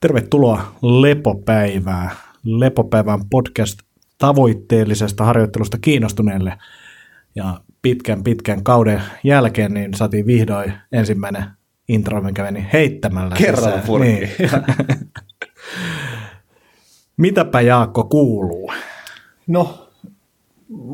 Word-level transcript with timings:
Tervetuloa 0.00 0.74
Lepopäivää. 0.82 2.10
Lepopäivän 2.44 3.20
podcast 3.30 3.78
tavoitteellisesta 4.18 5.24
harjoittelusta 5.24 5.78
kiinnostuneelle. 5.80 6.58
Ja 7.34 7.60
pitkän 7.82 8.24
pitkän 8.24 8.64
kauden 8.64 9.02
jälkeen 9.24 9.74
niin 9.74 9.94
saatiin 9.94 10.26
vihdoin 10.26 10.72
ensimmäinen 10.92 11.44
intro, 11.88 12.20
mikä 12.20 12.42
meni 12.42 12.66
heittämällä. 12.72 13.36
Purkki. 13.86 14.10
Niin. 14.10 14.30
Mitäpä 17.16 17.60
Jaakko 17.60 18.04
kuuluu? 18.04 18.72
No, 19.46 19.88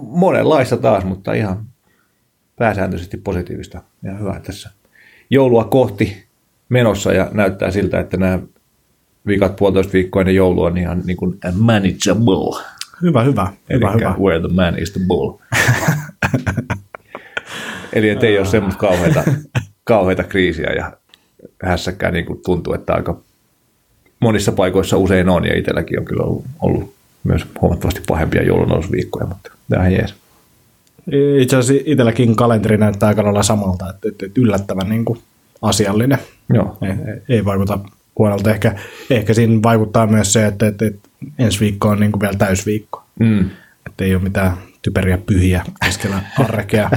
monenlaista 0.03 0.77
taas, 0.77 1.05
mutta 1.05 1.33
ihan 1.33 1.67
pääsääntöisesti 2.57 3.17
positiivista 3.17 3.83
ja 4.03 4.15
hyvää 4.15 4.41
tässä. 4.41 4.71
Joulua 5.31 5.65
kohti 5.65 6.27
menossa 6.69 7.13
ja 7.13 7.31
näyttää 7.33 7.71
siltä, 7.71 8.01
että 8.01 8.17
nämä 8.17 8.39
viikat 9.27 9.57
puolitoista 9.57 9.93
viikkoa 9.93 10.23
ennen 10.23 10.35
joulua 10.35 10.67
on 10.67 10.79
ihan 10.79 11.03
niin 11.05 11.17
kuin 11.17 11.39
manageable. 11.53 12.63
Hyvä, 13.03 13.23
hyvä. 13.23 13.53
hyvä, 13.73 13.93
hyvä. 13.93 14.15
where 14.21 14.41
the 14.41 14.49
man 14.55 14.79
is 14.79 14.93
the 14.93 15.01
bull. 15.07 15.33
Eli 17.93 18.09
ettei 18.09 18.39
ole 18.39 18.47
semmoista 18.47 18.81
kauheita, 18.81 19.25
kauheita 19.85 20.25
kriisiä 20.25 20.73
ja 20.73 20.93
hässäkään 21.63 22.13
niin 22.13 22.27
kuin 22.27 22.41
tuntuu, 22.45 22.75
että 22.75 22.95
aika 22.95 23.21
monissa 24.21 24.53
paikoissa 24.53 24.97
usein 24.97 25.29
on 25.29 25.47
ja 25.47 25.59
itselläkin 25.59 25.99
on 25.99 26.05
kyllä 26.05 26.25
ollut, 26.25 26.45
ollut 26.61 26.95
myös 27.25 27.47
huomattavasti 27.61 28.01
pahempia 28.09 28.43
joulunousuviikkoja, 28.43 29.27
mutta 29.27 29.51
tämä 29.69 29.83
on 29.83 29.93
jees. 29.93 30.15
Itse 31.41 31.57
asiassa 31.57 31.83
itselläkin 31.87 32.37
kalenteri 32.37 32.77
näyttää 32.77 33.09
aika 33.09 33.25
lailla 33.25 33.43
samalta, 33.43 33.91
että, 33.91 34.09
että, 34.09 34.41
yllättävän 34.41 34.89
niin 34.89 35.05
kuin 35.05 35.19
asiallinen. 35.63 36.19
Joo, 36.55 36.79
ei- 36.83 37.23
ei 37.29 37.45
vaikuta 37.45 37.79
huonolta. 38.19 38.51
Ehkä, 38.51 38.75
ehkä 39.11 39.35
siinä 39.35 39.63
vaikuttaa 39.63 40.07
myös 40.07 40.33
se, 40.33 40.47
että, 40.47 40.67
että, 40.67 40.87
että 40.87 41.09
ensi 41.39 41.61
viikko 41.61 41.89
on 41.89 42.01
niin 42.01 42.13
kuin 42.13 42.21
vielä 42.21 42.37
täysviikko. 42.39 43.05
mm. 43.21 43.51
Että 43.87 44.05
ei 44.05 44.15
ole 44.15 44.23
mitään 44.23 44.57
typeriä 44.83 45.19
pyhiä 45.19 45.65
keskellä 45.85 46.23
arkea 46.39 46.91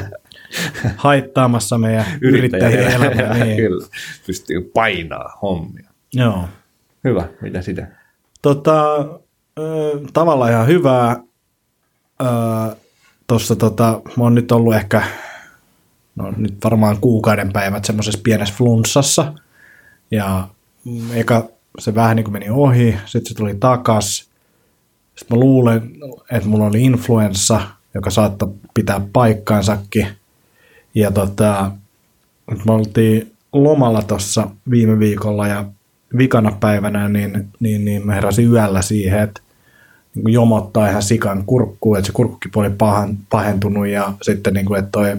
haittaamassa 0.96 1.78
meidän 1.78 2.06
yrittäjien 2.22 2.88
elämää. 2.92 3.34
Niin. 3.44 3.58
Kyllä, 3.58 3.88
pystyy 4.28 4.72
painaa 4.74 5.38
hommia. 5.42 5.90
Joo. 6.14 6.50
Hyvä, 7.04 7.28
mitä 7.42 7.62
sitä? 7.62 7.88
Tota, 8.42 9.06
tavallaan 10.14 10.52
ihan 10.52 10.68
hyvää. 10.68 11.18
Tuossa 13.28 13.56
tota, 13.56 14.02
mä 14.18 14.24
oon 14.24 14.36
nyt 14.36 14.52
ollut 14.52 14.76
ehkä, 14.76 15.04
no 16.16 16.34
nyt 16.38 16.56
varmaan 16.64 16.98
kuukauden 17.02 17.54
päivät 17.54 17.86
semmoisessa 17.86 18.20
pienessä 18.24 18.56
flunssassa. 18.58 19.34
Ja 20.12 20.48
eka 21.14 21.50
se 21.80 21.96
vähän 21.96 22.16
niin 22.16 22.24
kuin 22.24 22.34
meni 22.34 22.50
ohi, 22.50 22.96
sitten 23.06 23.30
se 23.30 23.36
tuli 23.36 23.56
takas. 23.56 24.30
Sitten 25.16 25.38
mä 25.38 25.40
luulen, 25.40 25.92
että 26.32 26.50
mulla 26.50 26.66
oli 26.66 26.84
influenssa, 26.84 27.62
joka 27.94 28.10
saattoi 28.10 28.54
pitää 28.74 29.02
paikkaansakin. 29.14 30.08
Ja 30.96 31.12
tota, 31.12 31.72
nyt 32.52 32.66
me 32.66 32.74
oltiin 32.74 33.32
lomalla 33.54 34.02
tuossa 34.02 34.50
viime 34.70 35.00
viikolla 35.00 35.48
ja 35.48 35.66
vikana 36.18 36.52
päivänä, 36.60 37.10
niin, 37.10 37.50
niin, 37.60 37.86
niin 37.86 38.06
mä 38.06 38.14
heräsin 38.14 38.52
yöllä 38.52 38.82
siihen, 38.82 39.20
että 39.20 39.42
niin 40.16 40.34
jomottaa 40.34 40.90
ihan 40.90 41.04
sikan 41.04 41.44
kurkkuun, 41.46 41.98
että 41.98 42.08
se 42.08 42.14
kurkkukipu 42.14 42.60
oli 42.60 42.70
pahan, 42.70 43.18
pahentunut 43.30 43.88
ja 43.88 44.14
sitten 44.22 44.54
niin 44.54 44.66
kuin, 44.66 44.80
että 44.80 44.92
toi, 44.92 45.10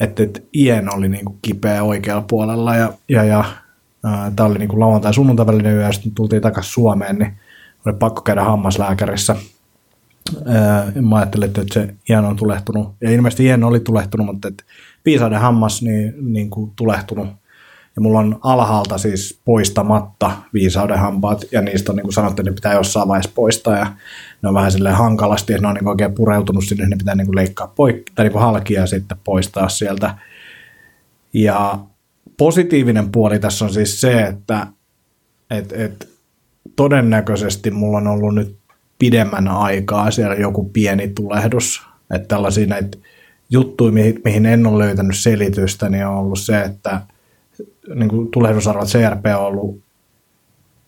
että, 0.00 0.22
että 0.22 0.40
ien 0.54 0.94
oli 0.94 1.08
niin 1.08 1.24
kuin 1.24 1.38
kipeä 1.42 1.82
oikealla 1.82 2.24
puolella 2.28 2.76
ja, 2.76 2.92
ja, 3.08 3.24
ja 3.24 3.44
tämä 4.36 4.48
oli 4.48 4.58
niin 4.58 4.68
kuin 4.68 4.80
lauantai 4.80 5.14
sunnuntai 5.14 5.46
välinen 5.46 5.74
yö 5.74 5.82
ja 5.82 5.92
sitten 5.92 6.12
tultiin 6.14 6.42
takaisin 6.42 6.72
Suomeen, 6.72 7.18
niin 7.18 7.32
oli 7.86 7.94
pakko 7.94 8.22
käydä 8.22 8.44
hammaslääkärissä. 8.44 9.36
Ää, 10.46 10.92
mä 11.00 11.16
ajattelin, 11.16 11.46
että 11.46 11.62
se 11.72 11.94
ien 12.08 12.24
on 12.24 12.36
tulehtunut, 12.36 12.94
ja 13.00 13.10
ilmeisesti 13.10 13.44
ien 13.44 13.64
oli 13.64 13.80
tulehtunut, 13.80 14.26
mutta 14.26 14.48
että 14.48 14.64
viisauden 15.04 15.40
hammas 15.40 15.82
niin, 15.82 16.14
niin 16.20 16.50
kuin 16.50 16.72
tulehtunut. 16.76 17.28
Ja 17.96 18.02
mulla 18.02 18.18
on 18.18 18.38
alhaalta 18.42 18.98
siis 18.98 19.40
poistamatta 19.44 20.30
viisauden 20.54 20.98
hampaat, 20.98 21.44
ja 21.52 21.60
niistä 21.60 21.92
on 21.92 21.96
niin 21.96 22.04
kuin 22.04 22.12
sanottu, 22.12 22.42
että 22.42 22.50
ne 22.50 22.54
pitää 22.54 22.74
jossain 22.74 23.08
vaiheessa 23.08 23.30
poistaa, 23.34 23.78
ja 23.78 23.86
ne 24.42 24.48
on 24.48 24.54
vähän 24.54 24.72
silleen 24.72 24.94
hankalasti, 24.94 25.52
että 25.52 25.62
ne 25.62 25.68
on 25.68 25.74
niin 25.74 25.84
kuin 25.84 25.92
oikein 25.92 26.14
pureutunut 26.14 26.64
sinne, 26.64 26.88
ne 26.88 26.96
pitää 26.96 27.14
niin 27.14 27.26
kuin 27.26 27.36
leikkaa 27.36 27.72
poikki, 27.76 28.12
tai 28.14 28.24
niin 28.24 28.32
kuin 28.32 28.42
halkia 28.42 28.80
ja 28.80 28.86
sitten 28.86 29.18
poistaa 29.24 29.68
sieltä. 29.68 30.14
Ja 31.32 31.78
positiivinen 32.36 33.12
puoli 33.12 33.38
tässä 33.38 33.64
on 33.64 33.72
siis 33.72 34.00
se, 34.00 34.22
että 34.22 34.66
et, 35.50 35.72
et, 35.72 36.08
todennäköisesti 36.76 37.70
mulla 37.70 37.98
on 37.98 38.06
ollut 38.06 38.34
nyt 38.34 38.56
pidemmän 38.98 39.48
aikaa 39.48 40.10
siellä 40.10 40.34
joku 40.34 40.64
pieni 40.64 41.08
tulehdus. 41.08 41.82
Että 42.14 42.28
tällaisia 42.28 42.66
näitä 42.66 42.98
juttuja, 43.50 43.92
mihin, 43.92 44.20
mihin 44.24 44.46
en 44.46 44.66
ole 44.66 44.84
löytänyt 44.84 45.16
selitystä, 45.16 45.88
niin 45.88 46.06
on 46.06 46.14
ollut 46.14 46.40
se, 46.40 46.62
että 46.62 47.00
niin 47.94 48.08
kuin 48.08 48.30
tulehdusarvot 48.30 48.88
CRP 48.88 49.26
on 49.38 49.46
ollut, 49.46 49.80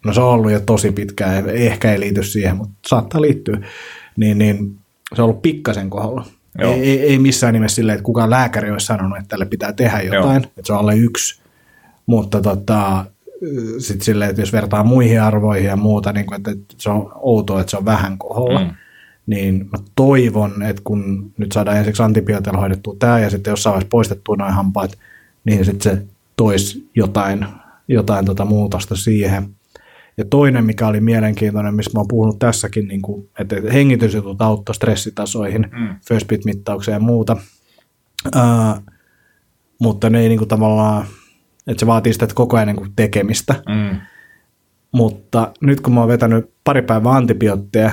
no 0.04 0.12
se 0.12 0.20
on 0.20 0.28
ollut 0.28 0.52
jo 0.52 0.60
tosi 0.60 0.92
pitkään, 0.92 1.48
ehkä 1.48 1.92
ei 1.92 2.00
liity 2.00 2.22
siihen, 2.22 2.56
mutta 2.56 2.74
saattaa 2.86 3.20
liittyä, 3.20 3.58
niin, 4.16 4.38
niin 4.38 4.76
se 5.14 5.22
on 5.22 5.28
ollut 5.28 5.42
pikkasen 5.42 5.90
kohdalla. 5.90 6.24
Joo. 6.58 6.72
Ei, 6.72 7.00
ei, 7.00 7.18
missään 7.18 7.54
nimessä 7.54 7.74
silleen, 7.74 7.94
että 7.96 8.04
kukaan 8.04 8.30
lääkäri 8.30 8.70
olisi 8.70 8.86
sanonut, 8.86 9.18
että 9.18 9.28
tälle 9.28 9.46
pitää 9.46 9.72
tehdä 9.72 10.00
jotain, 10.00 10.42
Joo. 10.42 10.50
että 10.56 10.62
se 10.64 10.72
on 10.72 10.78
alle 10.78 10.96
yksi, 10.96 11.40
mutta 12.06 12.40
tota, 12.40 13.04
sitten 13.78 14.04
silleen, 14.04 14.30
että 14.30 14.42
jos 14.42 14.52
vertaa 14.52 14.84
muihin 14.84 15.22
arvoihin 15.22 15.66
ja 15.68 15.76
muuta, 15.76 16.12
niin 16.12 16.26
kuin, 16.26 16.36
että, 16.36 16.50
että 16.50 16.74
se 16.78 16.90
on 16.90 17.12
outoa, 17.14 17.60
että 17.60 17.70
se 17.70 17.76
on 17.76 17.84
vähän 17.84 18.18
koholla, 18.18 18.60
Mm. 18.60 18.64
mm. 18.66 18.72
niin 19.26 19.68
mä 19.72 19.78
toivon, 19.94 20.62
että 20.62 20.82
kun 20.84 21.32
nyt 21.38 21.52
saadaan 21.52 21.76
ensiksi 21.76 22.02
antibiootilla 22.02 22.58
hoidettua 22.58 22.96
tämä 22.98 23.18
ja 23.18 23.30
sitten 23.30 23.50
jossain 23.50 23.72
vaiheessa 23.72 23.88
poistettua 23.90 24.36
noin 24.36 24.52
hampaat, 24.52 24.98
niin 25.44 25.64
sitten 25.64 25.96
se 25.96 26.02
toisi 26.36 26.90
jotain, 26.94 27.46
jotain 27.88 28.24
tota 28.24 28.44
muutosta 28.44 28.96
siihen. 28.96 29.55
Ja 30.16 30.24
toinen, 30.24 30.64
mikä 30.64 30.86
oli 30.86 31.00
mielenkiintoinen, 31.00 31.74
missä 31.74 31.90
mä 31.94 32.00
oon 32.00 32.08
puhunut 32.08 32.38
tässäkin, 32.38 32.88
niin 32.88 33.02
kuin, 33.02 33.28
että 33.38 33.56
että 33.56 33.72
hengitysjutut 33.72 34.42
auttoi 34.42 34.74
stressitasoihin, 34.74 35.68
Mm. 35.72 35.88
first 36.08 36.26
bit 36.26 36.44
mittaukseen 36.44 36.94
ja 36.94 37.00
muuta. 37.00 37.36
Ää, 38.34 38.80
mutta 39.80 40.10
ne 40.10 40.20
ei 40.20 40.28
niin 40.28 40.38
kuin 40.38 40.48
tavallaan, 40.48 41.06
että 41.66 41.80
se 41.80 41.86
vaatii 41.86 42.12
sitä 42.12 42.26
koko 42.34 42.56
ajan 42.56 42.66
niin 42.66 42.76
kuin 42.76 42.92
tekemistä. 42.96 43.54
Mm. 43.68 44.00
Mutta 44.92 45.52
nyt 45.60 45.80
kun 45.80 45.94
mä 45.94 46.00
oon 46.00 46.08
vetänyt 46.08 46.50
pari 46.64 46.82
päivää 46.82 47.12
antibiootteja, 47.12 47.92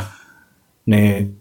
niin 0.85 1.39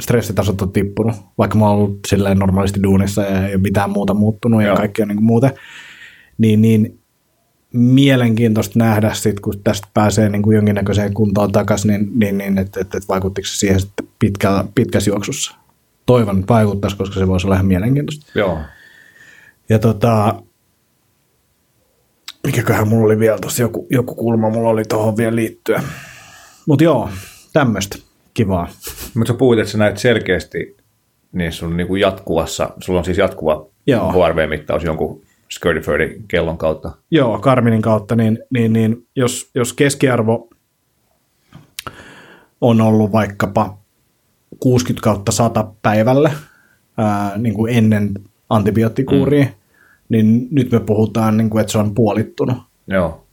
stressitasot 0.00 0.62
on 0.62 0.72
tippunut, 0.72 1.16
vaikka 1.38 1.58
mä 1.58 1.68
oon 1.68 1.76
ollut 1.78 1.98
silleen 2.08 2.38
normaalisti 2.38 2.82
duunissa 2.82 3.22
ja 3.22 3.46
ei 3.48 3.54
ole 3.54 3.62
mitään 3.62 3.90
muuta 3.90 4.14
muuttunut 4.14 4.62
ja 4.62 4.68
Joo. 4.68 4.76
kaikki 4.76 5.02
on 5.02 5.08
niin 5.08 5.16
kuin 5.16 5.24
muuten, 5.26 5.50
niin, 6.38 6.62
niin 6.62 6.98
mielenkiintoista 7.72 8.78
nähdä 8.78 9.14
sit, 9.14 9.40
kun 9.40 9.54
tästä 9.64 9.88
pääsee 9.94 10.28
niin 10.28 10.42
kuin 10.42 10.54
jonkinnäköiseen 10.54 11.14
kuntoon 11.14 11.52
takaisin, 11.52 11.88
niin, 11.88 12.10
niin, 12.18 12.38
niin 12.38 12.58
että 12.58 12.80
et, 12.80 12.94
et 12.94 13.08
vaikuttiko 13.08 13.46
se 13.46 13.56
siihen 13.56 13.80
sitten 13.80 14.08
pitkällä, 14.18 14.64
pitkässä 14.74 15.10
juoksussa. 15.10 15.54
Toivon, 16.06 16.40
että 16.40 16.54
vaikuttaisi, 16.54 16.96
koska 16.96 17.20
se 17.20 17.28
voisi 17.28 17.46
olla 17.46 17.54
ihan 17.54 17.66
mielenkiintoista. 17.66 18.26
Joo. 18.34 18.58
Ja 19.68 19.78
tota, 19.78 20.42
mikäköhän 22.46 22.88
mulla 22.88 23.06
oli 23.06 23.18
vielä 23.18 23.38
tuossa 23.38 23.62
joku, 23.62 23.86
joku 23.90 24.14
kulma, 24.14 24.50
mulla 24.50 24.68
oli 24.68 24.84
tuohon 24.84 25.16
vielä 25.16 25.36
liittyen. 25.36 25.82
Mutta 26.66 26.84
joo, 26.84 27.08
tämmöistä 27.52 27.98
kivaa. 28.34 28.68
Mutta 29.14 29.32
sä 29.32 29.38
puhuit, 29.38 29.60
että 29.60 29.72
sä 29.72 29.78
näet 29.78 29.98
selkeästi 29.98 30.76
niin 31.32 31.52
sun 31.52 31.76
niin 31.76 31.86
kuin 31.86 32.00
jatkuvassa, 32.00 32.70
sulla 32.80 32.98
on 32.98 33.04
siis 33.04 33.18
jatkuva. 33.18 33.66
HRV-mittaus 33.88 34.84
jonkun 34.84 35.22
Skirty 35.52 36.22
kellon 36.28 36.58
kautta. 36.58 36.92
Joo, 37.10 37.38
Karminin 37.38 37.82
kautta, 37.82 38.16
niin, 38.16 38.38
niin, 38.50 38.72
niin 38.72 39.06
jos, 39.16 39.50
jos 39.54 39.72
keskiarvo 39.72 40.50
on 42.60 42.80
ollut 42.80 43.12
vaikkapa 43.12 43.78
60 44.60 45.04
kautta 45.04 45.32
100 45.32 45.72
päivälle 45.82 46.32
ää, 46.98 47.38
niin 47.38 47.54
kuin 47.54 47.74
ennen 47.76 48.14
antibioottikuuria, 48.50 49.44
mm. 49.44 49.50
niin 50.08 50.48
nyt 50.50 50.72
me 50.72 50.80
puhutaan, 50.80 51.36
niin 51.36 51.50
kuin, 51.50 51.60
että 51.60 51.72
se 51.72 51.78
on 51.78 51.94
puolittunut. 51.94 52.56
Joo. 52.86 53.26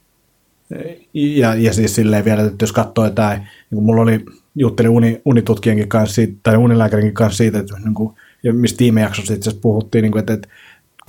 Ja, 1.14 1.56
ja 1.56 1.74
siis 1.74 1.96
silleen 1.96 2.26
vielä, 2.26 2.42
että 2.42 2.64
jos 2.64 2.72
katsoo 2.72 3.06
jotain, 3.06 3.40
niin 3.40 3.48
kuin 3.76 3.84
mulla 3.84 4.02
oli, 4.02 4.26
juttelin 4.56 4.92
uni, 4.92 5.22
unitutkijankin 5.26 5.90
kanssa 5.90 6.16
siitä, 6.16 6.34
tai 6.44 6.58
unilääkärinkin 6.58 7.14
kanssa 7.14 7.38
siitä, 7.38 7.60
että 7.60 7.80
niin 7.84 7.94
kuin, 7.94 8.16
ja 8.44 8.54
mistä 8.54 8.80
viime 8.80 9.02
jaksossa 9.02 9.34
itse 9.34 9.50
asiassa 9.50 9.62
puhuttiin, 9.62 10.02
niin 10.02 10.12
kuin, 10.12 10.20
että, 10.20 10.34
että 10.34 10.48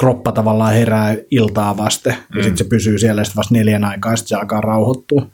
kroppa 0.01 0.33
tavallaan 0.33 0.75
herää 0.75 1.17
iltaa 1.31 1.77
vasten, 1.77 2.13
mm. 2.13 2.39
ja 2.39 2.43
sitten 2.43 2.57
se 2.57 2.65
pysyy 2.65 2.99
siellä, 2.99 3.25
sitten 3.25 3.37
vasta 3.37 3.55
neljän 3.55 3.85
aikaa, 3.85 4.17
sitten 4.17 4.29
se 4.29 4.37
alkaa 4.37 4.61
rauhoittua. 4.61 5.27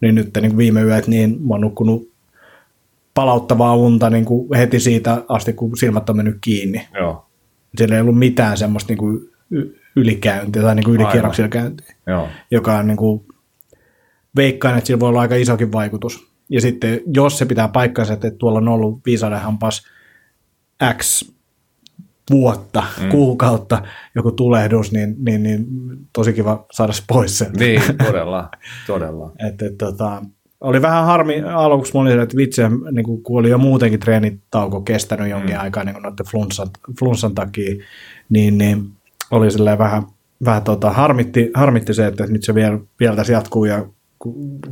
Niin 0.00 0.14
nyt 0.14 0.30
niin 0.40 0.56
viime 0.56 0.82
yöt, 0.82 1.06
niin 1.06 1.30
mä 1.30 1.54
oon 1.54 1.60
nukkunut 1.60 2.10
palauttavaa 3.14 3.76
unta 3.76 4.10
niin 4.10 4.24
kuin 4.24 4.48
heti 4.56 4.80
siitä 4.80 5.22
asti, 5.28 5.52
kun 5.52 5.76
silmät 5.76 6.10
on 6.10 6.16
mennyt 6.16 6.38
kiinni. 6.40 6.88
Joo. 6.94 7.26
Siellä 7.76 7.94
ei 7.94 8.00
ollut 8.00 8.18
mitään 8.18 8.56
semmoista 8.56 8.90
niin 8.90 8.98
kuin 8.98 9.30
ylikäyntiä 9.96 10.62
tai 10.62 10.74
niin 10.74 10.84
kuin 10.84 10.94
ylikierroksilla 10.94 11.48
käyntiä 11.48 11.94
Joo. 12.06 12.28
joka 12.50 12.78
on 12.78 12.86
niin 12.86 12.96
kuin, 12.96 13.26
veikkaan, 14.36 14.78
että 14.78 14.86
sillä 14.86 15.00
voi 15.00 15.08
olla 15.08 15.20
aika 15.20 15.34
isokin 15.34 15.72
vaikutus. 15.72 16.28
Ja 16.48 16.60
sitten 16.60 17.00
jos 17.14 17.38
se 17.38 17.46
pitää 17.46 17.68
paikkansa, 17.68 18.12
että 18.12 18.30
tuolla 18.30 18.58
on 18.58 18.68
ollut 18.68 19.00
viisauden 19.06 19.40
hampas 19.40 19.86
X 20.98 21.33
vuotta, 22.30 22.82
mm. 23.02 23.08
kuukautta 23.08 23.82
joku 24.14 24.32
tulehdus, 24.32 24.92
niin, 24.92 25.14
niin, 25.18 25.42
niin 25.42 25.66
tosi 26.12 26.32
kiva 26.32 26.66
saada 26.72 26.92
se 26.92 27.02
pois 27.08 27.38
sen. 27.38 27.52
Niin, 27.52 27.82
todella, 28.06 28.50
todella. 28.86 29.32
et, 29.48 29.62
et, 29.62 29.78
tota, 29.78 30.22
oli 30.60 30.82
vähän 30.82 31.04
harmi 31.04 31.42
aluksi, 31.42 31.92
mä 31.94 32.00
olin 32.00 32.20
että 32.20 32.36
vitsi, 32.36 32.62
niin 32.92 33.22
kun 33.22 33.38
oli 33.38 33.50
jo 33.50 33.58
muutenkin 33.58 34.00
treenitauko 34.00 34.80
kestänyt 34.80 35.30
jonkin 35.30 35.54
mm. 35.54 35.60
aikaa 35.60 35.84
niin 35.84 36.02
noiden 36.02 36.26
flunssan, 36.30 36.68
flunssan 36.98 37.34
takia, 37.34 37.74
niin, 38.28 38.58
niin 38.58 38.90
oli 39.30 39.50
silleen 39.50 39.78
vähän, 39.78 40.02
vähän 40.44 40.62
tota, 40.62 40.90
harmitti, 40.90 41.50
harmitti 41.54 41.94
se, 41.94 42.06
että 42.06 42.26
nyt 42.26 42.44
se 42.44 42.54
vielä, 42.54 42.78
vielä 43.00 43.16
tässä 43.16 43.32
jatkuu 43.32 43.64
ja 43.64 43.86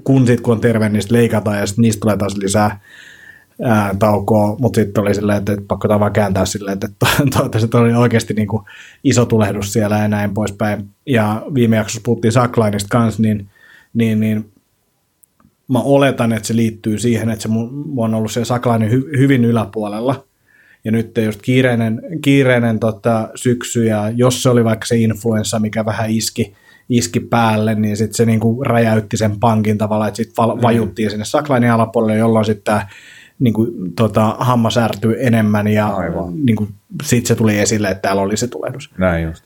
kun 0.04 0.26
sit 0.26 0.40
kun 0.40 0.52
on 0.52 0.60
terve, 0.60 0.88
niin 0.88 1.02
leikataan 1.10 1.58
ja 1.58 1.66
sitten 1.66 1.82
niistä 1.82 2.00
tulee 2.00 2.16
taas 2.16 2.36
lisää 2.36 2.80
ää, 3.62 3.94
taukoa, 3.98 4.56
mutta 4.58 4.80
sitten 4.80 5.02
oli 5.02 5.14
silleen, 5.14 5.38
että, 5.38 5.52
että 5.52 5.64
pakko 5.68 5.88
vaan 5.88 6.12
kääntää 6.12 6.46
silleen, 6.46 6.74
että 6.74 6.88
toivottavasti 7.36 7.76
oli 7.76 7.92
oikeasti 7.92 8.34
niin 8.34 8.48
kuin 8.48 8.62
iso 9.04 9.26
tulehdus 9.26 9.72
siellä 9.72 9.98
ja 9.98 10.08
näin 10.08 10.34
poispäin. 10.34 10.88
Ja 11.06 11.42
viime 11.54 11.76
jaksossa 11.76 12.00
puhuttiin 12.04 12.32
Sacklineista 12.32 12.88
kanssa, 12.90 13.22
niin, 13.22 13.50
niin, 13.94 14.20
niin 14.20 14.52
mä 15.68 15.80
oletan, 15.80 16.32
että 16.32 16.46
se 16.46 16.56
liittyy 16.56 16.98
siihen, 16.98 17.30
että 17.30 17.42
se 17.42 17.48
mun, 17.48 17.92
on 17.96 18.14
ollut 18.14 18.32
se 18.32 18.44
Sackline 18.44 18.90
hy, 18.90 19.10
hyvin 19.18 19.44
yläpuolella. 19.44 20.24
Ja 20.84 20.92
nyt 20.92 21.18
just 21.24 21.42
kiireinen, 21.42 22.02
kiireinen 22.22 22.78
tota, 22.80 23.28
syksy, 23.34 23.84
ja 23.84 24.10
jos 24.10 24.42
se 24.42 24.48
oli 24.48 24.64
vaikka 24.64 24.86
se 24.86 24.96
influenssa, 24.96 25.58
mikä 25.58 25.84
vähän 25.84 26.10
iski, 26.10 26.54
iski 26.88 27.20
päälle, 27.20 27.74
niin 27.74 27.96
sitten 27.96 28.14
se 28.14 28.24
niinku 28.24 28.64
räjäytti 28.64 29.16
sen 29.16 29.40
pankin 29.40 29.78
tavalla, 29.78 30.08
että 30.08 30.16
sitten 30.16 30.44
mm. 30.44 30.62
vajuttiin 30.62 31.10
sinne 31.10 31.24
Saklainin 31.24 31.70
alapuolelle, 31.70 32.18
jolloin 32.18 32.44
sitten 32.44 32.80
niinku, 33.42 33.66
tota, 33.96 34.36
hammas 34.38 34.76
ärtyi 34.76 35.16
enemmän 35.18 35.68
ja 35.68 35.96
niinku, 36.44 36.68
sitten 37.02 37.28
se 37.28 37.34
tuli 37.34 37.58
esille, 37.58 37.90
että 37.90 38.02
täällä 38.02 38.22
oli 38.22 38.36
se 38.36 38.48
tulehdus. 38.48 38.90
Näin 38.98 39.24
just. 39.24 39.44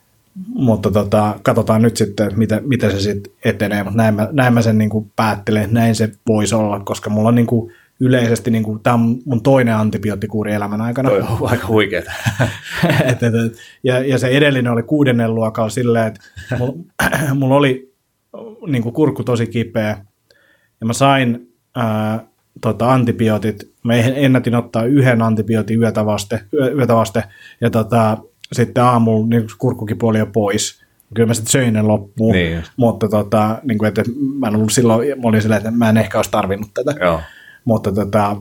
Mutta 0.54 0.90
tota, 0.90 1.34
katsotaan 1.42 1.82
nyt 1.82 1.96
sitten, 1.96 2.26
että 2.26 2.38
miten, 2.38 2.68
miten 2.68 2.90
se 2.90 3.00
sitten 3.00 3.32
etenee, 3.44 3.82
mutta 3.82 3.96
näin 3.96 4.14
mä, 4.14 4.28
näin 4.32 4.54
mä 4.54 4.62
sen 4.62 4.78
niinku 4.78 5.10
päättelen, 5.16 5.62
että 5.62 5.74
näin 5.74 5.94
se 5.94 6.12
voisi 6.26 6.54
olla, 6.54 6.80
koska 6.80 7.10
mulla 7.10 7.28
on 7.28 7.34
niinku, 7.34 7.70
yleisesti, 8.00 8.50
niin 8.50 8.62
kuin, 8.62 8.80
tämä 8.80 8.94
on 8.94 9.18
mun 9.24 9.42
toinen 9.42 9.74
antibioottikuuri 9.74 10.52
elämän 10.52 10.80
aikana. 10.80 11.08
Toi 11.08 11.20
on 11.20 11.38
aika 11.40 11.66
huikeeta. 11.66 12.12
et, 13.04 13.22
et, 13.22 13.34
et, 13.34 13.56
ja, 13.82 13.98
ja 13.98 14.18
se 14.18 14.28
edellinen 14.28 14.72
oli 14.72 14.82
kuudennen 14.82 15.34
luokalla 15.34 15.70
silleen, 15.70 16.06
että 16.06 16.20
mulla 16.58 17.34
mul 17.34 17.50
oli 17.50 17.94
niin 18.66 18.82
kuin 18.82 18.92
kurkku 18.92 19.24
tosi 19.24 19.46
kipeä, 19.46 20.04
ja 20.80 20.86
mä 20.86 20.92
sain 20.92 21.52
ää, 21.74 22.26
tota, 22.60 22.92
antibiootit, 22.92 23.72
mä 23.86 23.94
ennätin 23.94 24.54
ottaa 24.54 24.84
yhden 24.84 25.22
antibiootin 25.22 25.80
yötä 25.80 26.06
vaste, 26.06 26.40
yötä 26.76 26.94
vaste 26.94 27.24
ja 27.60 27.70
tota, 27.70 28.18
sitten 28.52 28.84
aamulla 28.84 29.26
niin 29.26 29.46
kurkkukipu 29.58 30.08
oli 30.08 30.18
jo 30.18 30.26
pois. 30.26 30.86
Kyllä 31.14 31.26
mä 31.26 31.34
sitten 31.34 31.52
söin 31.52 31.74
ne 31.74 31.82
loppuun, 31.82 32.34
niin. 32.34 32.62
mutta 32.76 33.08
tota, 33.08 33.58
niin 33.62 33.78
kuin, 33.78 33.88
että 33.88 34.02
mä 34.38 34.48
en 34.48 34.56
ollut 34.56 34.72
silloin, 34.72 35.08
mä 35.08 35.28
olin 35.28 35.42
silleen, 35.42 35.58
että 35.58 35.70
mä 35.70 35.88
en 35.88 35.96
ehkä 35.96 36.18
olisi 36.18 36.30
tarvinnut 36.30 36.70
tätä. 36.74 36.94
Joo. 37.00 37.20
Mutta 37.64 37.92
tota, 37.92 38.36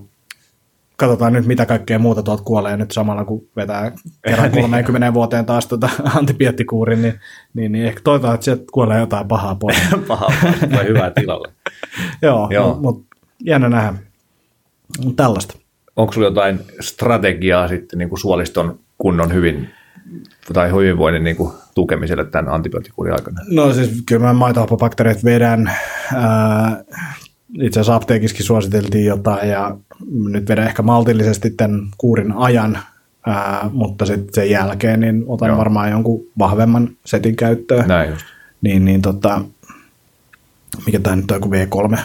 katsotaan 0.98 1.34
nyt, 1.34 1.46
mitä 1.46 1.66
kaikkea 1.66 2.00
muuta 2.00 2.24
tuolta 2.24 2.44
kuolee 2.44 2.78
nyt 2.78 2.92
samalla, 2.92 3.26
kun 3.26 3.48
vetää 3.56 3.92
kerran 4.28 4.52
30 4.52 5.06
niin. 5.06 5.14
vuoteen 5.14 5.46
taas 5.46 5.68
tota 5.68 5.90
antibioottikuurin, 6.16 7.02
niin, 7.02 7.20
niin, 7.54 7.72
niin 7.72 7.86
ehkä 7.86 8.02
toivotaan, 8.04 8.34
että 8.34 8.46
sieltä 8.46 8.64
kuolee 8.72 9.00
jotain 9.00 9.28
pahaa 9.28 9.56
pois. 9.56 9.78
pahaa 10.08 10.30
pois, 10.72 10.88
hyvää 10.88 11.12
tilalle. 11.12 11.54
Joo, 12.22 12.48
Joo. 12.52 12.68
mutta 12.68 12.82
mut, 12.82 13.06
jännä 13.46 13.70
nähdä. 13.70 13.94
Tällaista. 15.16 15.58
Onko 15.96 16.14
sulla 16.14 16.28
jotain 16.28 16.60
strategiaa 16.80 17.68
sitten 17.68 18.00
niin 18.00 18.10
kuin 18.10 18.20
suoliston 18.20 18.80
kunnon 18.98 19.34
hyvin 19.34 19.70
tai 20.54 20.72
hyvinvoinnin 20.72 21.24
niin 21.24 21.36
kuin 21.36 21.54
tukemiselle 21.76 22.26
tämän 22.26 22.54
antibioottikuurin 22.54 23.14
aikana? 23.14 23.42
No 23.50 23.74
siis 23.74 24.04
kyllä 24.06 24.26
mä 24.26 24.34
maitohapobakteerit 24.34 25.24
vedän. 25.24 25.72
Ää, 26.16 26.84
itse 27.62 27.80
asiassa 27.80 27.96
apteekissakin 27.96 28.46
suositeltiin 28.46 29.06
jotain 29.06 29.50
ja 29.50 29.78
nyt 30.10 30.50
vedän 30.50 30.68
ehkä 30.68 30.82
maltillisesti 30.82 31.50
tämän 31.50 31.82
kuurin 31.98 32.32
ajan, 32.32 32.78
ää, 33.28 33.70
mutta 33.74 34.06
sitten 34.06 34.34
sen 34.34 34.50
jälkeen 34.50 35.00
niin 35.00 35.24
otan 35.28 35.48
Joo. 35.48 35.58
varmaan 35.58 35.92
jonkun 35.92 36.26
vahvemman 36.40 36.90
setin 37.06 37.36
käyttöön. 37.36 37.88
Näin 37.88 38.10
just. 38.10 38.26
Niin, 38.62 38.86
niin 38.86 39.02
tota, 39.02 39.42
mikä 40.86 41.00
tämä 41.00 41.16
nyt 41.16 41.32
on, 41.32 41.36
joku 41.36 41.50
V3? 41.50 42.00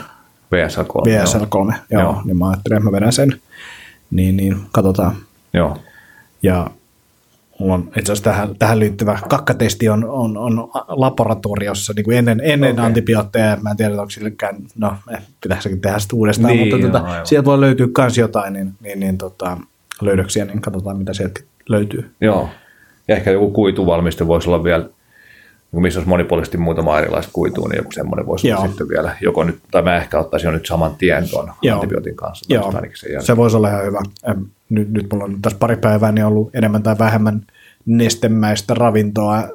VSL3. 0.54 1.08
VSL3, 1.08 1.74
joo. 1.90 2.02
joo. 2.02 2.22
Niin 2.24 2.38
mä 2.38 2.48
ajattelin, 2.48 2.76
että 2.76 2.90
mä 2.90 2.92
vedän 2.92 3.12
sen. 3.12 3.40
Niin, 4.10 4.36
niin 4.36 4.56
katsotaan. 4.72 5.16
Joo. 5.52 5.76
Ja 6.42 6.70
Mulla 7.60 7.74
on 7.74 7.88
itse 7.96 8.12
asiassa 8.12 8.30
tähän, 8.30 8.48
tähän 8.58 8.78
liittyvä 8.78 9.18
kakkatesti 9.28 9.88
on, 9.88 10.04
on, 10.04 10.36
on 10.36 10.70
laboratoriossa 10.88 11.92
niin 11.96 12.04
kuin 12.04 12.16
ennen, 12.16 12.40
ennen 12.44 12.72
okay. 12.72 12.84
antibiootteja. 12.84 13.58
Mä 13.62 13.70
en 13.70 13.76
tiedä, 13.76 13.92
onko 13.92 14.10
sillekään, 14.10 14.56
no 14.78 14.94
eh, 15.10 15.20
pitäisikin 15.42 15.80
tehdä 15.80 15.98
sitä 15.98 16.16
uudestaan, 16.16 16.54
niin, 16.54 16.68
mutta 16.68 16.88
tuota, 16.88 17.24
sieltä 17.24 17.44
voi 17.44 17.60
löytyä 17.60 17.86
myös 17.98 18.18
jotain 18.18 18.52
niin, 18.52 18.72
niin, 18.80 19.00
niin 19.00 19.18
tota, 19.18 19.56
löydöksiä, 20.00 20.44
niin 20.44 20.60
katsotaan 20.60 20.96
mitä 20.96 21.14
sieltä 21.14 21.40
löytyy. 21.68 22.10
Joo, 22.20 22.48
ja 23.08 23.16
ehkä 23.16 23.30
joku 23.30 23.50
kuituvalmiste 23.50 24.26
voisi 24.26 24.50
olla 24.50 24.64
vielä 24.64 24.88
missä 25.72 26.00
olisi 26.00 26.08
monipuolisesti 26.08 26.58
muutama 26.58 26.98
erilaista 26.98 27.30
kuitua, 27.32 27.68
niin 27.68 27.76
joku 27.76 27.92
semmoinen 27.92 28.26
voisi 28.26 28.48
Joo. 28.48 28.58
olla 28.58 28.68
sitten 28.68 28.88
vielä, 28.88 29.16
joko 29.20 29.44
nyt, 29.44 29.58
tai 29.70 29.82
mä 29.82 29.96
ehkä 29.96 30.18
ottaisin 30.18 30.48
jo 30.48 30.52
nyt 30.52 30.66
saman 30.66 30.94
tien 30.94 31.30
tuon 31.30 31.52
Joo. 31.62 31.74
antibiootin 31.74 32.16
kanssa. 32.16 32.54
Joo, 32.54 32.72
se, 32.94 33.20
se 33.20 33.36
voisi 33.36 33.56
olla 33.56 33.68
ihan 33.68 33.84
hyvä. 33.84 34.00
Nyt, 34.68 34.90
nyt 34.90 35.06
mulla 35.12 35.24
on 35.24 35.42
tässä 35.42 35.58
pari 35.58 35.76
päivää 35.76 36.12
niin 36.12 36.24
ollut 36.24 36.50
enemmän 36.54 36.82
tai 36.82 36.98
vähemmän 36.98 37.42
nestemäistä 37.86 38.74
ravintoa, 38.74 39.48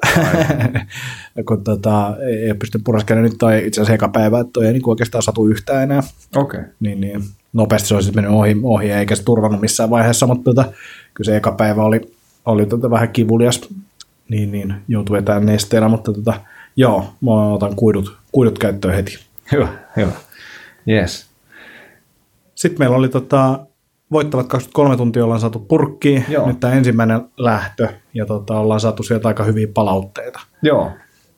kun 1.48 1.64
tota, 1.64 2.16
ei 2.46 2.54
pysty 2.54 2.80
puraskelemaan 2.84 3.30
nyt 3.30 3.38
toi 3.38 3.66
itse 3.66 3.80
asiassa 3.80 3.94
eka 3.94 4.08
päivä, 4.08 4.40
että 4.40 4.52
toi 4.52 4.66
ei 4.66 4.72
niin 4.72 4.82
oikeastaan 4.88 5.22
satu 5.22 5.48
yhtään 5.48 5.82
enää. 5.82 6.02
Okay. 6.36 6.64
Niin, 6.80 7.00
niin, 7.00 7.22
nopeasti 7.52 7.88
se 7.88 7.94
olisi 7.94 8.12
mennyt 8.12 8.32
ohi, 8.32 8.56
ohi 8.62 8.90
eikä 8.90 9.16
se 9.16 9.24
turvannut 9.24 9.60
missään 9.60 9.90
vaiheessa, 9.90 10.26
mutta 10.26 10.44
tota, 10.44 10.64
kyllä 11.14 11.26
se 11.30 11.36
eka 11.36 11.52
päivä 11.52 11.82
oli, 11.82 12.00
oli 12.46 12.66
tota 12.66 12.90
vähän 12.90 13.08
kivulias 13.08 13.60
niin, 14.28 14.52
niin 14.52 14.74
joutui 14.88 15.16
vetämään 15.16 15.46
nesteellä, 15.46 15.88
mutta 15.88 16.12
tota, 16.12 16.40
joo, 16.76 17.14
mä 17.20 17.52
otan 17.52 17.76
kuidut, 17.76 18.16
kuidut 18.32 18.58
käyttöön 18.58 18.94
heti. 18.94 19.18
Hyvä, 19.52 19.68
hyvä. 19.96 20.12
Yes. 20.88 21.26
Sitten 22.54 22.78
meillä 22.78 22.96
oli 22.96 23.08
tota, 23.08 23.66
voittavat 24.10 24.46
23 24.46 24.96
tuntia 24.96 25.24
ollaan 25.24 25.40
saatu 25.40 25.58
purkkiin, 25.58 26.24
joo. 26.28 26.46
nyt 26.46 26.60
tämä 26.60 26.72
ensimmäinen 26.72 27.20
lähtö, 27.36 27.88
ja 28.14 28.26
tota, 28.26 28.58
ollaan 28.58 28.80
saatu 28.80 29.02
sieltä 29.02 29.28
aika 29.28 29.44
hyviä 29.44 29.68
palautteita. 29.74 30.40
Joo, 30.62 30.90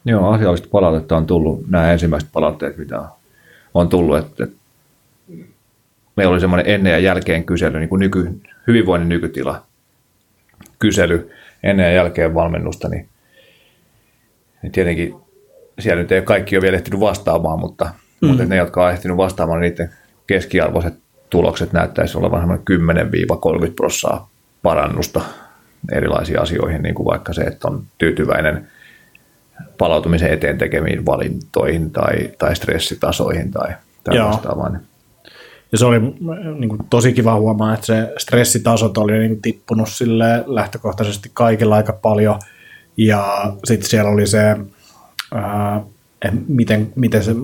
joo 0.05 0.31
asiallista 0.31 0.69
palautetta 0.71 1.17
on 1.17 1.27
tullut, 1.27 1.69
nämä 1.69 1.93
ensimmäiset 1.93 2.29
palautteet, 2.33 2.77
mitä 2.77 3.03
on 3.75 3.89
tullut, 3.89 4.19
että, 4.19 4.45
että 4.45 4.57
meillä 6.17 6.33
oli 6.33 6.41
semmoinen 6.41 6.75
ennen 6.75 6.93
ja 6.93 6.99
jälkeen 6.99 7.45
kysely, 7.45 7.79
niin 7.79 7.89
kuin 7.89 8.01
nyky, 8.01 8.41
hyvinvoinnin 8.67 9.09
nykytila 9.09 9.63
kysely, 10.79 11.31
ennen 11.63 11.87
ja 11.87 11.93
jälkeen 11.93 12.35
valmennusta, 12.35 12.89
niin, 12.89 13.09
niin 14.63 14.73
tietenkin 14.73 15.15
siellä 15.79 16.03
nyt 16.03 16.13
ei 16.13 16.23
kaikki 16.23 16.57
ole 16.57 16.63
vielä 16.63 16.77
ehtinyt 16.77 17.01
vastaamaan, 17.01 17.59
mutta, 17.59 17.85
mm. 18.21 18.29
mutta 18.29 18.45
ne, 18.45 18.57
jotka 18.57 18.85
on 18.85 18.93
ehtinyt 18.93 19.17
vastaamaan, 19.17 19.61
niin 19.61 19.71
niiden 19.71 19.95
keskiarvoiset 20.27 20.95
tulokset 21.31 21.73
näyttäisi 21.73 22.19
olevan 22.19 22.59
10-30 22.59 23.73
prosenttia 23.77 24.21
parannusta 24.63 25.21
erilaisiin 25.93 26.41
asioihin, 26.41 26.83
niin 26.83 26.95
kuin 26.95 27.07
vaikka 27.07 27.33
se, 27.33 27.43
että 27.43 27.69
on 27.69 27.83
tyytyväinen 27.99 28.69
palautumisen 29.79 30.33
eteen 30.33 30.59
tekemiin 30.59 31.07
valintoihin 31.07 31.91
tai, 31.91 32.31
tai 32.39 32.57
stressitasoihin 32.57 33.51
tai, 33.51 33.75
tai 34.05 34.19
vastaavaan. 34.19 34.81
Ja 35.73 35.79
se 35.79 35.87
oli 35.87 36.01
niin 36.59 36.69
kuin, 36.69 36.81
tosi 36.91 37.13
kiva 37.13 37.35
huomaa, 37.35 37.75
että 37.75 37.87
se 37.87 38.13
stressitasot 38.19 38.99
oli 38.99 39.19
niin 39.19 39.31
kuin, 39.31 39.43
tippunut 39.43 39.89
sille 39.89 40.45
lähtökohtaisesti 40.47 41.31
kaikilla 41.35 41.77
aika 41.77 41.93
paljon. 41.93 42.39
Ja 42.97 43.53
sitten 43.65 43.91
siellä 43.91 44.11
oli 44.11 44.27
se, 44.27 44.57
ää, 45.35 45.83
miten, 46.49 46.93
miten, 46.97 47.25
se, 47.25 47.35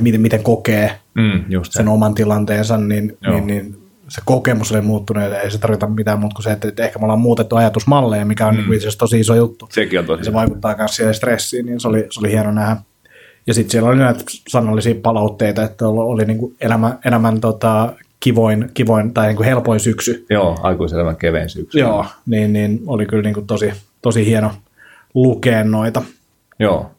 miten, 0.00 0.20
miten 0.20 0.42
kokee 0.42 0.98
mm, 1.14 1.44
just 1.48 1.72
sen 1.72 1.88
oman 1.88 2.14
tilanteensa, 2.14 2.76
niin, 2.76 3.18
niin, 3.26 3.46
niin 3.46 3.82
se 4.08 4.20
kokemus 4.24 4.72
oli 4.72 4.80
muuttunut, 4.80 5.22
ei 5.22 5.50
se 5.50 5.58
tarvita 5.58 5.86
mitään 5.86 6.20
muuta 6.20 6.34
kuin 6.34 6.44
se, 6.44 6.52
että, 6.52 6.68
että 6.68 6.84
ehkä 6.84 6.98
me 6.98 7.04
ollaan 7.04 7.20
muutettu 7.20 7.56
ajatusmalleja, 7.56 8.24
mikä 8.24 8.46
on 8.46 8.54
mm. 8.54 8.60
niin 8.60 8.74
itse 8.74 8.82
asiassa 8.82 8.98
tosi 8.98 9.20
iso 9.20 9.34
juttu. 9.34 9.68
Sekin 9.70 9.98
on 9.98 10.04
tosi. 10.04 10.24
Se 10.24 10.32
vaikuttaa 10.32 10.76
myös 10.76 10.96
siihen 10.96 11.14
stressiin, 11.14 11.66
niin 11.66 11.80
se 11.80 11.88
oli, 11.88 12.06
se 12.10 12.20
oli 12.20 12.30
hieno 12.30 12.52
nähdä. 12.52 12.76
Ja 13.46 13.54
sitten 13.54 13.70
siellä 13.70 13.88
oli 13.88 13.98
näitä 13.98 14.24
sanallisia 14.48 14.94
palautteita, 15.02 15.62
että 15.62 15.88
oli, 15.88 16.24
niin 16.24 16.38
kuin 16.38 16.56
elämä, 16.60 16.98
elämän 17.04 17.40
tota, 17.40 17.92
kivoin, 18.20 18.70
kivoin 18.74 19.14
tai 19.14 19.26
niin 19.26 19.36
kuin 19.36 19.46
helpoin 19.46 19.80
syksy. 19.80 20.26
Joo, 20.30 20.58
aikuiselämän 20.62 21.16
kevein 21.16 21.48
syksy. 21.48 21.78
Joo, 21.78 22.06
niin, 22.26 22.52
niin 22.52 22.80
oli 22.86 23.06
kyllä 23.06 23.22
niin 23.22 23.34
kuin 23.34 23.46
tosi, 23.46 23.72
tosi 24.02 24.26
hieno 24.26 24.52
lukea 25.14 25.64
noita. 25.64 26.02
Joo, 26.58 26.90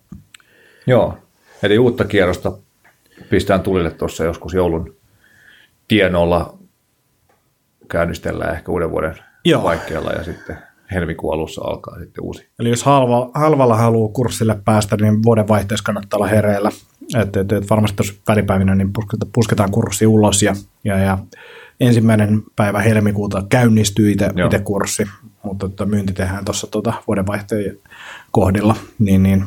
Joo. 0.87 1.17
eli 1.63 1.77
uutta 1.77 2.05
kierrosta 2.05 2.51
pistään 3.29 3.61
tulille 3.61 3.91
tuossa 3.91 4.23
joskus 4.23 4.53
joulun 4.53 4.95
tienoilla 5.87 6.57
käynnistellään 7.87 8.55
ehkä 8.55 8.71
uuden 8.71 8.91
vuoden 8.91 9.15
Joo. 9.45 9.63
vaikealla 9.63 10.11
ja 10.11 10.23
sitten 10.23 10.57
helmikuun 10.91 11.33
alussa 11.33 11.61
alkaa 11.61 11.99
sitten 11.99 12.23
uusi. 12.23 12.47
Eli 12.59 12.69
jos 12.69 12.83
halva, 12.83 13.31
halvalla 13.33 13.77
haluaa 13.77 14.13
kurssille 14.13 14.59
päästä, 14.65 14.97
niin 15.01 15.23
vuoden 15.23 15.47
vaihteessa 15.47 15.83
kannattaa 15.83 16.17
olla 16.17 16.27
hereillä. 16.27 16.71
Et, 17.21 17.37
et, 17.37 17.51
et 17.51 17.69
varmasti 17.69 17.95
tuossa 17.95 18.13
välipäivinä 18.27 18.75
niin 18.75 18.93
pusketaan, 18.93 19.31
pusketaan 19.33 19.71
kurssi 19.71 20.07
ulos 20.07 20.43
ja, 20.43 20.55
ja, 20.83 20.97
ja 20.97 21.17
ensimmäinen 21.79 22.43
päivä 22.55 22.79
helmikuuta 22.79 23.43
käynnistyy 23.49 24.11
itse, 24.11 24.29
kurssi, 24.63 25.07
mutta 25.43 25.69
tota, 25.69 25.85
myynti 25.85 26.13
tehdään 26.13 26.45
tuossa 26.45 26.67
tota, 26.67 26.93
vuodenvaihteen 27.07 27.77
kohdilla, 28.31 28.75
niin, 28.99 29.23
niin 29.23 29.45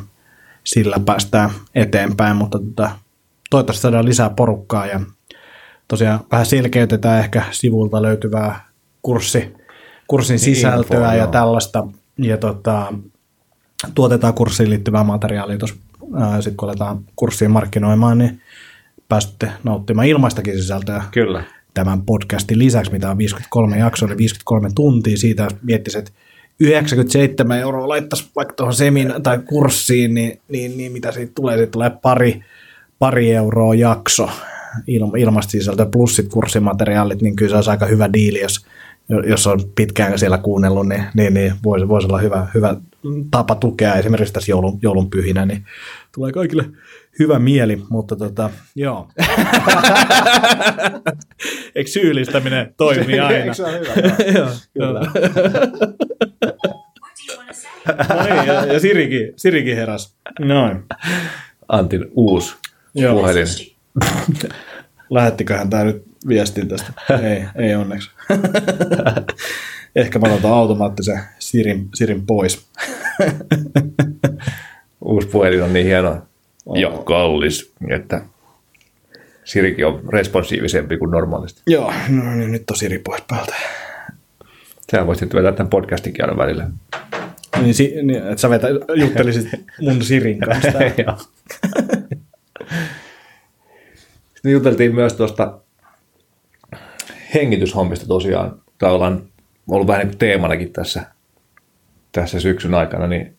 sillä 0.63 0.97
päästään 1.05 1.49
eteenpäin, 1.75 2.35
mutta 2.35 2.59
tota, 2.59 2.91
toivottavasti 3.49 3.81
saadaan 3.81 4.05
lisää 4.05 4.29
porukkaa 4.29 4.85
ja 4.85 4.99
tosiaan 5.87 6.19
vähän 6.31 6.45
selkeytetään 6.45 7.19
ehkä 7.19 7.43
sivulta 7.51 8.01
löytyvää 8.01 8.65
kurssi, 9.01 9.53
kurssin 10.07 10.39
sisältöä 10.39 10.97
Infoa, 10.97 11.13
ja 11.13 11.23
joo. 11.23 11.31
tällaista. 11.31 11.87
Ja 12.17 12.37
tota, 12.37 12.93
tuotetaan 13.95 14.33
kurssiin 14.33 14.69
liittyvää 14.69 15.03
materiaalia 15.03 15.57
tuossa, 15.57 15.75
sitten 16.39 16.57
kun 16.57 16.69
aletaan 16.69 16.99
kurssiin 17.15 17.51
markkinoimaan, 17.51 18.17
niin 18.17 18.41
pääsette 19.09 19.51
nauttimaan 19.63 20.07
ilmaistakin 20.07 20.61
sisältöä 20.61 21.03
Kyllä. 21.11 21.43
tämän 21.73 22.01
podcastin 22.01 22.59
lisäksi, 22.59 22.91
mitä 22.91 23.11
on 23.11 23.17
53 23.17 23.77
jaksoa, 23.77 24.07
eli 24.09 24.17
53 24.17 24.69
tuntia. 24.75 25.17
Siitä 25.17 25.43
jos 25.43 25.55
miettisi, 25.63 25.97
että 25.97 26.11
97 26.59 27.59
euroa 27.59 27.87
laittaisi 27.87 28.29
vaikka 28.35 28.53
tuohon 28.53 28.73
semina- 28.73 29.19
tai 29.19 29.39
kurssiin, 29.39 30.13
niin, 30.13 30.39
niin, 30.49 30.77
niin, 30.77 30.91
mitä 30.91 31.11
siitä 31.11 31.31
tulee? 31.35 31.57
Siitä 31.57 31.71
tulee 31.71 31.89
pari, 32.01 32.43
pari 32.99 33.31
euroa 33.31 33.75
jakso 33.75 34.29
il- 34.87 35.19
ilmasta 35.19 35.51
sisältöä 35.51 35.85
plus 35.85 36.15
sit 36.15 36.27
kurssimateriaalit, 36.29 37.21
niin 37.21 37.35
kyllä 37.35 37.49
se 37.49 37.55
olisi 37.55 37.69
aika 37.69 37.85
hyvä 37.85 38.13
diili, 38.13 38.39
jos, 38.39 38.65
jos 39.09 39.47
on 39.47 39.59
pitkään 39.75 40.19
siellä 40.19 40.37
kuunnellut, 40.37 40.87
niin, 40.87 41.03
niin, 41.13 41.33
niin 41.33 41.53
voisi, 41.63 41.87
voisi 41.87 42.07
olla 42.07 42.17
hyvä, 42.17 42.47
hyvä 42.53 42.75
tapa 43.31 43.55
tukea 43.55 43.95
esimerkiksi 43.95 44.33
tässä 44.33 44.51
joulun, 44.51 44.79
joulun 44.81 45.09
pyhinä, 45.09 45.45
niin 45.45 45.65
tulee 46.15 46.31
kaikille 46.31 46.65
hyvä 47.19 47.39
mieli, 47.39 47.81
mutta 47.89 48.15
tota, 48.15 48.49
joo. 48.75 49.09
Eikö 51.75 51.89
syyllistäminen 51.89 52.73
toimi 52.77 53.19
aina? 53.19 53.37
Eikö 53.37 53.53
se 53.53 53.63
ole 53.63 53.79
hyvä? 53.79 53.93
Joo, 54.39 54.49
Kyllä. 54.73 55.01
No 58.15 58.23
niin, 58.23 58.47
ja, 58.47 58.65
ja 58.65 58.79
Sirikin, 58.79 59.33
Sirikin 59.35 59.75
heräs. 59.75 60.15
Noin. 60.39 60.83
Antin 61.67 62.05
uusi 62.11 62.55
Joo. 62.95 63.15
puhelin. 63.15 63.47
Lähettiköhän 65.09 65.69
tämä 65.69 65.83
nyt 65.83 66.03
viestin 66.27 66.67
tästä? 66.67 66.93
ei, 67.23 67.43
ei 67.55 67.75
onneksi. 67.75 68.11
Ehkä 69.95 70.19
mä 70.19 70.33
otan 70.33 70.53
automaattisen 70.53 71.19
Sirin, 71.39 71.89
Sirin 71.93 72.25
pois. 72.25 72.67
Uusi 75.05 75.27
puhelin 75.27 75.63
on 75.63 75.73
niin 75.73 75.85
hieno 75.85 76.21
ja 76.75 76.89
kallis, 76.89 77.71
että 77.89 78.21
Sirikin 79.43 79.85
on 79.85 80.01
responsiivisempi 80.13 80.97
kuin 80.97 81.11
normaalisti. 81.11 81.61
Joo, 81.67 81.93
no 82.09 82.35
niin, 82.35 82.51
nyt 82.51 82.71
on 82.71 82.77
Siri 82.77 82.99
pois 82.99 83.23
päältä. 83.29 83.55
Sehän 84.91 85.07
voisi 85.07 85.19
sitten 85.19 85.37
vetää 85.37 85.51
tämän 85.51 85.69
podcastinkin 85.69 86.25
aina 86.25 86.37
välillä. 86.37 86.69
Niin, 87.61 87.73
si, 87.73 87.93
niin 88.03 88.27
että 88.27 88.41
sä 88.41 88.49
vetä, 88.49 88.67
juttelisit 88.95 89.47
mun 89.81 90.03
Sirin 90.03 90.39
kanssa. 90.39 90.71
Sitten 94.33 94.51
juteltiin 94.51 94.95
myös 94.95 95.13
tuosta 95.13 95.59
hengityshommista 97.39 98.07
tosiaan. 98.07 98.61
Tämä 98.77 98.91
ollaan 98.91 99.23
ollut 99.71 99.87
vähän 99.87 99.99
niin 99.99 100.09
kuin 100.09 100.17
teemanakin 100.17 100.73
tässä, 100.73 101.03
tässä 102.11 102.39
syksyn 102.39 102.73
aikana, 102.73 103.07
niin, 103.07 103.37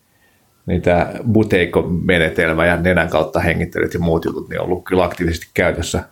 niin 0.65 0.81
tämä 0.81 1.13
buteikko-menetelmä 1.31 2.65
ja 2.65 2.77
nenän 2.77 3.09
kautta 3.09 3.39
hengittelyt 3.39 3.93
ja 3.93 3.99
muut 3.99 4.25
jutut 4.25 4.49
niin 4.49 4.59
on 4.59 4.65
ollut 4.65 4.85
kyllä 4.85 5.03
aktiivisesti 5.03 5.47
käytössä. 5.53 6.03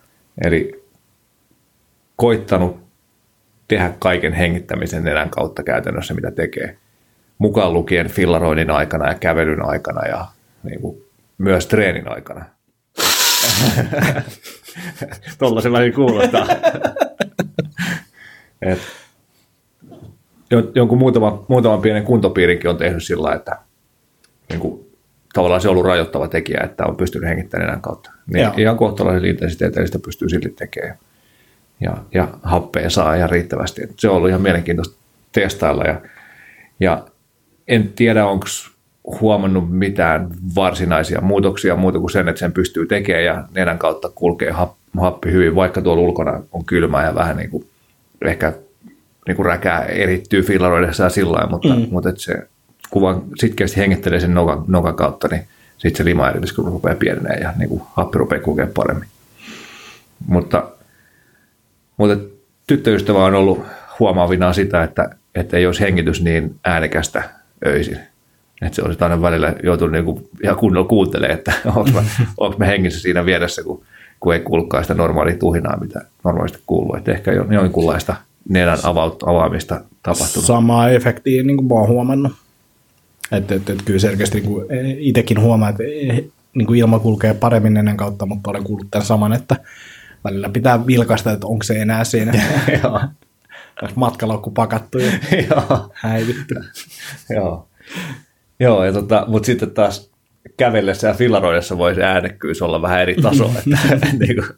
Eli 0.44 0.84
koittanut 2.16 2.88
tehdä 3.68 3.92
kaiken 3.98 4.32
hengittämisen 4.32 5.04
nenän 5.04 5.30
kautta 5.30 5.62
käytännössä, 5.62 6.14
mitä 6.14 6.30
tekee. 6.30 6.78
Mukaan 7.38 7.72
lukien 7.72 8.08
fillaroinnin 8.08 8.70
aikana 8.70 9.08
ja 9.08 9.14
kävelyn 9.14 9.62
aikana 9.62 10.06
ja 10.06 10.26
niin 10.62 10.80
kuin, 10.80 11.04
myös 11.38 11.66
treenin 11.66 12.08
aikana. 12.08 12.44
Tuolla 15.38 15.60
se 15.60 15.72
vähän 15.72 15.92
kuulostaa. 15.92 16.46
Et, 18.62 18.78
jo- 20.50 20.70
jonkun 20.74 20.98
muutaman, 20.98 21.40
muutaman 21.48 21.80
pienen 21.80 22.04
kuntopiirinkin 22.04 22.70
on 22.70 22.76
tehnyt 22.76 23.04
sillä 23.04 23.34
että 23.34 23.58
niin 24.48 24.60
kuin, 24.60 24.86
tavallaan 25.34 25.60
se 25.60 25.68
on 25.68 25.72
ollut 25.72 25.86
rajoittava 25.86 26.28
tekijä, 26.28 26.60
että 26.64 26.86
on 26.86 26.96
pystynyt 26.96 27.28
hengittämään 27.28 27.68
enää 27.68 27.80
kautta. 27.80 28.10
Niin 28.26 28.44
Joo. 28.44 28.54
ihan 28.56 28.76
kohtalaisen 28.76 29.30
intensiteetillä 29.30 29.86
sitä 29.86 29.98
pystyy 29.98 30.28
silti 30.28 30.48
tekemään. 30.48 30.98
Ja, 31.80 31.96
ja 32.14 32.28
happea 32.42 32.90
saa 32.90 33.14
ihan 33.14 33.30
riittävästi. 33.30 33.82
Et 33.84 33.90
se 33.98 34.08
on 34.08 34.16
ollut 34.16 34.28
ihan 34.28 34.42
mielenkiintoista 34.42 34.96
testailla. 35.32 35.84
Ja, 35.84 36.00
ja 36.80 37.04
en 37.68 37.92
tiedä, 37.96 38.26
onko 38.26 38.46
huomannut 39.20 39.72
mitään 39.72 40.30
varsinaisia 40.54 41.20
muutoksia 41.20 41.76
muuta 41.76 41.98
kuin 41.98 42.10
sen, 42.10 42.28
että 42.28 42.38
sen 42.38 42.52
pystyy 42.52 42.86
tekemään 42.86 43.24
ja 43.24 43.44
nenän 43.54 43.78
kautta 43.78 44.10
kulkee 44.14 44.50
hap- 44.50 45.00
happi 45.00 45.32
hyvin, 45.32 45.54
vaikka 45.54 45.82
tuolla 45.82 46.02
ulkona 46.02 46.42
on 46.52 46.64
kylmää 46.64 47.06
ja 47.06 47.14
vähän 47.14 47.36
niin 47.36 47.50
kuin 47.50 47.66
ehkä 48.24 48.52
niin 49.26 49.36
kuin 49.36 49.46
räkää 49.46 49.84
erittyy 49.84 50.42
fillaroidessa 50.42 51.04
ja 51.04 51.10
sillä 51.10 51.32
lailla, 51.32 51.50
mutta, 51.50 51.68
mm. 51.68 51.86
mutta 51.90 52.08
että 52.08 52.22
se 52.22 52.48
kun 52.90 53.02
vaan 53.02 53.22
sitkeästi 53.38 53.76
hengittelee 53.76 54.20
sen 54.20 54.34
nokan, 54.34 54.64
nokan 54.66 54.94
kautta, 54.94 55.28
niin 55.30 55.46
sitten 55.78 55.96
se 55.96 56.04
limaeritys 56.04 56.52
kun 56.52 56.64
rupeaa 56.64 56.96
pienenee 56.96 57.36
ja 57.36 57.52
niin 57.58 57.68
kuin 57.68 57.82
happi 57.92 58.18
rupeaa 58.18 58.42
kulkemaan 58.42 58.74
paremmin. 58.74 59.08
Mutta, 60.26 60.70
mutta 61.96 62.24
tyttöystävä 62.66 63.24
on 63.24 63.34
ollut 63.34 63.66
huomaavinaan 63.98 64.54
sitä, 64.54 64.82
että, 64.82 65.10
että 65.34 65.56
ei 65.56 65.66
olisi 65.66 65.80
hengitys 65.80 66.22
niin 66.22 66.54
äänekästä 66.64 67.30
öisin. 67.66 67.98
Että 68.62 68.76
se 68.76 68.82
olisi 68.82 69.04
aina 69.04 69.22
välillä 69.22 69.54
joutunut 69.62 69.92
niin 69.92 70.04
kuin 70.04 70.28
ihan 70.42 70.56
kunnolla 70.56 70.88
kuuntelemaan, 70.88 71.38
että 71.38 71.52
onko 71.76 71.90
mä, 71.90 72.02
onko 72.38 72.58
mä 72.58 72.64
hengissä 72.64 73.00
siinä 73.00 73.26
vieressä, 73.26 73.62
kun, 73.62 73.84
kun 74.20 74.34
ei 74.34 74.40
kuulkaa 74.40 74.82
sitä 74.82 74.94
normaalia 74.94 75.36
tuhinaa, 75.36 75.80
mitä 75.80 76.00
normaalisti 76.24 76.62
kuuluu. 76.66 76.96
Että 76.96 77.12
ehkä 77.12 77.32
jo- 77.32 77.46
jonkinlaista 77.50 78.16
nenän 78.48 78.78
avaamista 79.26 79.80
tapahtunut. 80.02 80.46
Samaa 80.46 80.88
efektiä 80.88 81.42
niin 81.42 81.56
kuin 81.56 81.68
mä 81.68 81.74
oon 81.74 81.88
huomannut. 81.88 82.32
Että 83.32 83.54
et, 83.54 83.70
et 83.70 83.82
kyllä 83.84 83.98
selkeästi 83.98 84.40
niin 84.40 84.96
itsekin 84.98 85.40
huomaa, 85.40 85.68
että 85.68 85.82
eh, 85.82 86.24
niin 86.54 86.66
kuin 86.66 86.78
ilma 86.78 86.98
kulkee 86.98 87.34
paremmin 87.34 87.76
ennen 87.76 87.96
kautta, 87.96 88.26
mutta 88.26 88.50
olen 88.50 88.64
kuullut 88.64 88.88
tämän 88.90 89.06
saman, 89.06 89.32
että 89.32 89.56
välillä 90.24 90.48
pitää 90.48 90.86
vilkaista, 90.86 91.32
että 91.32 91.46
onko 91.46 91.62
se 91.62 91.82
enää 91.82 92.04
siinä. 92.04 92.32
Matkalaukku 93.94 94.50
pakattu 94.50 94.98
ja 94.98 95.62
häivitty. 95.94 96.54
Joo. 97.30 97.68
Joo, 98.60 98.84
ja 98.84 98.92
tota, 98.92 99.24
mutta 99.28 99.46
sitten 99.46 99.70
taas 99.70 100.10
kävellessä 100.56 101.08
ja 101.08 101.14
fillaroidessa 101.14 101.78
voi 101.78 101.94
se 101.94 102.04
äänekkyys 102.04 102.62
olla 102.62 102.82
vähän 102.82 103.02
eri 103.02 103.14
taso. 103.14 103.50
että, 103.92 104.06
niin 104.18 104.34
kuin, 104.34 104.48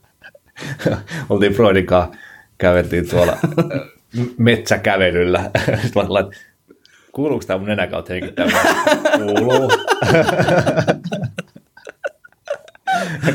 oltiin 1.29 1.53
Freudin 1.53 1.87
kanssa, 1.87 2.17
käveltiin 2.59 3.09
tuolla 3.09 3.33
äh, 3.33 3.81
metsäkävelyllä. 4.39 5.51
Sitten 5.83 5.91
mä 5.95 6.03
olin, 6.09 6.25
että 6.25 6.41
kuuluuko 7.13 7.45
tämä 7.47 7.59
mun 7.59 7.69
nenä 7.69 7.87
kautta 7.87 8.13
hengittämään? 8.13 8.67
Kuuluu. 9.17 9.73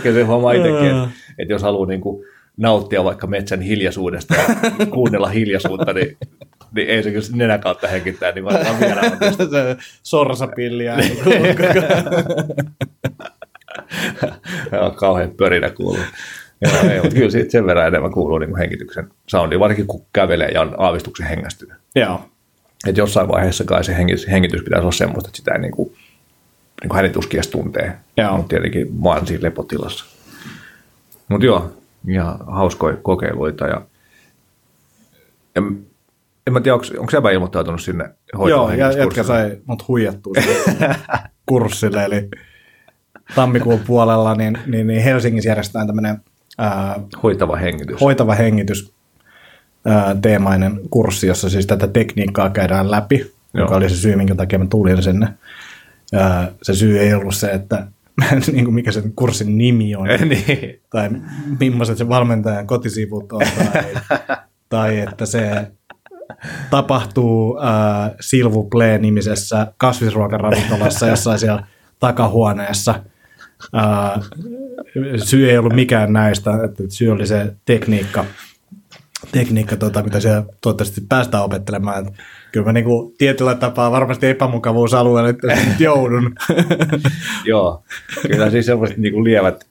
Kyllä 0.03 0.15
se 0.15 0.23
huomaa 0.23 0.53
itsekin, 0.53 0.85
että, 0.85 1.09
että 1.37 1.53
jos 1.53 1.61
haluaa 1.61 1.87
niin 1.87 2.01
kuin 2.01 2.25
nauttia 2.57 3.03
vaikka 3.03 3.27
metsän 3.27 3.61
hiljaisuudesta 3.61 4.35
ja 4.35 4.45
kuunnella 4.85 5.27
hiljaisuutta, 5.27 5.93
niin, 5.93 6.17
niin 6.75 6.89
ei 6.89 7.03
se 7.03 7.11
kyllä 7.11 7.25
nenän 7.33 7.59
kautta 7.59 7.87
hengittää, 7.87 8.31
niin 8.31 8.45
vaan 8.45 8.79
vielä 8.79 9.01
on 9.01 9.11
sorsapilliä. 10.03 10.95
Kauhean 14.95 15.31
pörinä 15.31 15.69
kuuluu. 15.69 16.03
Joo, 16.61 16.91
ei, 16.91 17.01
mutta 17.01 17.15
kyllä 17.15 17.31
siitä 17.31 17.51
sen 17.51 17.65
verran 17.65 17.87
enemmän 17.87 18.11
kuuluu 18.11 18.37
niin 18.37 18.49
kuin 18.49 18.59
hengityksen 18.59 19.09
soundi, 19.27 19.59
varsinkin 19.59 19.87
kun 19.87 20.05
kävelee 20.13 20.49
ja 20.49 20.61
on 20.61 20.75
aavistuksen 20.77 21.27
hengästynyt. 21.27 21.77
Joo. 21.95 22.29
Et 22.87 22.97
jossain 22.97 23.27
vaiheessa 23.27 23.63
kai 23.63 23.83
se 23.83 23.97
hengitys, 23.97 24.27
hengitys 24.27 24.63
pitäisi 24.63 24.81
olla 24.81 24.91
semmoista, 24.91 25.27
että 25.27 25.37
sitä 25.37 25.53
ei 25.53 25.59
niin 25.59 25.71
kuin, 25.71 25.89
niin 26.81 26.89
kuin 26.89 26.95
hänen 26.95 27.11
tuskin 27.11 27.37
edes 27.37 27.47
tuntee. 27.47 27.95
Joo. 28.17 28.37
Mutta 28.37 28.49
tietenkin 28.49 29.03
vaan 29.03 29.27
siinä 29.27 29.43
lepotilassa. 29.43 30.05
Mutta 31.27 31.45
joo, 31.45 31.71
ihan 32.07 32.39
hauskoja 32.47 32.97
kokeiluita. 33.01 33.67
Ja, 33.67 33.81
en, 35.55 35.85
en 36.47 36.53
mä 36.53 36.61
tiedä, 36.61 36.75
onko, 36.75 36.85
onko 36.99 37.11
Sebä 37.11 37.31
ilmoittautunut 37.31 37.81
sinne 37.81 38.09
Joo, 38.49 38.71
jätkä 38.71 39.23
sai 39.23 39.57
mut 39.65 39.87
huijattua 39.87 40.33
kurssille, 41.45 42.05
eli 42.05 42.29
tammikuun 43.35 43.79
puolella, 43.79 44.35
niin, 44.35 44.57
niin, 44.65 44.87
niin 44.87 45.03
Helsingissä 45.03 45.49
järjestetään 45.49 45.87
tämmöinen 45.87 46.17
ää, 46.57 46.99
Hoitava 47.23 47.55
hengitys. 47.55 48.01
hoitava 48.01 48.35
hengitys 48.35 48.93
ää, 49.85 50.15
teemainen 50.21 50.79
kurssi, 50.89 51.27
jossa 51.27 51.49
siis 51.49 51.67
tätä 51.67 51.87
tekniikkaa 51.87 52.49
käydään 52.49 52.91
läpi, 52.91 53.17
Joo. 53.17 53.31
joka 53.65 53.75
oli 53.75 53.89
se 53.89 53.95
syy, 53.95 54.15
minkä 54.15 54.35
takia 54.35 54.59
mä 54.59 54.65
tulin 54.69 55.03
sinne. 55.03 55.27
Ää, 56.13 56.51
se 56.61 56.73
syy 56.73 56.99
ei 56.99 57.13
ollut 57.13 57.35
se, 57.35 57.47
että 57.47 57.87
niin 58.51 58.65
kuin 58.65 58.75
mikä 58.75 58.91
sen 58.91 59.13
kurssin 59.15 59.57
nimi 59.57 59.95
on, 59.95 60.07
niin. 60.29 60.81
tai 60.89 61.09
millaiset 61.59 61.97
se 61.97 62.09
valmentajan 62.09 62.67
kotisivut 62.67 63.31
on, 63.31 63.41
tai, 63.73 63.83
tai 64.69 64.99
että 64.99 65.25
se 65.25 65.71
tapahtuu 66.69 67.59
äh, 67.59 68.11
Silvu 68.19 68.63
Play-nimisessä 68.63 69.73
kasvisruokaravintolassa 69.77 71.07
jossain 71.07 71.39
siellä 71.39 71.67
takahuoneessa. 71.99 72.95
Äh, 73.75 74.21
syy 75.23 75.49
ei 75.49 75.57
ollut 75.57 75.73
mikään 75.73 76.13
näistä, 76.13 76.51
että 76.63 76.83
syy 76.89 77.09
oli 77.09 77.27
se 77.27 77.53
tekniikka, 77.65 78.25
tekniikka 79.31 79.75
tota, 79.75 80.03
mitä 80.03 80.19
siellä 80.19 80.43
toivottavasti 80.61 81.01
päästään 81.09 81.43
opettelemaan. 81.43 82.07
Että 82.07 82.23
Kyllä 82.55 82.65
mä 82.65 82.73
niinku 82.73 83.15
tietyllä 83.17 83.55
tapaa 83.55 83.91
varmasti 83.91 84.27
epämukavuusalueelle 84.27 85.31
nyt 85.31 85.79
joudun. 85.79 86.35
Joo, 87.45 87.83
kyllä 88.27 88.49
siis 88.49 88.65
semmoiset 88.65 88.97
niinku 88.97 89.23
lievät, 89.23 89.67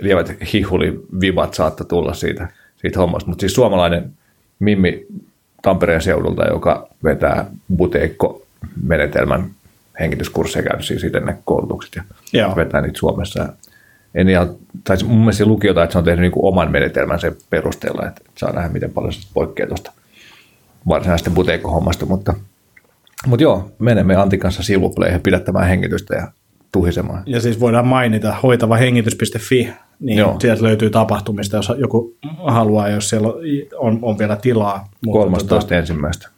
lievät 0.00 0.36
hihulivivat 0.52 1.54
saattaa 1.54 1.86
tulla 1.86 2.14
siitä, 2.14 2.48
siitä 2.76 2.98
hommasta, 2.98 3.28
mutta 3.28 3.40
siis 3.40 3.54
suomalainen 3.54 4.12
Mimmi 4.58 5.06
Tampereen 5.62 6.02
seudulta, 6.02 6.46
joka 6.46 6.88
vetää 7.04 7.46
buteikko-menetelmän 7.76 9.50
hengityskursseja 10.00 10.62
käynyt 10.62 10.86
siis 10.86 11.04
itse 11.04 11.20
ne 11.20 11.38
koulutukset 11.44 11.96
ja 11.96 12.02
Joo. 12.32 12.56
vetää 12.56 12.80
niitä 12.80 12.98
Suomessa. 12.98 13.52
En 14.14 14.28
ihan, 14.28 14.54
tai 14.84 14.96
mun 15.04 15.18
mielestä 15.18 15.44
lukiota, 15.44 15.82
että 15.82 15.92
se 15.92 15.98
on 15.98 16.04
tehnyt 16.04 16.20
niinku 16.20 16.48
oman 16.48 16.72
menetelmän 16.72 17.20
sen 17.20 17.36
perusteella, 17.50 18.06
että 18.08 18.20
saa 18.38 18.52
nähdä, 18.52 18.68
miten 18.68 18.90
paljon 18.90 19.12
se 19.12 19.28
poikkeaa 19.34 19.68
tuosta 19.68 19.92
varsinaisesta 20.88 21.30
buteikko-hommasta, 21.30 22.06
mutta, 22.06 22.34
mutta 23.26 23.42
joo, 23.42 23.70
menemme 23.78 24.16
Antin 24.16 24.40
kanssa 24.40 24.62
silvupleihin 24.62 25.20
pidättämään 25.20 25.68
hengitystä 25.68 26.14
ja 26.14 26.28
tuhisemaan. 26.72 27.22
Ja 27.26 27.40
siis 27.40 27.60
voidaan 27.60 27.86
mainita 27.86 28.34
hoitavahengitys.fi, 28.42 29.72
niin 30.00 30.18
Joo. 30.18 30.36
Sieltä 30.40 30.62
löytyy 30.62 30.90
tapahtumista, 30.90 31.56
jos 31.56 31.72
joku 31.78 32.16
haluaa, 32.46 32.88
jos 32.88 33.08
siellä 33.08 33.28
on, 33.78 33.98
on 34.02 34.18
vielä 34.18 34.36
tilaa. 34.36 34.88
Mutta 35.06 35.18
13. 35.18 35.76
ensimmäistä. 35.76 36.28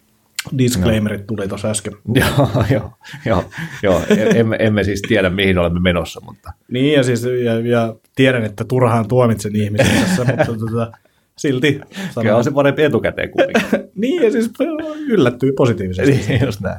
disclaimerit 0.59 1.27
tuli 1.27 1.49
tuossa 1.49 1.71
äsken. 1.71 1.93
Joo, 2.15 2.49
joo, 2.71 2.91
joo, 3.27 3.45
joo. 3.83 4.01
E- 4.11 4.41
emme, 4.41 4.57
emme 4.61 4.85
siis 4.85 5.03
tiedä, 5.09 5.31
mihin 5.31 5.59
olemme 5.59 5.81
menossa, 5.81 6.21
mutta 6.21 6.53
Niin, 6.69 6.93
ja, 6.93 7.03
siis, 7.03 7.25
ja, 7.45 7.61
ja 7.61 7.95
tiedän, 8.15 8.45
että 8.45 8.65
turhaan 8.65 9.09
tuomitsen 9.09 9.57
ihmisiä 9.57 10.01
tässä, 10.01 10.25
mutta 10.25 10.45
tota, 10.67 10.93
silti 11.37 11.73
kyllä 11.73 11.87
sanon. 12.11 12.35
on 12.35 12.45
se 12.45 12.51
parempi 12.51 12.83
etukäteen 12.83 13.31
kuitenkin. 13.31 13.63
Niin, 13.95 14.23
ja 14.23 14.31
siis 14.31 14.51
yllättyy 15.09 15.53
positiivisesti. 15.53 16.25
Niin, 16.29 16.45
just 16.45 16.61
näin. 16.61 16.77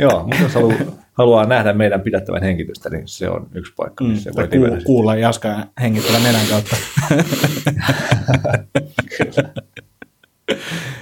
Joo, 0.00 0.22
mutta 0.22 0.42
jos 0.42 0.54
haluaa, 0.54 0.76
haluaa 1.12 1.46
nähdä 1.46 1.72
meidän 1.72 2.00
pidättävän 2.00 2.42
hengitystä, 2.42 2.90
niin 2.90 3.02
se 3.08 3.28
on 3.28 3.46
yksi 3.54 3.72
paikka, 3.76 4.04
Mm, 4.04 4.10
missä 4.10 4.30
tai 4.34 4.44
voi 4.44 4.58
nimetä. 4.58 4.76
ku, 4.76 4.82
kuulla 4.84 5.14
Jaska 5.16 5.56
hengittävä 5.80 6.18
nenän 6.18 6.46
kautta. 6.50 6.76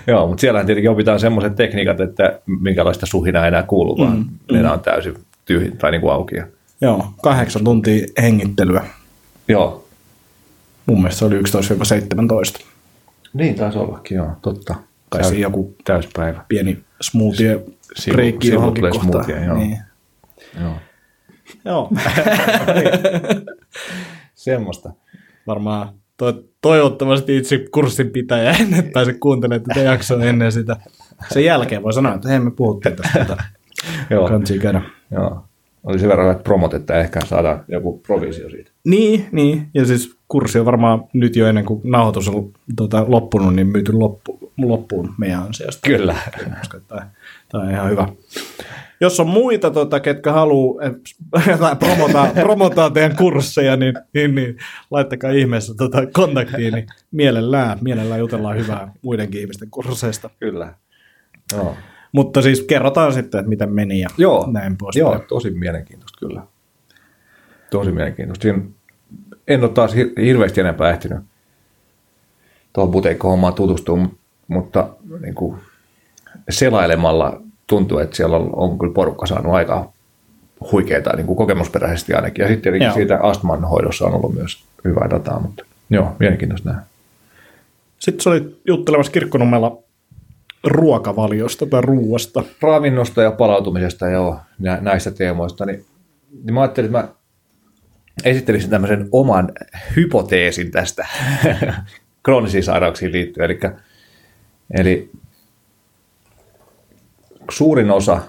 Joo, 0.06 0.26
mutta 0.26 0.40
siellähän 0.40 0.66
tietenkin 0.66 0.90
opitaan 0.90 1.20
semmoiset 1.20 1.56
tekniikat, 1.56 2.00
että 2.00 2.40
minkälaista 2.60 3.06
suhinaa 3.06 3.46
enää 3.46 3.62
kuuluu, 3.62 3.98
vaan 3.98 4.16
Mm, 4.16 4.26
nenä 4.56 4.72
on 4.72 4.80
täysin 4.80 5.14
tyhjä 5.44 5.70
tai 5.78 5.90
niin 5.90 6.00
kuin 6.00 6.12
auki. 6.12 6.34
Joo, 6.80 7.12
kahdeksan 7.22 7.64
tuntia 7.64 8.06
hengittelyä. 8.22 8.84
joo, 9.48 9.84
Mun 10.86 10.98
mielestä 10.98 11.18
se 11.18 11.24
oli 11.24 11.38
11-17. 11.38 12.64
niin 13.34 13.54
taisi 13.54 13.78
ollakin, 13.78 14.16
joo, 14.16 14.30
totta. 14.42 14.74
Siinä 15.22 15.38
joku 15.42 15.74
täyspäivä. 15.84 16.44
pieni 16.48 16.78
smoothie 17.00 17.60
Sivu- 17.94 18.12
breikki 18.14 18.48
johonkin 18.48 18.84
kohtaan. 18.84 19.10
smoothie, 19.10 19.44
joo. 19.44 19.56
Niin. 19.56 19.78
Joo. 20.60 20.74
Joo. 21.64 21.90
Semmoista. 24.34 24.92
Varmaan 25.46 25.88
to- 26.16 26.42
toivottavasti 26.60 27.36
itse 27.36 27.64
kurssin 27.70 28.10
pitäjä 28.10 28.50
ennen 28.60 28.90
pääse 28.92 29.12
kuuntelemaan 29.12 29.64
tätä 29.68 29.80
jaksoa 29.80 30.24
ennen 30.24 30.52
sitä. 30.52 30.76
Sen 31.32 31.44
jälkeen 31.44 31.82
voi 31.82 31.92
sanoa, 31.92 32.14
että 32.14 32.28
hei 32.28 32.40
me 32.40 32.50
puhuttiin 32.50 32.96
tästä. 32.96 33.36
Joo, 34.10 34.28
Kansi 34.28 34.58
käydä. 34.58 34.82
joo. 35.10 35.44
Oli 35.84 35.98
sen 35.98 36.08
verran 36.08 36.26
hyvät 36.26 36.44
promot, 36.44 36.74
että 36.74 36.94
ehkä 37.00 37.20
saadaan 37.26 37.64
joku 37.68 37.98
provisio 37.98 38.50
siitä. 38.50 38.70
Niin, 38.84 39.26
niin, 39.32 39.68
ja 39.74 39.86
siis 39.86 40.16
kurssi 40.28 40.58
on 40.58 40.66
varmaan 40.66 41.04
nyt 41.12 41.36
jo 41.36 41.46
ennen 41.46 41.64
kuin 41.64 41.80
nauhoitus 41.84 42.28
on 42.28 42.50
tota, 42.76 43.04
loppunut, 43.08 43.54
niin 43.54 43.66
myyty 43.66 43.92
loppu, 43.92 44.47
loppuun 44.66 45.14
meidän 45.18 45.42
ansiosta. 45.42 45.88
Kyllä. 45.88 46.16
Tämä, 46.88 47.10
tämä 47.48 47.64
on 47.64 47.70
ihan 47.70 47.90
hyvä. 47.90 48.08
Jos 49.00 49.20
on 49.20 49.28
muita, 49.28 49.70
tota, 49.70 50.00
ketkä 50.00 50.32
haluaa 50.32 50.84
tai 51.60 51.76
promotaa, 51.76 52.30
promotaa 52.34 52.90
teidän 52.90 53.16
kursseja, 53.16 53.76
niin, 53.76 53.94
niin, 54.14 54.34
niin 54.34 54.56
laittakaa 54.90 55.30
ihmeessä 55.30 55.74
tota, 55.74 56.06
kontaktiin, 56.06 56.74
niin 56.74 56.86
mielellään, 57.10 57.78
mielellään 57.80 58.20
jutellaan 58.20 58.56
hyvää 58.56 58.92
muidenkin 59.02 59.40
ihmisten 59.40 59.70
kursseista. 59.70 60.30
Kyllä. 60.40 60.74
Joo. 61.52 61.76
Mutta 62.12 62.42
siis 62.42 62.62
kerrotaan 62.62 63.12
sitten, 63.12 63.38
että 63.40 63.48
miten 63.48 63.72
meni 63.72 64.00
ja 64.00 64.08
Joo, 64.18 64.50
näin 64.52 64.76
pois. 64.76 64.96
joo, 64.96 65.24
tosi 65.28 65.50
mielenkiintoista 65.50 66.18
kyllä. 66.26 66.42
Tosi 67.70 67.92
mielenkiintoista. 67.92 68.42
Siinä 68.42 68.62
en 69.48 69.60
ole 69.62 69.70
taas 69.70 69.94
hir- 69.94 70.22
hirveästi 70.22 70.60
enempää 70.60 70.90
ehtinyt 70.90 71.18
tuohon 72.72 72.90
buteikko-hommaan 72.92 73.54
tutustua, 73.54 73.96
m- 73.96 74.10
mutta 74.48 74.88
niin 75.20 75.34
kuin 75.34 75.56
selailemalla 76.50 77.42
tuntuu, 77.66 77.98
että 77.98 78.16
siellä 78.16 78.36
on, 78.36 78.50
on 78.52 78.78
kyllä 78.78 78.92
porukka 78.92 79.26
saanut 79.26 79.54
aika 79.54 79.92
huikeita 80.72 81.16
niin 81.16 81.26
kuin 81.26 81.36
kokemusperäisesti 81.36 82.14
ainakin. 82.14 82.42
Ja 82.42 82.48
sitten 82.48 82.62
tietenkin 82.62 82.86
Joo. 82.86 82.94
siitä 82.94 83.18
astman 83.22 83.64
hoidossa 83.64 84.04
on 84.04 84.14
ollut 84.14 84.34
myös 84.34 84.64
hyvää 84.84 85.10
dataa, 85.10 85.40
mutta 85.40 85.64
joo, 85.90 86.16
mielenkiintoista 86.18 86.68
nähdä. 86.70 86.82
Sitten 87.98 88.20
se 88.20 88.28
oli 88.28 88.60
juttelemassa 88.66 89.12
kirkkonummella 89.12 89.78
ruokavaliosta 90.64 91.66
tai 91.66 91.80
ruuasta. 91.80 92.42
ravinnosta 92.62 93.22
ja 93.22 93.30
palautumisesta 93.30 94.06
ja 94.06 94.12
joo, 94.12 94.40
nä- 94.58 94.78
näistä 94.80 95.10
teemoista, 95.10 95.66
niin, 95.66 95.84
niin 96.44 96.54
mä 96.54 96.60
ajattelin, 96.60 96.86
että 96.86 96.98
mä 96.98 97.08
esittelisin 98.24 98.70
tämmöisen 98.70 99.08
oman 99.12 99.52
hypoteesin 99.96 100.70
tästä 100.70 101.06
kroonisiin 102.24 102.64
sairauksiin 102.64 103.12
liittyen. 103.12 103.50
Eli, 103.50 103.60
eli 104.74 105.10
suurin 107.50 107.90
osa 107.90 108.20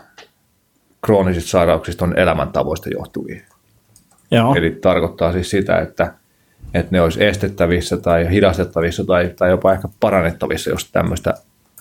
kroonisista 1.02 1.50
sairauksista 1.50 2.06
on 2.06 2.20
elämäntavoista 2.20 2.90
johtuvia. 2.90 3.42
Joo. 4.32 4.56
Eli 4.56 4.72
tarkoittaa 4.72 5.32
siis 5.32 5.50
sitä, 5.50 5.78
että, 5.78 6.14
että 6.74 6.92
ne 6.92 7.02
olisi 7.02 7.26
estettävissä 7.26 7.98
tai 7.98 8.32
hidastettavissa 8.32 9.06
tai, 9.06 9.34
tai 9.38 9.50
jopa 9.50 9.74
ehkä 9.74 9.88
parannettavissa, 10.00 10.70
jos 10.70 10.92
tämmöistä 10.92 11.34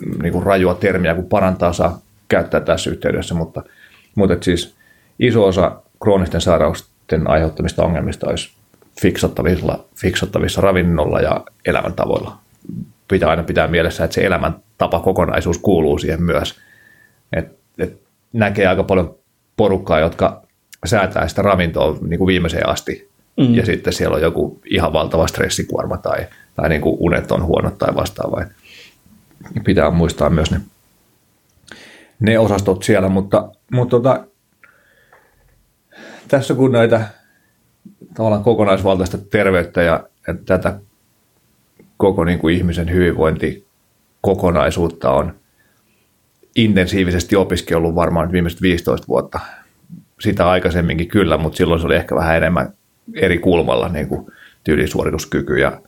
mm, 0.06 0.22
niin 0.22 0.32
kuin 0.32 0.46
rajua 0.46 0.74
termiä 0.74 1.14
kuin 1.14 1.26
parantaa 1.26 1.72
saa 1.72 2.00
käyttää 2.28 2.60
tässä 2.60 2.90
yhteydessä, 2.90 3.34
mutta, 3.34 3.62
mutta 4.14 4.34
et 4.34 4.42
siis 4.42 4.74
iso 5.18 5.44
osa 5.44 5.82
kroonisten 6.02 6.40
sairausten 6.40 7.30
aiheuttamista 7.30 7.84
ongelmista 7.84 8.28
olisi 8.28 8.50
fiksattavissa, 9.02 9.78
fiksattavissa 9.94 10.60
ravinnolla 10.60 11.20
ja 11.20 11.44
elämäntavoilla. 11.64 12.38
Pitää 13.08 13.30
aina 13.30 13.42
pitää 13.42 13.68
mielessä, 13.68 14.04
että 14.04 14.14
se 14.14 14.26
elämäntapa 14.26 15.00
kokonaisuus 15.00 15.58
kuuluu 15.58 15.98
siihen 15.98 16.22
myös. 16.22 16.60
Et, 17.32 17.58
et 17.78 18.00
näkee 18.32 18.66
aika 18.66 18.84
paljon 18.84 19.18
porukkaa, 19.56 20.00
jotka 20.00 20.42
säätää 20.84 21.28
sitä 21.28 21.42
ravintoa 21.42 21.98
niin 22.00 22.18
kuin 22.18 22.26
viimeiseen 22.26 22.68
asti. 22.68 23.08
Mm. 23.36 23.54
Ja 23.54 23.66
sitten 23.66 23.92
siellä 23.92 24.16
on 24.16 24.22
joku 24.22 24.60
ihan 24.70 24.92
valtava 24.92 25.26
stressikuorma 25.26 25.96
tai, 25.96 26.26
tai 26.54 26.68
niin 26.68 26.80
kuin 26.80 26.96
unet 27.00 27.32
on 27.32 27.44
huonot 27.44 27.78
tai 27.78 27.94
vastaava. 27.94 28.42
Et 28.42 28.48
Pitää 29.64 29.90
muistaa 29.90 30.30
myös 30.30 30.50
ne, 30.50 30.60
ne 32.20 32.38
osastot 32.38 32.82
siellä, 32.82 33.08
mutta, 33.08 33.48
mutta 33.72 33.90
tota, 33.90 34.24
tässä 36.28 36.54
kun 36.54 36.72
näitä 36.72 37.08
tavallaan 38.14 38.44
kokonaisvaltaista 38.44 39.18
terveyttä 39.18 39.82
ja, 39.82 40.08
ja 40.26 40.34
tätä 40.46 40.80
koko 41.98 42.24
niin 42.24 42.38
kuin 42.38 42.56
ihmisen 42.56 42.90
hyvinvointikokonaisuutta 42.90 45.10
on 45.10 45.34
intensiivisesti 46.56 47.36
opiskellut 47.36 47.94
varmaan 47.94 48.32
viimeiset 48.32 48.62
15 48.62 49.08
vuotta. 49.08 49.40
Sitä 50.20 50.50
aikaisemminkin 50.50 51.08
kyllä, 51.08 51.38
mutta 51.38 51.56
silloin 51.56 51.80
se 51.80 51.86
oli 51.86 51.96
ehkä 51.96 52.14
vähän 52.14 52.36
enemmän 52.36 52.72
eri 53.14 53.38
kulmalla 53.38 53.88
niin 53.88 54.08
kuin 54.08 54.26
tyylisuorituskyky 54.64 55.58
ja, 55.58 55.80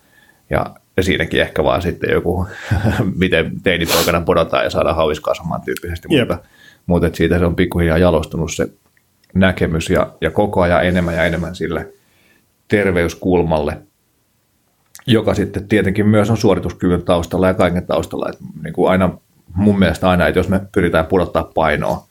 ja, 0.50 0.66
ja 0.96 1.02
siinäkin 1.02 1.40
ehkä 1.40 1.64
vaan 1.64 1.82
sitten 1.82 2.10
joku, 2.10 2.46
miten 3.16 3.52
teinipoikana 3.62 4.20
podataan 4.20 4.64
ja 4.64 4.70
saadaan 4.70 4.96
hauis 4.96 5.20
kasvamaan 5.20 5.62
tyyppisesti, 5.62 6.08
Jep. 6.10 6.28
mutta, 6.28 6.44
mutta 6.86 7.06
et 7.06 7.14
siitä 7.14 7.38
se 7.38 7.44
on 7.44 7.56
pikkuhiljaa 7.56 7.98
jalostunut 7.98 8.52
se, 8.52 8.68
näkemys 9.34 9.90
ja, 9.90 10.12
ja 10.20 10.30
koko 10.30 10.60
ajan 10.60 10.86
enemmän 10.86 11.14
ja 11.14 11.24
enemmän 11.24 11.54
sille 11.54 11.88
terveyskulmalle, 12.68 13.82
joka 15.07 15.35
sitten 15.35 15.68
tietenkin 15.68 16.09
myös 16.09 16.31
on 16.31 16.37
suorituskyvyn 16.37 17.03
taustalla 17.03 17.46
ja 17.46 17.55
kaiken 17.55 17.87
taustalla. 17.87 18.29
Että 18.29 18.44
niin 18.62 18.72
kuin 18.72 18.90
aina, 18.90 19.18
mun 19.55 19.79
mielestä 19.79 20.11
aina, 20.11 20.26
että 20.26 20.38
jos 20.38 20.48
me 20.48 20.61
pyritään 20.72 21.07
pudottaa 21.07 21.50
painoa 21.55 22.07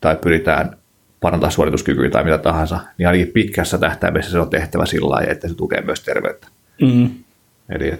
tai 0.00 0.16
pyritään 0.16 0.76
parantaa 1.20 1.50
suorituskykyä 1.50 2.10
tai 2.10 2.24
mitä 2.24 2.38
tahansa, 2.38 2.80
niin 2.98 3.08
ainakin 3.08 3.32
pitkässä 3.32 3.78
tähtäimessä 3.78 4.30
se 4.30 4.38
on 4.38 4.50
tehtävä 4.50 4.86
sillä 4.86 5.10
lailla, 5.10 5.32
että 5.32 5.48
se 5.48 5.54
tukee 5.54 5.80
myös 5.80 6.00
terveyttä. 6.00 6.48
Mm. 6.82 7.10
Eli 7.68 7.94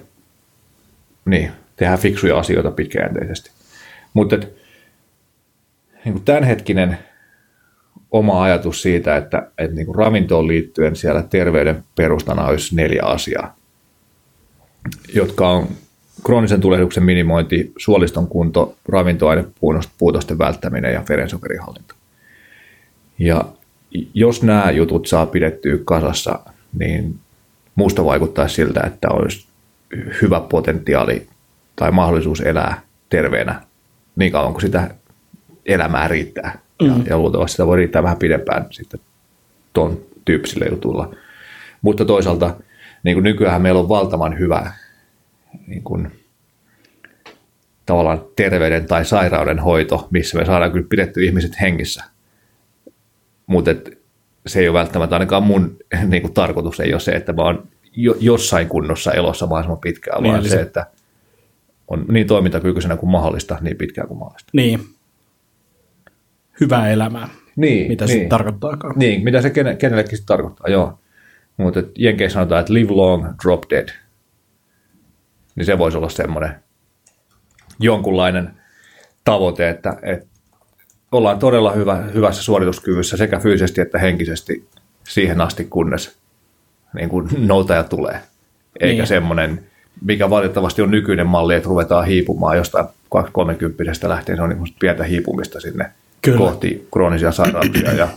niin, 1.25 1.51
tehdään 1.77 1.99
fiksuja 1.99 2.39
asioita 2.39 2.71
pitkäjänteisesti. 2.71 3.51
Mutta 4.15 4.37
niin 6.05 6.25
tämänhetkinen 6.25 6.99
oma 8.11 8.43
ajatus 8.43 8.83
siitä, 8.83 9.17
että, 9.17 9.51
että 9.59 9.77
niin 9.77 9.87
kuin 9.87 9.97
ravintoon 9.97 10.49
liittyen 10.49 10.97
siellä 10.97 11.23
terveyden 11.23 11.85
perustana 11.97 12.47
olisi 12.47 12.77
neljä 12.77 13.03
asiaa, 13.03 13.57
jotka 15.15 15.49
on 15.49 15.69
kroonisen 16.25 16.61
tulehduksen 16.61 17.03
minimointi, 17.03 17.73
suoliston 17.79 18.27
kunto, 18.27 18.77
ravintoainepuutosten 18.89 20.39
välttäminen 20.39 20.93
ja 20.93 21.03
verensokerihallinta. 21.09 21.95
Ja 23.19 23.45
jos 24.15 24.43
nämä 24.43 24.71
jutut 24.71 25.07
saa 25.07 25.27
pidettyä 25.27 25.79
kasassa, 25.85 26.39
niin 26.79 27.19
musta 27.75 28.05
vaikuttaa 28.05 28.49
siltä, 28.49 28.81
että 28.81 29.09
olisi 29.11 29.47
hyvä 30.23 30.41
potentiaali 30.41 31.27
tai 31.77 31.91
mahdollisuus 31.91 32.41
elää 32.41 32.83
terveenä 33.11 33.63
niin 34.17 34.33
kauan 34.33 34.53
kuin 34.53 34.63
sitä 34.63 34.95
elämää 35.67 36.09
riittää. 36.09 36.59
Mm. 36.83 36.89
Ja, 36.89 36.95
ja 37.07 37.19
luultavasti 37.19 37.53
sitä 37.53 37.67
voi 37.67 37.77
riittää 37.77 38.03
vähän 38.03 38.17
pidempään 38.17 38.67
sitten 38.71 39.01
tuon 39.73 39.99
tyyppisille 40.25 40.67
jutuilla. 40.71 41.15
Mutta 41.83 42.05
toisaalta 42.05 42.57
niin 43.05 43.15
kuin 43.15 43.25
nykyään 43.25 43.63
meillä 43.63 43.81
on 43.81 43.89
valtavan 43.89 44.39
hyvä 44.39 44.73
niin 45.67 45.83
kuin, 45.83 46.13
tavallaan 47.87 48.25
terveyden 48.37 48.87
tai 48.87 49.05
sairauden 49.05 49.59
hoito, 49.59 50.09
missä 50.11 50.39
me 50.39 50.45
saadaan 50.45 50.73
kyllä 50.73 50.87
pidetty 50.89 51.25
ihmiset 51.25 51.61
hengissä. 51.61 52.05
Mutta 53.47 53.71
se 54.47 54.61
ei 54.61 54.69
ole 54.69 54.79
välttämättä 54.79 55.17
ainakaan 55.17 55.43
mun 55.43 55.77
niin 56.09 56.23
kuin, 56.23 56.35
tarkoitus, 56.35 56.81
ei 56.81 56.93
ole 56.93 57.01
se, 57.01 57.13
että 57.13 57.33
mä 57.33 57.43
oon 57.43 57.69
jo, 57.93 58.17
jossain 58.21 58.69
kunnossa 58.69 59.13
elossa 59.13 59.47
mahdollisimman 59.47 59.81
pitkään, 59.81 60.23
niin, 60.23 60.33
vaan 60.33 60.45
se, 60.45 60.49
se, 60.49 60.61
että 60.61 60.87
on 61.89 62.05
niin 62.09 62.27
toimintakykyisenä 62.27 62.97
kuin 62.97 63.11
mahdollista, 63.11 63.59
niin 63.61 63.77
pitkään 63.77 64.09
kuin 64.09 64.19
mahdollista. 64.19 64.51
Niin. 64.53 64.81
Hyvää 66.61 66.91
elämää. 66.91 67.29
Niin, 67.57 67.89
mitä 67.89 68.05
niin. 68.05 68.23
se 68.23 68.29
tarkoittaakaan. 68.29 68.95
Niin, 68.99 69.25
mitä 69.25 69.43
se 69.43 69.51
kenellekin 69.79 70.19
tarkoittaa, 70.27 70.71
joo. 70.71 70.99
Mutta 71.57 71.83
Jenkeissä 71.99 72.35
sanotaan, 72.35 72.61
että 72.61 72.75
live 72.75 72.93
long, 72.93 73.27
drop 73.45 73.63
dead. 73.71 73.89
Niin 75.57 75.67
se 75.67 75.79
voisi 75.79 75.97
olla 75.97 76.09
semmoinen 76.09 76.55
jonkunlainen 77.79 78.51
tavoite, 79.25 79.69
että, 79.69 79.97
että 80.03 80.27
ollaan 81.13 81.39
todella 81.39 81.73
hyvä, 81.73 81.97
hyvässä 81.97 82.43
suorituskyvyssä 82.43 83.17
sekä 83.17 83.39
fyysisesti 83.39 83.81
että 83.81 83.99
henkisesti 83.99 84.69
siihen 85.09 85.41
asti, 85.41 85.65
kunnes 85.65 86.17
niin 86.95 87.09
kuin 87.09 87.29
noutaja 87.39 87.85
tulee. 87.85 88.21
Eikä 88.81 88.97
niin. 88.97 89.07
semmoinen, 89.07 89.67
mikä 90.01 90.31
valitettavasti 90.31 90.83
on 90.83 90.91
nykyinen 90.91 91.27
malli, 91.27 91.55
että 91.55 91.69
ruvetaan 91.69 92.07
hiipumaan 92.07 92.57
jostain 92.57 92.87
230 93.11 94.09
lähtien, 94.09 94.39
se 94.39 94.43
on 94.43 94.49
niin 94.49 94.75
pientä 94.81 95.05
hiipumista 95.05 95.61
sinne 95.61 95.91
Kyllä. 96.23 96.39
kohti 96.39 96.89
kroonisia 96.93 97.33
sairauksia 97.33 97.93
ja 97.93 98.09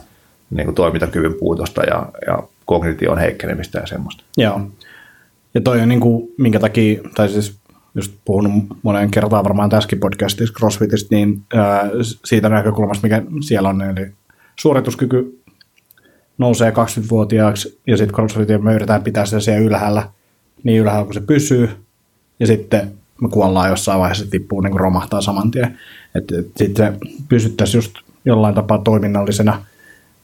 niin 0.50 0.66
kuin 0.66 0.76
toimintakyvyn 0.76 1.34
puutosta 1.34 1.84
ja, 1.84 2.10
ja 2.28 2.44
kognition 2.68 3.18
heikkenemistä 3.18 3.80
ja 3.80 3.88
semmoista. 3.88 4.24
Joo. 4.38 4.62
Ja 5.54 5.62
toi 5.62 5.82
on 5.82 5.90
niin 5.90 6.00
kuin, 6.00 6.28
minkä 6.38 6.60
takia, 6.60 7.02
tai 7.16 7.30
siis 7.30 7.58
just 7.96 8.14
puhunut 8.26 8.64
monen 8.84 9.12
kertaan 9.12 9.44
varmaan 9.44 9.70
tässäkin 9.70 10.00
podcastissa 10.00 10.54
CrossFitista, 10.54 11.16
niin 11.16 11.42
ää, 11.54 11.90
siitä 12.26 12.50
näkökulmasta, 12.50 13.08
mikä 13.08 13.22
siellä 13.42 13.70
on, 13.70 13.82
eli 13.82 14.12
suorituskyky 14.60 15.42
nousee 16.38 16.72
20-vuotiaaksi 16.72 17.80
ja 17.88 17.98
sitten 17.98 18.16
CrossFitin 18.16 18.64
me 18.64 18.74
yritetään 18.74 19.04
pitää 19.04 19.26
sitä 19.26 19.40
siellä 19.40 19.66
ylhäällä 19.66 20.10
niin 20.64 20.82
ylhäällä 20.82 21.06
kuin 21.06 21.14
se 21.14 21.22
pysyy 21.22 21.70
ja 22.40 22.48
sitten 22.48 22.92
me 23.22 23.30
kuollaan 23.30 23.70
jossain 23.70 24.00
vaiheessa, 24.00 24.24
se 24.24 24.30
tippuu 24.30 24.62
niin 24.62 24.72
kuin 24.72 24.80
romahtaa 24.80 25.22
saman 25.22 25.52
tien. 25.52 25.80
Että 26.16 26.40
et 26.40 26.48
sitten 26.56 26.94
se 26.94 27.08
pysyttäisiin 27.30 27.80
just 27.80 27.94
jollain 28.26 28.56
tapaa 28.56 28.78
toiminnallisena 28.78 29.64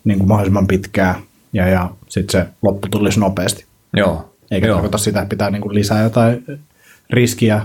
niin 0.03 0.19
kuin 0.19 0.27
mahdollisimman 0.27 0.67
pitkään 0.67 1.15
ja, 1.53 1.67
ja 1.67 1.89
sitten 2.09 2.41
se 2.41 2.49
loppu 2.61 2.87
tulisi 2.91 3.19
nopeasti. 3.19 3.65
Joo. 3.97 4.33
Eikä 4.51 4.67
Joo. 4.67 4.75
tarkoita 4.75 4.97
sitä, 4.97 5.21
että 5.21 5.29
pitää 5.29 5.49
niin 5.49 5.61
kuin 5.61 5.75
lisää 5.75 6.03
jotain 6.03 6.45
riskiä 7.09 7.61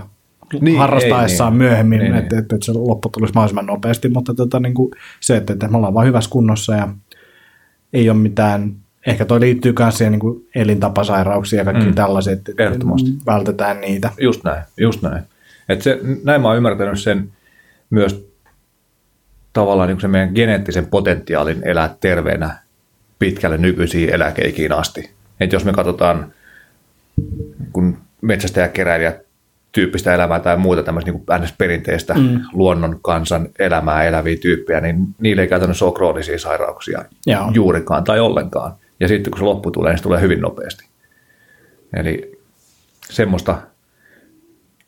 niin, 0.61 0.77
harrastaessaan 0.77 1.53
ei, 1.53 1.59
niin, 1.59 1.67
myöhemmin, 1.67 1.99
niin, 1.99 2.15
että, 2.15 2.39
että, 2.39 2.55
että 2.55 2.65
se 2.65 2.73
loppu 2.73 3.09
tulisi 3.09 3.33
mahdollisimman 3.33 3.65
nopeasti, 3.65 4.09
mutta 4.09 4.33
tota, 4.33 4.59
niin 4.59 4.73
kuin 4.73 4.91
se, 5.19 5.37
että, 5.37 5.53
että 5.53 5.67
me 5.67 5.77
ollaan 5.77 5.93
vaan 5.93 6.07
hyvässä 6.07 6.29
kunnossa 6.29 6.75
ja 6.75 6.87
ei 7.93 8.09
ole 8.09 8.17
mitään, 8.17 8.75
ehkä 9.07 9.25
toi 9.25 9.39
liittyy 9.39 9.73
myös 9.79 9.97
siihen 9.97 10.11
niin 10.11 10.19
kuin 10.19 10.47
elintapasairauksiin 10.55 11.57
ja 11.57 11.65
kaikki 11.65 11.85
mm. 11.85 11.93
tällaiset, 11.93 12.49
että 12.49 12.63
vältetään 13.25 13.81
niitä. 13.81 14.11
Just 14.19 14.43
näin, 14.43 14.63
just 14.77 15.01
näin. 15.01 15.23
Et 15.69 15.81
se, 15.81 15.99
näin 16.23 16.41
mä 16.41 16.47
oon 16.47 16.57
ymmärtänyt 16.57 16.99
sen 16.99 17.31
myös 17.89 18.29
tavallaan 19.53 19.89
niin 19.89 20.01
se 20.01 20.07
meidän 20.07 20.31
geneettisen 20.35 20.85
potentiaalin 20.85 21.67
elää 21.67 21.95
terveenä 21.99 22.59
pitkälle 23.19 23.57
nykyisiin 23.57 24.09
eläkeikiin 24.09 24.71
asti. 24.71 25.09
Et 25.39 25.53
jos 25.53 25.65
me 25.65 25.73
katsotaan 25.73 26.33
kun 27.73 27.97
metsästäjäkeräilijät 28.21 29.29
tyyppistä 29.71 30.13
elämää 30.13 30.39
tai 30.39 30.57
muuta 30.57 30.83
tämmöistä 30.83 31.11
niin 31.11 31.25
kuin 31.25 31.49
perinteistä 31.57 32.13
mm. 32.13 32.41
luonnon 32.53 32.99
kansan 33.01 33.49
elämää 33.59 34.03
eläviä 34.03 34.37
tyyppejä, 34.41 34.81
niin 34.81 35.07
niille 35.19 35.41
ei 35.41 35.47
käytännössä 35.47 35.85
ole 35.85 35.93
kroonisia 35.93 36.39
sairauksia 36.39 37.05
Joo. 37.25 37.51
juurikaan 37.53 38.03
tai 38.03 38.19
ollenkaan. 38.19 38.71
Ja 38.99 39.07
sitten 39.07 39.31
kun 39.31 39.39
se 39.39 39.45
loppu 39.45 39.71
tulee, 39.71 39.91
niin 39.91 39.97
se 39.97 40.03
tulee 40.03 40.21
hyvin 40.21 40.41
nopeasti. 40.41 40.85
Eli 41.93 42.39
semmoista 43.09 43.57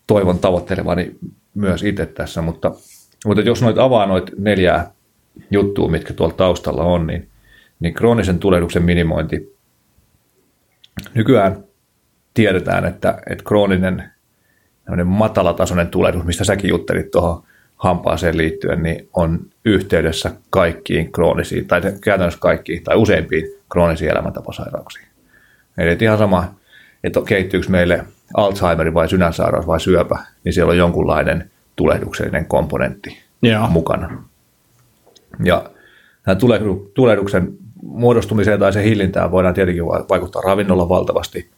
toivon 0.08 0.40
tavoittelevani 0.40 1.16
myös 1.54 1.84
itse 1.84 2.06
tässä, 2.06 2.42
mutta, 2.42 2.72
mutta 3.26 3.42
jos 3.42 3.62
noit 3.62 3.78
avaa 3.78 4.06
noit 4.06 4.32
neljää 4.38 4.92
juttua, 5.52 5.88
mitkä 5.88 6.14
tuolla 6.14 6.34
taustalla 6.34 6.84
on, 6.84 7.08
niin, 7.08 7.31
niin 7.82 7.94
kroonisen 7.94 8.40
tulehduksen 8.40 8.84
minimointi. 8.84 9.58
Nykyään 11.14 11.64
tiedetään, 12.34 12.86
että, 12.86 13.22
että 13.30 13.44
krooninen 13.44 14.12
matalatasoinen 15.06 15.88
tulehdus, 15.88 16.24
mistä 16.24 16.44
säkin 16.44 16.70
juttelit 16.70 17.12
tuohon 17.12 17.44
hampaaseen 17.78 18.38
liittyen, 18.38 18.84
niin 18.84 19.10
on 19.14 19.40
yhteydessä 19.66 20.32
kaikkiin 20.50 21.12
kroonisiin, 21.12 21.68
tai 21.68 21.82
käytännössä 22.04 22.40
kaikkiin, 22.40 22.84
tai 22.84 22.96
useimpiin 22.96 23.46
kroonisiin 23.72 24.12
elämäntapasairauksiin. 24.12 25.08
Eli 25.78 25.98
ihan 26.02 26.18
sama, 26.18 26.56
että 27.04 27.22
kehittyykö 27.26 27.70
meille 27.70 28.06
Alzheimer 28.34 28.94
vai 28.94 29.10
sydänsairaus 29.10 29.68
vai 29.68 29.80
syöpä, 29.80 30.20
niin 30.44 30.54
siellä 30.54 30.72
on 30.72 30.78
jonkunlainen 30.78 31.52
tulehduksellinen 31.76 32.46
komponentti 32.46 33.24
Joo. 33.42 33.68
mukana. 33.68 34.24
Ja 35.44 35.70
tämän 36.24 36.38
tulehduksen 36.94 37.58
muodostumiseen 37.82 38.60
tai 38.60 38.74
sen 38.74 38.84
hillintään 38.84 39.32
voidaan 39.32 39.54
tietenkin 39.54 39.86
vaikuttaa 39.86 40.42
ravinnolla 40.42 40.90
valtavasti, 40.90 41.50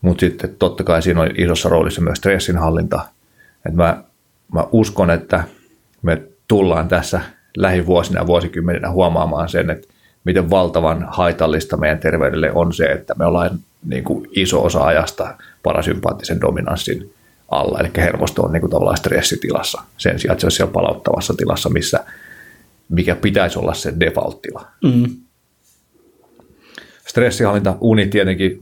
mutta 0.00 0.20
sitten 0.20 0.56
totta 0.58 0.84
kai 0.84 1.02
siinä 1.02 1.20
on 1.20 1.30
isossa 1.36 1.68
roolissa 1.68 2.00
myös 2.00 2.18
stressinhallinta. 2.18 3.00
Et 3.68 3.74
mä, 3.74 4.02
mä 4.52 4.64
uskon, 4.72 5.10
että 5.10 5.44
me 6.02 6.22
tullaan 6.48 6.88
tässä 6.88 7.20
lähivuosina 7.56 8.20
ja 8.20 8.26
vuosikymmeninä 8.26 8.90
huomaamaan 8.90 9.48
sen, 9.48 9.70
että 9.70 9.88
miten 10.24 10.50
valtavan 10.50 11.06
haitallista 11.10 11.76
meidän 11.76 11.98
terveydelle 11.98 12.52
on 12.52 12.72
se, 12.72 12.84
että 12.84 13.14
me 13.18 13.24
ollaan 13.24 13.50
niin 13.86 14.04
kuin 14.04 14.28
iso 14.32 14.64
osa 14.64 14.84
ajasta 14.84 15.34
parasympaattisen 15.62 16.40
dominanssin 16.40 17.12
alla, 17.48 17.78
eli 17.80 17.90
hermosto 17.96 18.42
on 18.42 18.52
niin 18.52 18.60
kuin 18.60 18.70
tavallaan 18.70 18.96
stressitilassa 18.96 19.82
sen 19.96 20.18
sijaan, 20.18 20.32
että 20.32 20.40
se 20.40 20.46
on 20.46 20.50
siellä 20.50 20.72
palauttavassa 20.72 21.34
tilassa, 21.34 21.68
missä 21.68 22.04
mikä 22.88 23.16
pitäisi 23.16 23.58
olla 23.58 23.74
se 23.74 23.94
default-tila. 24.00 24.66
Mm. 24.84 25.16
Stressihallinta, 27.08 27.76
uni 27.80 28.06
tietenkin 28.06 28.58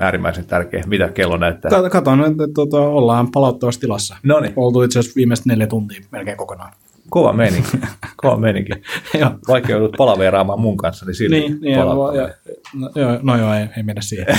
äärimmäisen 0.00 0.44
tärkeä. 0.44 0.82
Mitä 0.86 1.08
kello 1.08 1.36
näyttää? 1.36 1.70
Katon, 1.90 2.24
että 2.24 2.44
tuota, 2.54 2.78
ollaan 2.78 3.30
palauttavassa 3.32 3.80
tilassa. 3.80 4.16
No 4.22 4.40
niin. 4.40 4.52
Oltu 4.56 4.82
itse 4.82 4.98
asiassa 4.98 5.16
viimeiset 5.16 5.46
neljä 5.46 5.66
tuntia 5.66 6.00
melkein 6.12 6.36
kokonaan. 6.36 6.72
Kova 7.10 7.32
meininki. 7.32 7.70
Kova 8.16 8.36
meininki. 8.36 8.72
Vaikka 9.48 9.72
joudut 9.72 9.94
palaveeraamaan 9.96 10.60
mun 10.60 10.76
kanssa, 10.76 11.06
niin 11.06 11.14
silti 11.14 11.40
Niin, 11.40 11.58
niin 11.60 11.72
ja, 11.72 11.78
ja, 12.22 12.28
no, 12.74 12.90
joo, 12.94 13.18
no 13.22 13.36
joo, 13.36 13.54
ei, 13.54 13.66
ei 13.76 13.82
mennä 13.82 14.02
siihen. 14.02 14.26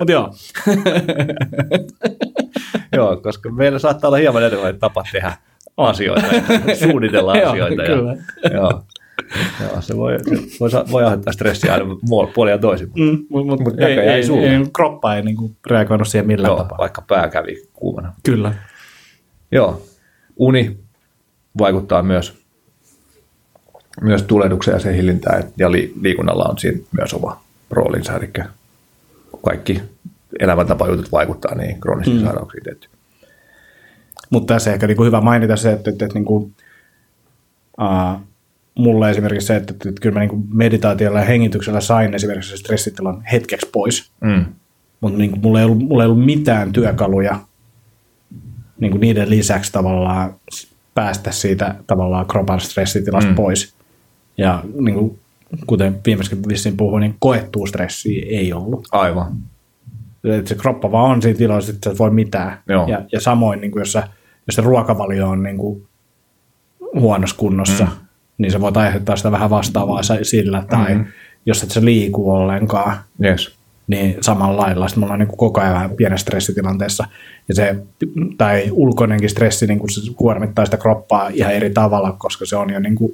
Mutta 0.00 0.12
joo. 0.12 0.30
joo, 2.96 3.16
koska 3.16 3.50
meillä 3.50 3.78
saattaa 3.78 4.08
olla 4.08 4.18
hieman 4.18 4.42
erilainen 4.42 4.80
tapa 4.80 5.04
tehdä 5.12 5.32
asioita, 5.76 6.26
suunnitella 6.78 7.36
Joo, 7.36 7.50
asioita. 7.50 7.82
kyllä. 7.82 8.16
Ja, 8.44 8.50
joo. 8.52 8.82
Joo, 9.62 9.80
se 9.80 9.96
voi, 9.96 10.18
se 10.18 10.58
voi, 10.60 10.70
voi 10.92 11.04
aiheuttaa 11.04 11.32
stressiä 11.32 11.72
aina 11.72 11.84
puolin 12.34 12.52
ja 12.52 12.58
toisin. 12.58 12.90
Mm, 12.96 13.26
mutta 13.28 13.50
mut, 13.50 13.60
Mut 13.60 13.80
ei, 13.80 13.98
ei, 13.98 14.08
ei 14.08 14.22
ei, 14.44 14.66
kroppa 14.72 15.14
ei 15.14 15.22
niinku 15.22 15.50
reagoinut 15.70 16.08
siihen 16.08 16.26
millään 16.26 16.50
Joo, 16.50 16.58
tapaa. 16.58 16.78
vaikka 16.78 17.02
pää 17.08 17.28
kävi 17.28 17.68
kuumana. 17.72 18.14
Kyllä. 18.22 18.54
Joo, 19.52 19.82
uni 20.36 20.78
vaikuttaa 21.58 22.02
myös, 22.02 22.38
myös 24.00 24.22
tulehdukseen 24.22 24.74
ja 24.74 24.80
sen 24.80 24.94
hillintään, 24.94 25.44
ja 25.56 25.72
li, 25.72 25.92
liikunnalla 26.00 26.44
on 26.44 26.58
siinä 26.58 26.80
myös 26.92 27.14
oma 27.14 27.40
roolinsa, 27.70 28.16
eli 28.16 28.30
kaikki 29.44 29.82
elämäntapajutut 30.40 31.12
vaikuttaa 31.12 31.54
niihin 31.54 31.80
kroonisiin 31.80 32.16
mm. 32.16 32.24
sairauksiin. 32.24 32.64
tietty. 32.64 32.88
Mutta 34.30 34.54
tässä 34.54 34.72
ehkä 34.72 34.86
niinku 34.86 35.04
hyvä 35.04 35.20
mainita 35.20 35.56
se, 35.56 35.72
että, 35.72 35.90
että, 35.90 36.04
että 36.04 36.14
niinku, 36.18 36.36
uh, 37.80 38.20
mulle 38.78 39.10
esimerkiksi 39.10 39.46
se, 39.46 39.56
että, 39.56 39.74
että, 39.74 40.00
kyllä 40.00 40.14
mä 40.14 40.20
niinku 40.20 40.42
meditaatiolla 40.52 41.18
ja 41.18 41.24
hengityksellä 41.24 41.80
sain 41.80 42.14
esimerkiksi 42.14 42.56
stressitilan 42.56 43.22
hetkeksi 43.32 43.68
pois. 43.72 44.10
Mm. 44.20 44.44
Mutta 45.00 45.18
niinku, 45.18 45.38
mulla, 45.42 45.58
ei 45.58 45.64
ollut, 45.64 45.78
mulla 45.78 46.02
ei 46.02 46.08
ollut 46.10 46.24
mitään 46.24 46.72
työkaluja 46.72 47.40
niinku 48.80 48.98
niiden 48.98 49.30
lisäksi 49.30 49.72
tavallaan 49.72 50.34
päästä 50.94 51.30
siitä 51.30 51.74
tavallaan 51.86 52.26
kropan 52.26 52.60
stressitilasta 52.60 53.30
Mm. 53.30 53.36
pois. 53.36 53.74
Ja 54.38 54.64
niinku, 54.80 55.18
kuten 55.66 55.98
viimeiskin 56.06 56.42
vissiin 56.48 56.76
puhuin, 56.76 57.00
niin 57.00 57.16
koettua 57.18 57.66
stressiä 57.66 58.26
ei 58.28 58.52
ollut. 58.52 58.88
Aivan. 58.92 59.36
Et 60.24 60.46
se 60.46 60.54
kroppa 60.54 60.92
vaan 60.92 61.10
on 61.10 61.22
siinä 61.22 61.38
tilassa, 61.38 61.72
että 61.72 61.90
et 61.90 61.98
voi 61.98 62.10
mitään. 62.10 62.58
Joo. 62.68 62.88
Ja, 62.88 63.02
ja 63.12 63.20
samoin, 63.20 63.60
niin 63.60 63.70
kuin 63.70 63.80
jos, 63.80 63.92
sä, 63.92 64.08
jos 64.46 64.54
se 64.54 64.62
ruokavalio 64.62 65.28
on 65.28 65.42
niin 65.42 65.56
kuin 65.56 65.86
huonossa 66.94 67.36
kunnossa, 67.36 67.84
mm. 67.84 68.07
Niin 68.38 68.52
se 68.52 68.60
voit 68.60 68.76
aiheuttaa 68.76 69.16
sitä 69.16 69.32
vähän 69.32 69.50
vastaavaa 69.50 70.00
sillä, 70.22 70.64
tai 70.70 70.94
Mm. 70.94 71.00
mm. 71.00 71.06
jos 71.46 71.62
et 71.62 71.70
sä 71.70 71.84
liiku 71.84 72.30
ollenkaan, 72.30 72.96
Yes. 73.24 73.54
niin 73.86 74.16
samalla 74.20 74.62
lailla. 74.62 74.88
Sitten 74.88 75.00
me 75.00 75.04
ollaan 75.04 75.18
niin 75.18 75.28
kuin 75.28 75.38
koko 75.38 75.60
ajan 75.60 75.74
vähän 75.74 75.90
pienessä 75.90 76.22
stressitilanteessa. 76.22 77.04
Ja 77.48 77.54
se, 77.54 77.76
tai 78.38 78.68
ulkoinenkin 78.72 79.30
stressi 79.30 79.66
niin 79.66 79.78
kuin 79.78 79.90
se 79.90 80.00
kuormittaa 80.16 80.64
sitä 80.64 80.76
kroppaa 80.76 81.28
ihan 81.28 81.52
eri 81.52 81.70
tavalla, 81.70 82.16
koska 82.18 82.46
se 82.46 82.56
on 82.56 82.72
jo 82.72 82.78
niin 82.80 82.94
kuin, 82.94 83.12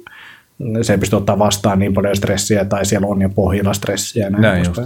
se 0.81 0.93
ei 0.93 0.97
pysty 0.99 1.15
ottaa 1.15 1.39
vastaan 1.39 1.79
niin 1.79 1.93
paljon 1.93 2.15
stressiä, 2.15 2.65
tai 2.65 2.85
siellä 2.85 3.07
on 3.07 3.21
jo 3.21 3.29
pohjilla 3.29 3.73
stressiä. 3.73 4.29
Näin, 4.29 4.41
Näin 4.41 4.65
just. 4.65 4.81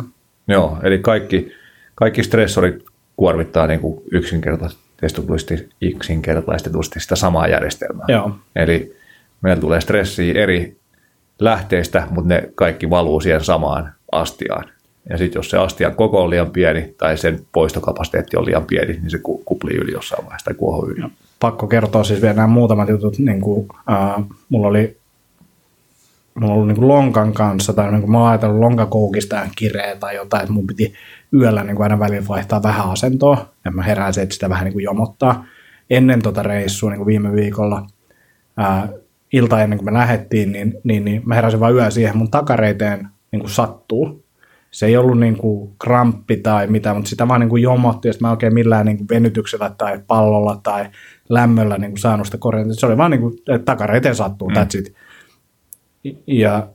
Joo, 0.48 0.78
eli 0.84 0.98
kaikki, 1.00 1.52
kaikki 1.96 2.24
stressorit 2.24 2.86
kuormittaa 3.18 3.68
niin 3.68 3.80
kuin 3.80 4.02
yksinkertaistetusti, 4.12 5.70
yksinkertaistetusti 5.82 7.00
sitä 7.00 7.16
samaa 7.16 7.48
järjestelmää. 7.48 8.06
Joo. 8.08 8.32
Eli 8.56 8.99
meillä 9.42 9.62
tulee 9.62 9.82
stressiä 9.82 10.44
eri 10.44 10.78
lähteistä, 11.40 12.08
mutta 12.10 12.28
ne 12.28 12.50
kaikki 12.56 12.90
valuu 12.90 13.20
siihen 13.20 13.44
samaan 13.44 13.94
astiaan. 14.12 14.66
Ja 15.10 15.18
sitten 15.18 15.40
jos 15.40 15.50
se 15.50 15.58
astian 15.58 15.96
koko 15.96 16.24
on 16.24 16.30
liian 16.30 16.50
pieni 16.52 16.96
tai 16.98 17.18
sen 17.18 17.40
poistokapasiteetti 17.52 18.38
on 18.38 18.46
liian 18.46 18.66
pieni, 18.66 18.94
niin 18.94 19.10
se 19.10 19.18
ku- 19.18 19.42
kuplii 19.46 19.78
yli 19.78 19.92
jossain 19.92 20.26
vaiheessa 20.26 20.52
tai 20.60 20.88
yli. 20.88 21.12
pakko 21.40 21.68
kertoa 21.68 22.04
siis 22.04 22.22
vielä 22.22 22.34
nämä 22.34 22.48
muutamat 22.48 22.90
jutut. 22.90 23.18
Niin 23.18 23.42
kuin, 23.42 23.68
äh, 23.92 24.24
mulla 24.50 24.68
oli 24.68 25.00
mulla 26.40 26.54
oli 26.54 26.68
niin 26.68 26.76
kuin 26.76 26.88
lonkan 26.88 27.34
kanssa, 27.34 27.74
tai 27.74 27.92
niin 27.92 28.02
kuin 28.02 28.12
mä 28.12 28.20
oon 28.20 28.30
ajatellut 28.30 28.60
lonkakoukista 28.60 29.48
kireä 29.56 29.96
tai 29.96 30.16
jotain, 30.16 30.42
että 30.42 30.54
mun 30.54 30.68
piti 30.68 30.94
yöllä 31.34 31.64
niin 31.64 31.76
kuin 31.76 31.84
aina 31.84 32.00
välillä 32.00 32.28
vaihtaa 32.28 32.64
vähän 32.64 32.90
asentoa, 32.90 33.50
ja 33.66 33.72
mä 33.72 33.84
heräsin, 33.84 34.24
että 34.24 34.34
sitä 34.34 34.50
vähän 34.50 34.66
niin 34.66 34.74
kuin 34.74 34.84
jomottaa. 34.84 35.46
Ennen 35.90 36.22
tota 36.22 36.44
reissua 36.44 36.90
niin 36.90 36.98
kuin 36.98 37.08
viime 37.08 37.34
viikolla, 37.34 37.88
ää, 38.58 38.90
ilta 39.34 39.64
ennen 39.64 39.80
kuin 39.80 39.86
me 39.86 39.94
lähdettiin, 39.94 40.52
niin, 40.52 40.74
niin, 40.84 41.06
niin 41.06 41.22
mä 41.26 41.36
heräsin 41.36 41.60
vain 41.60 41.76
yö 41.76 41.92
siihen, 41.92 42.18
mun 42.18 42.32
takareiteen 42.32 43.08
niin 43.32 43.40
kuin 43.40 43.50
sattuu. 43.52 44.26
Se 44.72 44.86
ei 44.86 44.98
ollut 44.98 45.20
niin 45.20 45.38
kuin 45.38 45.76
kramppi 45.82 46.38
tai 46.38 46.68
mitä, 46.68 46.94
mutta 46.94 47.10
sitä 47.10 47.28
vaan 47.28 47.40
niin 47.40 47.50
kuin 47.50 47.64
jomotti, 47.64 48.08
ja 48.08 48.14
mä 48.22 48.32
oikein 48.32 48.54
millään 48.54 48.86
niin 48.86 48.98
kuin 48.98 49.10
venytyksellä 49.10 49.72
tai 49.78 50.00
pallolla 50.08 50.60
tai 50.64 50.86
lämmöllä 51.30 51.78
niin 51.78 51.92
kuin 51.92 52.00
saanut 52.00 52.28
sitä 52.28 52.38
korjata. 52.38 52.74
Se 52.74 52.86
oli 52.86 52.98
vaan 52.98 53.12
niin 53.12 53.22
kuin, 53.22 53.34
että 53.34 53.66
takareiteen 53.66 54.16
sattuu, 54.16 54.50
mm. 54.50 54.56
that's 54.56 54.80
it. 54.80 54.94
Ja 56.28 56.68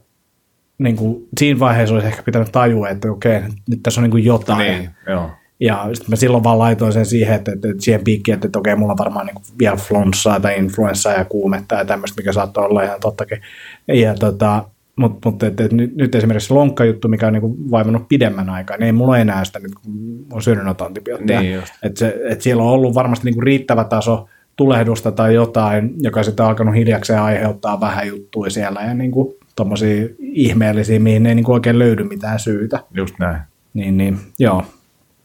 niin 0.79 0.97
kuin, 0.97 1.29
siinä 1.39 1.61
vaiheessa 1.61 1.95
olisi 1.95 2.09
ehkä 2.09 2.23
pitänyt 2.23 2.53
tajua, 2.53 2.89
että 2.89 3.11
okei, 3.11 3.41
nyt 3.69 3.83
tässä 3.83 4.01
on 4.01 4.03
niin 4.03 4.11
kuin 4.11 4.25
jotain. 4.25 4.59
Niin, 4.59 4.91
joo. 5.09 5.31
Ja 5.61 5.89
sitten 5.93 6.11
mä 6.11 6.17
silloin 6.17 6.45
vaan 6.45 6.59
laitoin 6.59 6.93
sen 6.93 7.07
siihen, 7.07 7.35
että, 7.35 7.53
että, 7.53 7.69
että 7.69 7.83
siihen 7.83 8.05
piikkiin, 8.05 8.35
että, 8.35 8.47
että 8.47 8.59
okei, 8.59 8.77
mulla 8.77 8.93
on 8.93 8.99
varmaan 8.99 9.27
niin 9.27 9.37
vielä 9.59 9.77
flunssaa 9.77 10.41
tai 10.41 10.59
influenssaa 10.59 11.13
ja 11.13 11.25
kuumetta 11.25 11.75
ja 11.75 11.85
tämmöistä, 11.85 12.21
mikä 12.21 12.33
saattaa 12.33 12.65
olla 12.65 12.83
ihan 12.83 13.01
tottakin. 13.01 13.41
Ja 13.89 14.15
tota, 14.15 14.65
mutta 14.97 15.31
mut, 15.31 15.43
et, 15.43 15.61
et, 15.61 15.73
nyt, 15.73 15.97
nyt 15.97 16.15
esimerkiksi 16.15 16.49
se 16.49 16.55
lonkkajuttu, 16.55 17.09
mikä 17.09 17.27
on 17.27 17.33
niin 17.33 17.71
vaimannut 17.71 18.09
pidemmän 18.09 18.51
aikaa, 18.51 18.77
niin 18.77 18.87
ei 18.87 18.93
mulla 18.93 19.19
enää 19.19 19.45
sitä, 19.45 19.59
nyt, 19.59 19.75
kun 19.75 20.27
on 20.33 20.43
syönyt 20.43 20.65
noita 20.65 20.85
antibiootteja. 20.85 21.41
Niin 21.41 21.63
et 21.83 21.97
se, 21.97 22.21
et 22.29 22.43
siellä 22.43 22.63
on 22.63 22.69
ollut 22.69 22.95
varmasti 22.95 23.31
niin 23.31 23.43
riittävä 23.43 23.85
taso 23.85 24.29
tulehdusta 24.57 25.13
tai 25.13 25.35
jotain, 25.35 25.95
joka 26.03 26.23
sitten 26.23 26.45
on 26.45 26.49
alkanut 26.49 26.75
hiljakseen 26.75 27.21
aiheuttaa 27.21 27.81
vähän 27.81 28.09
juttuja 28.09 28.51
siellä 28.51 28.81
ja 28.81 28.95
niin 28.95 29.13
tuommoisia 29.57 30.09
ihmeellisiä, 30.19 31.01
mihin 31.01 31.27
ei 31.27 31.35
niin 31.35 31.51
oikein 31.51 31.79
löydy 31.79 32.05
mitään 32.05 32.39
syytä. 32.39 32.81
Just 32.95 33.15
näin. 33.19 33.41
Niin, 33.75 33.97
niin 33.97 34.19
joo. 34.39 34.65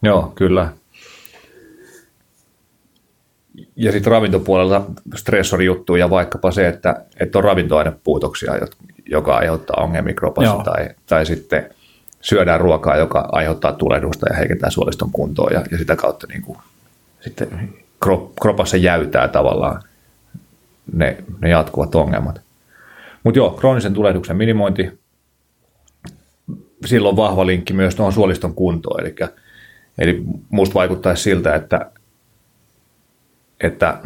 Joo, 0.04 0.32
kyllä. 0.36 0.70
Ja 3.76 3.92
sitten 3.92 4.12
ravintopuolella 4.12 4.86
stressorijuttu 5.16 5.96
ja 5.96 6.10
vaikkapa 6.10 6.52
se, 6.52 6.68
että, 6.68 7.06
että 7.20 7.38
on 7.38 7.44
ravintoainepuutoksia, 7.44 8.54
joka 9.06 9.38
aiheuttaa 9.38 9.84
ongelmia 9.84 10.14
kropassa 10.14 10.54
Joo. 10.54 10.64
tai, 10.64 10.90
tai 11.06 11.26
sitten 11.26 11.70
syödään 12.22 12.60
ruokaa, 12.62 12.98
joka 12.98 13.30
aiheuttaa 13.32 13.74
tulehdusta 13.74 14.26
ja 14.30 14.36
heikentää 14.36 14.70
suoliston 14.70 15.12
kuntoa 15.12 15.50
ja, 15.50 15.64
ja 15.72 15.78
sitä 15.78 15.96
kautta 15.96 16.28
niin 16.28 16.42
kuin, 16.42 16.58
sitten 17.22 17.70
krop, 18.00 18.36
kropassa 18.42 18.78
jäytää 18.78 19.28
tavallaan 19.28 19.82
ne, 20.94 21.18
ne 21.42 21.50
jatkuvat 21.50 21.96
ongelmat. 21.96 22.42
Mutta 23.24 23.40
joo, 23.40 23.52
kroonisen 23.52 23.94
tulehduksen 23.94 24.38
minimointi, 24.38 25.00
silloin 26.86 27.16
vahva 27.16 27.46
linkki 27.46 27.74
myös 27.74 27.96
tuohon 27.96 28.14
suoliston 28.14 28.54
kuntoon, 28.54 29.02
eli, 29.02 29.16
eli 30.00 30.24
musta 30.50 30.74
vaikuttaisi 30.74 31.24
siltä, 31.24 31.56
että, 31.56 31.92
että 33.64 33.98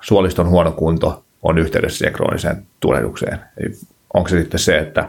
suoliston 0.00 0.48
huono 0.48 0.72
kunto 0.72 1.24
on 1.42 1.58
yhteydessä 1.58 1.98
siihen 1.98 2.12
krooniseen 2.12 2.66
tulehdukseen. 2.80 3.38
Eli 3.56 3.74
onko 4.14 4.28
se 4.28 4.40
sitten 4.40 4.60
se, 4.60 4.78
että, 4.78 5.08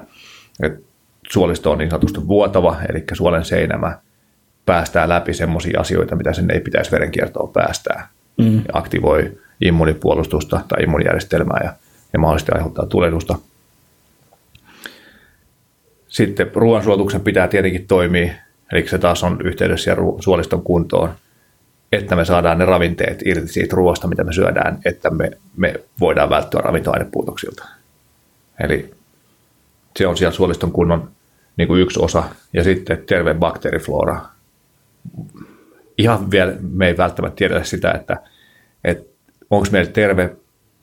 että 0.63 0.79
suolisto 1.31 1.71
on 1.71 1.77
niin 1.77 1.89
sanotusti 1.89 2.27
vuotava, 2.27 2.77
eli 2.89 3.03
suolen 3.13 3.45
seinämä 3.45 3.99
päästää 4.65 5.09
läpi 5.09 5.33
semmoisia 5.33 5.79
asioita, 5.79 6.15
mitä 6.15 6.33
sen 6.33 6.51
ei 6.51 6.59
pitäisi 6.59 6.91
verenkiertoon 6.91 7.53
päästää. 7.53 8.07
Mm. 8.37 8.55
Ja 8.55 8.63
aktivoi 8.73 9.37
immunipuolustusta 9.61 10.61
tai 10.67 10.83
immunijärjestelmää 10.83 11.59
ja, 11.63 11.73
ja 12.13 12.19
mahdollisesti 12.19 12.51
aiheuttaa 12.55 12.85
tulehdusta. 12.85 13.35
Sitten 16.07 16.51
ruoansuotuksen 16.55 17.21
pitää 17.21 17.47
tietenkin 17.47 17.87
toimia, 17.87 18.33
eli 18.71 18.87
se 18.87 18.97
taas 18.97 19.23
on 19.23 19.37
yhteydessä 19.43 19.95
suoliston 20.19 20.61
kuntoon, 20.61 21.09
että 21.91 22.15
me 22.15 22.25
saadaan 22.25 22.57
ne 22.57 22.65
ravinteet 22.65 23.21
irti 23.25 23.47
siitä 23.47 23.75
ruoasta, 23.75 24.07
mitä 24.07 24.23
me 24.23 24.33
syödään, 24.33 24.79
että 24.85 25.09
me, 25.09 25.31
me 25.57 25.73
voidaan 25.99 26.29
välttyä 26.29 26.61
ravintoainepuutoksilta. 26.61 27.65
Eli 28.59 28.93
se 29.97 30.07
on 30.07 30.17
siellä 30.17 30.35
suoliston 30.35 30.71
kunnon 30.71 31.11
niin 31.57 31.67
kuin 31.67 31.81
yksi 31.81 31.99
osa, 31.99 32.23
ja 32.53 32.63
sitten 32.63 33.03
terve 33.05 33.33
bakteeriflora. 33.33 34.21
Ihan 35.97 36.31
vielä 36.31 36.53
me 36.71 36.87
ei 36.87 36.97
välttämättä 36.97 37.35
tiedetä 37.35 37.63
sitä, 37.63 37.91
että, 37.91 38.17
että 38.83 39.09
onko 39.49 39.67
meillä 39.71 39.91
terve 39.91 40.35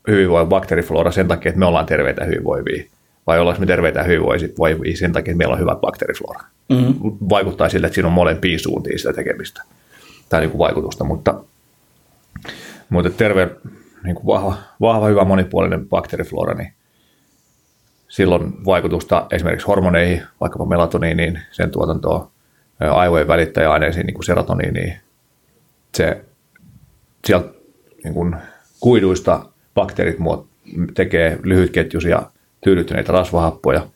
hyvinvoiva 0.09 0.49
bakteeriflora 0.49 1.11
sen 1.11 1.29
takia, 1.29 1.49
että 1.49 1.59
me 1.59 1.67
ollaan 1.67 1.87
terveitä 1.87 2.25
hyvinvoivia, 2.25 2.85
vai 3.27 3.41
ollaanko 3.41 3.61
me 3.61 3.67
terveitä 3.67 4.01
ja 4.01 4.05
hyvinvoivia 4.05 4.97
sen 4.97 5.13
takia, 5.13 5.33
että 5.33 5.39
meillä 5.39 5.53
on 5.53 5.61
hyvä 5.61 5.77
bakteeriflora. 5.77 6.41
Mm-hmm. 6.69 6.95
Vaikuttaa 7.29 7.69
sille, 7.69 7.87
että 7.87 7.95
siinä 7.95 8.09
on 8.09 8.13
molempiin 8.13 8.61
suuntiin 8.61 8.99
sitä 8.99 9.13
tekemistä 9.13 9.63
tai 10.29 10.41
niin 10.41 10.51
kuin 10.51 10.59
vaikutusta, 10.59 11.05
mutta, 11.05 11.45
mutta 12.89 13.11
terve, 13.11 13.51
niin 14.05 14.15
kuin 14.15 14.27
vahva, 14.27 14.57
vahva, 14.81 15.07
hyvä 15.07 15.25
monipuolinen 15.25 15.89
bakteeriflora, 15.89 16.55
niin 16.55 16.73
silloin 18.09 18.65
vaikutusta 18.65 19.27
esimerkiksi 19.31 19.67
hormoneihin, 19.67 20.23
vaikkapa 20.41 20.65
melatoniiniin, 20.65 21.41
sen 21.51 21.71
tuotantoon, 21.71 22.29
aivojen 22.81 23.29
välittäjäaineisiin, 23.29 24.07
niin 24.07 24.15
kuin 24.15 24.25
serotoniiniin. 24.25 24.95
Se, 25.95 26.25
sieltä 27.25 27.49
niin 28.05 28.15
kuin 28.15 28.37
kuiduista 28.81 29.47
bakteerit 29.75 30.17
tekee 30.95 31.39
lyhytketjuisia 31.43 32.23
tyydyttyneitä 32.65 33.13
rasvahappoja, 33.13 33.87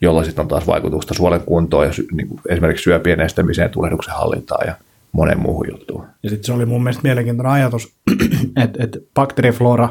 jolla 0.00 0.24
sitten 0.24 0.42
on 0.42 0.48
taas 0.48 0.66
vaikutusta 0.66 1.14
suolen 1.14 1.40
kuntoon 1.40 1.86
ja 1.86 1.92
niin 2.12 2.28
kuin 2.28 2.40
esimerkiksi 2.48 2.82
syöpien 2.82 3.20
estämiseen, 3.20 3.70
tulehduksen 3.70 4.14
hallintaan 4.14 4.66
ja 4.66 4.74
monen 5.12 5.40
muuhun 5.40 5.66
juttuun. 5.70 6.04
Ja 6.22 6.30
sitten 6.30 6.46
se 6.46 6.52
oli 6.52 6.66
mun 6.66 6.82
mielestä 6.82 7.02
mielenkiintoinen 7.02 7.52
ajatus, 7.52 7.92
että, 8.64 8.84
että 8.84 8.98
bakteeriflora 9.14 9.88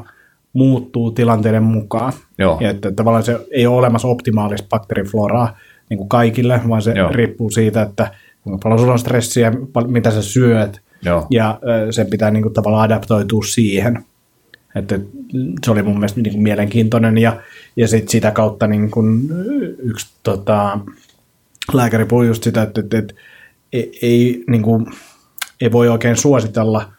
muuttuu 0.54 1.12
tilanteiden 1.12 1.63
mukaan. 1.63 2.13
Joo. 2.38 2.58
Ja 2.62 2.69
että 2.69 2.91
tavallaan 2.91 3.24
se 3.24 3.39
ei 3.52 3.67
ole 3.67 3.78
olemassa 3.78 4.08
optimaalista 4.08 4.67
bakteerifloraa 4.69 5.58
niin 5.89 5.98
kuin 5.98 6.10
kaikille, 6.10 6.62
vaan 6.69 6.82
se 6.82 6.91
Joo. 6.91 7.10
riippuu 7.12 7.50
siitä, 7.50 7.82
että 7.82 8.12
kuinka 8.43 8.60
paljon 8.63 8.80
sulla 8.80 8.93
on 8.93 9.00
stressiä, 9.00 9.54
mitä 9.88 10.12
sä 10.12 10.22
syöt, 10.22 10.82
Joo. 11.02 11.28
ja 11.30 11.60
sen 11.91 12.08
pitää 12.08 12.32
niin 12.32 12.43
kuin, 12.43 12.54
tavallaan 12.54 12.84
adaptoitua 12.84 13.43
siihen. 13.43 14.06
Että 14.76 15.00
se 15.66 15.72
oli 15.72 15.84
mun 15.84 15.94
mielestä 15.94 16.22
niin 16.22 16.34
kuin, 16.34 16.44
mielenkiintoinen, 16.44 17.18
ja, 17.18 17.42
ja 17.76 17.88
sit 17.88 18.10
sitä 18.10 18.32
kautta 18.32 18.68
niin 18.68 18.92
kuin, 18.92 19.30
yksi 19.78 20.08
tota, 20.24 20.80
lääkäri 21.74 22.06
puhui 22.06 22.28
just 22.28 22.44
sitä, 22.44 22.62
että, 22.62 22.82
että, 22.82 22.98
että 22.98 23.14
ei, 23.74 24.00
ei, 24.02 24.44
niin 24.48 24.62
kuin, 24.62 24.86
ei 25.62 25.72
voi 25.72 25.90
oikein 25.90 26.18
suositella 26.18 26.92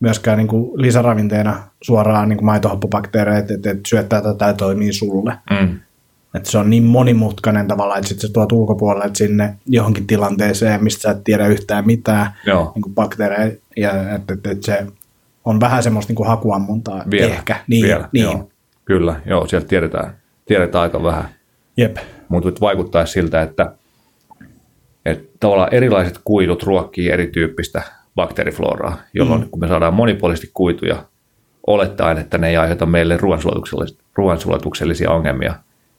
myöskään 0.00 0.38
niin 0.38 0.48
kuin 0.48 0.82
lisäravinteena 0.82 1.62
suoraan 1.82 2.28
niin 2.28 2.36
kuin 2.36 2.46
maitohappobakteereja, 2.46 3.38
että, 3.38 3.54
että, 3.54 3.88
syöttää 3.88 4.22
tätä 4.22 4.38
tämä 4.38 4.52
toimii 4.52 4.92
sulle. 4.92 5.38
Mm. 5.50 5.80
Että 6.34 6.50
se 6.50 6.58
on 6.58 6.70
niin 6.70 6.82
monimutkainen 6.82 7.68
tavalla, 7.68 7.96
että 7.96 8.08
sitten 8.08 8.28
se 8.28 8.32
tuot 8.32 8.52
ulkopuolelle 8.52 9.10
sinne 9.14 9.54
johonkin 9.66 10.06
tilanteeseen, 10.06 10.84
mistä 10.84 11.02
sä 11.02 11.10
et 11.10 11.24
tiedä 11.24 11.46
yhtään 11.46 11.86
mitään 11.86 12.32
Joo. 12.46 12.72
niin 12.74 12.82
kuin 12.82 12.94
bakteereja, 12.94 13.52
ja 13.76 14.14
että, 14.14 14.34
että, 14.34 14.50
että 14.50 14.66
se 14.66 14.86
on 15.44 15.60
vähän 15.60 15.82
semmoista 15.82 16.10
niin 16.10 16.16
kuin 16.16 16.28
hakuammuntaa 16.28 17.04
Vielä. 17.10 17.34
ehkä. 17.34 17.56
Niin, 17.66 17.86
Vielä. 17.86 18.08
niin. 18.12 18.24
Joo. 18.24 18.48
Kyllä, 18.84 19.20
joo, 19.26 19.46
sieltä 19.46 19.66
tiedetään, 19.66 20.16
tiedetään 20.46 20.82
aika 20.82 21.02
vähän. 21.02 21.28
Jep. 21.76 21.96
Mutta 22.28 22.60
vaikuttaa 22.60 23.06
siltä, 23.06 23.42
että, 23.42 23.72
että 25.04 25.36
tavallaan 25.40 25.74
erilaiset 25.74 26.18
kuidut 26.24 26.62
ruokkii 26.62 27.10
erityyppistä 27.10 27.82
bakteerifloraa, 28.14 28.98
jolloin 29.14 29.40
mm. 29.40 29.48
kun 29.50 29.60
me 29.60 29.68
saadaan 29.68 29.94
monipuolisesti 29.94 30.50
kuituja, 30.54 31.04
olettaen, 31.66 32.18
että 32.18 32.38
ne 32.38 32.48
ei 32.48 32.56
aiheuta 32.56 32.86
meille 32.86 33.16
ruoansulatuksellis- 33.16 33.98
ruoansulatuksellisia 34.14 35.10
ongelmia, 35.10 35.54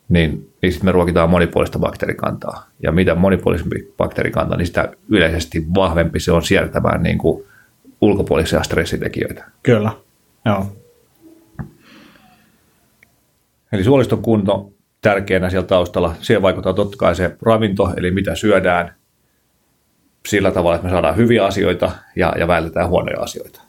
niin, 0.10 0.50
niin 0.62 0.72
sitten 0.72 0.88
me 0.88 0.92
ruokitaan 0.92 1.30
monipuolista 1.30 1.80
bakteerikantaa. 1.80 2.70
Ja 2.84 2.92
mitä 2.92 3.16
monipuolisempi 3.16 3.94
bakteerikanta, 3.98 4.58
niin 4.58 4.68
sitä 4.68 4.92
yleisesti 5.10 5.66
vahvempi 5.76 6.20
se 6.20 6.32
on 6.32 6.44
siirtämään 6.44 7.04
niin 7.04 7.18
kuin 7.18 7.44
ulkopuolisia 8.04 8.64
stressitekijöitä. 8.64 9.46
Kyllä. 9.64 9.92
Joo. 10.46 10.66
Eli 13.72 13.84
suoliston 13.84 14.22
kunto 14.22 14.72
tärkeänä 15.02 15.50
siellä 15.50 15.68
taustalla. 15.68 16.16
Siihen 16.22 16.42
vaikuttaa 16.42 16.74
totta 16.74 16.98
kai 16.98 17.16
se 17.16 17.38
ravinto, 17.42 17.94
eli 17.98 18.12
mitä 18.12 18.36
syödään 18.36 18.96
sillä 20.28 20.52
tavalla, 20.52 20.76
että 20.76 20.88
me 20.88 20.92
saadaan 20.92 21.18
hyviä 21.18 21.46
asioita 21.46 21.92
ja, 22.16 22.34
ja 22.40 22.48
vältetään 22.48 22.90
huonoja 22.90 23.20
asioita. 23.20 23.62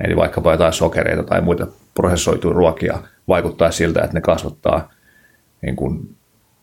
Eli 0.00 0.16
vaikkapa 0.16 0.52
jotain 0.52 0.72
sokereita 0.72 1.22
tai 1.22 1.40
muita 1.40 1.66
prosessoituja 1.94 2.54
ruokia 2.54 2.98
vaikuttaa 3.28 3.70
siltä, 3.70 4.00
että 4.00 4.14
ne 4.14 4.20
kasvattaa 4.20 4.90
niin 5.62 5.76
kuin, 5.76 6.16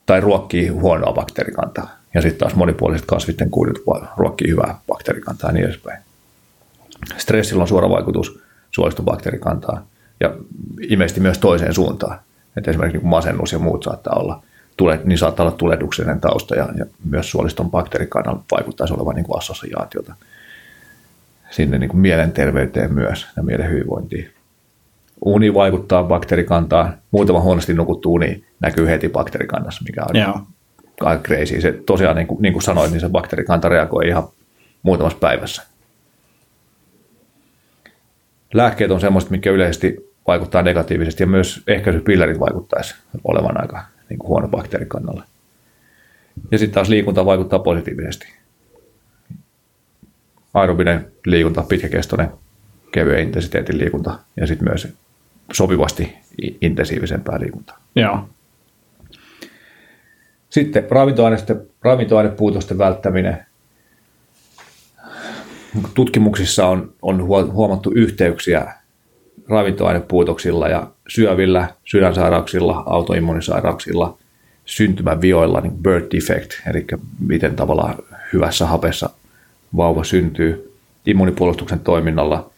tai 0.05 0.21
ruokkii 0.21 0.67
huonoa 0.67 1.13
bakteerikantaa. 1.13 1.89
Ja 2.13 2.21
sitten 2.21 2.39
taas 2.39 2.55
monipuoliset 2.55 3.05
kasvitten 3.05 3.49
kuidut 3.49 3.83
ruokkii 4.17 4.51
hyvää 4.51 4.79
bakteerikantaa 4.87 5.49
ja 5.49 5.53
niin 5.53 5.65
edespäin. 5.65 5.99
Stressillä 7.17 7.61
on 7.61 7.67
suora 7.67 7.89
vaikutus 7.89 8.39
suoliston 8.71 9.05
bakteerikantaan 9.05 9.83
ja 10.19 10.35
ilmeisesti 10.81 11.21
myös 11.21 11.37
toiseen 11.37 11.73
suuntaan. 11.73 12.19
Että 12.57 12.71
esimerkiksi 12.71 12.97
niin 12.97 13.07
masennus 13.07 13.51
ja 13.51 13.59
muut 13.59 13.83
saattaa 13.83 14.15
olla, 14.15 14.43
tule, 14.77 14.99
niin 15.03 15.17
saattaa 15.17 15.45
olla 15.45 15.57
tulehduksellinen 15.57 16.21
tausta 16.21 16.55
ja, 16.55 16.69
ja 16.77 16.85
myös 17.09 17.31
suoliston 17.31 17.71
bakteerikannalla 17.71 18.43
vaikuttaisi 18.51 18.93
olevan 18.93 19.15
niin 19.15 19.25
kuin 19.25 19.37
assosiaatiota 19.37 20.15
sinne 21.51 21.79
niin 21.79 21.89
kuin 21.89 21.99
mielenterveyteen 21.99 22.93
myös 22.93 23.27
ja 23.37 23.43
mielen 23.43 23.69
hyvinvointiin. 23.69 24.29
Uni 25.25 25.53
vaikuttaa 25.53 26.03
bakteerikantaan. 26.03 26.93
Muutama 27.11 27.41
huonosti 27.41 27.73
nukuttu 27.73 28.13
uni 28.13 28.43
näkyy 28.59 28.87
heti 28.87 29.09
bakteerikannassa, 29.09 29.83
mikä 29.87 30.05
on 30.09 30.45
aika 31.01 31.23
crazy. 31.23 31.61
Se 31.61 31.71
tosiaan, 31.85 32.15
niin 32.15 32.27
kuin, 32.27 32.41
niin 32.41 32.53
kuin 32.53 32.63
sanoit, 32.63 32.91
niin 32.91 33.01
se 33.01 33.09
bakteerikanta 33.09 33.69
reagoi 33.69 34.07
ihan 34.07 34.27
muutamassa 34.83 35.19
päivässä. 35.19 35.63
Lääkkeet 38.53 38.91
on 38.91 39.01
semmoista, 39.01 39.31
mikä 39.31 39.51
yleisesti 39.51 40.13
vaikuttaa 40.27 40.61
negatiivisesti 40.61 41.23
ja 41.23 41.27
myös 41.27 41.63
ehkäisypillerit 41.67 42.39
vaikuttaisi 42.39 42.95
olevan 43.23 43.61
aika 43.61 43.85
niin 44.09 44.19
kuin 44.19 44.29
huono 44.29 44.47
bakteerikannalle. 44.47 45.23
Ja 46.51 46.57
sitten 46.57 46.73
taas 46.73 46.89
liikunta 46.89 47.25
vaikuttaa 47.25 47.59
positiivisesti. 47.59 48.33
Aerobinen 50.53 51.11
liikunta, 51.25 51.63
pitkäkestoinen, 51.69 52.29
kevyen 52.91 53.23
intensiteetin 53.23 53.77
liikunta 53.77 54.19
ja 54.37 54.47
sitten 54.47 54.67
myös 54.67 54.87
sopivasti 55.53 56.15
intensiivisempää 56.61 57.39
liikuntaa. 57.39 57.77
Joo. 57.95 58.29
Sitten 60.49 60.87
ravintoainepuutosten 61.83 62.77
välttäminen. 62.77 63.45
Tutkimuksissa 65.93 66.67
on, 66.67 66.93
on 67.01 67.23
huo- 67.23 67.51
huomattu 67.51 67.91
yhteyksiä 67.95 68.73
ravintoainepuutoksilla 69.49 70.67
ja 70.67 70.87
syövillä, 71.07 71.67
sydänsairauksilla, 71.85 72.83
autoimmunisairauksilla, 72.85 74.17
syntymävioilla, 74.65 75.61
niin 75.61 75.77
birth 75.77 76.07
defect, 76.15 76.53
eli 76.69 76.85
miten 77.19 77.55
tavallaan 77.55 77.95
hyvässä 78.33 78.65
hapessa 78.65 79.09
vauva 79.77 80.03
syntyy, 80.03 80.73
immunipuolustuksen 81.05 81.79
toiminnalla, 81.79 82.49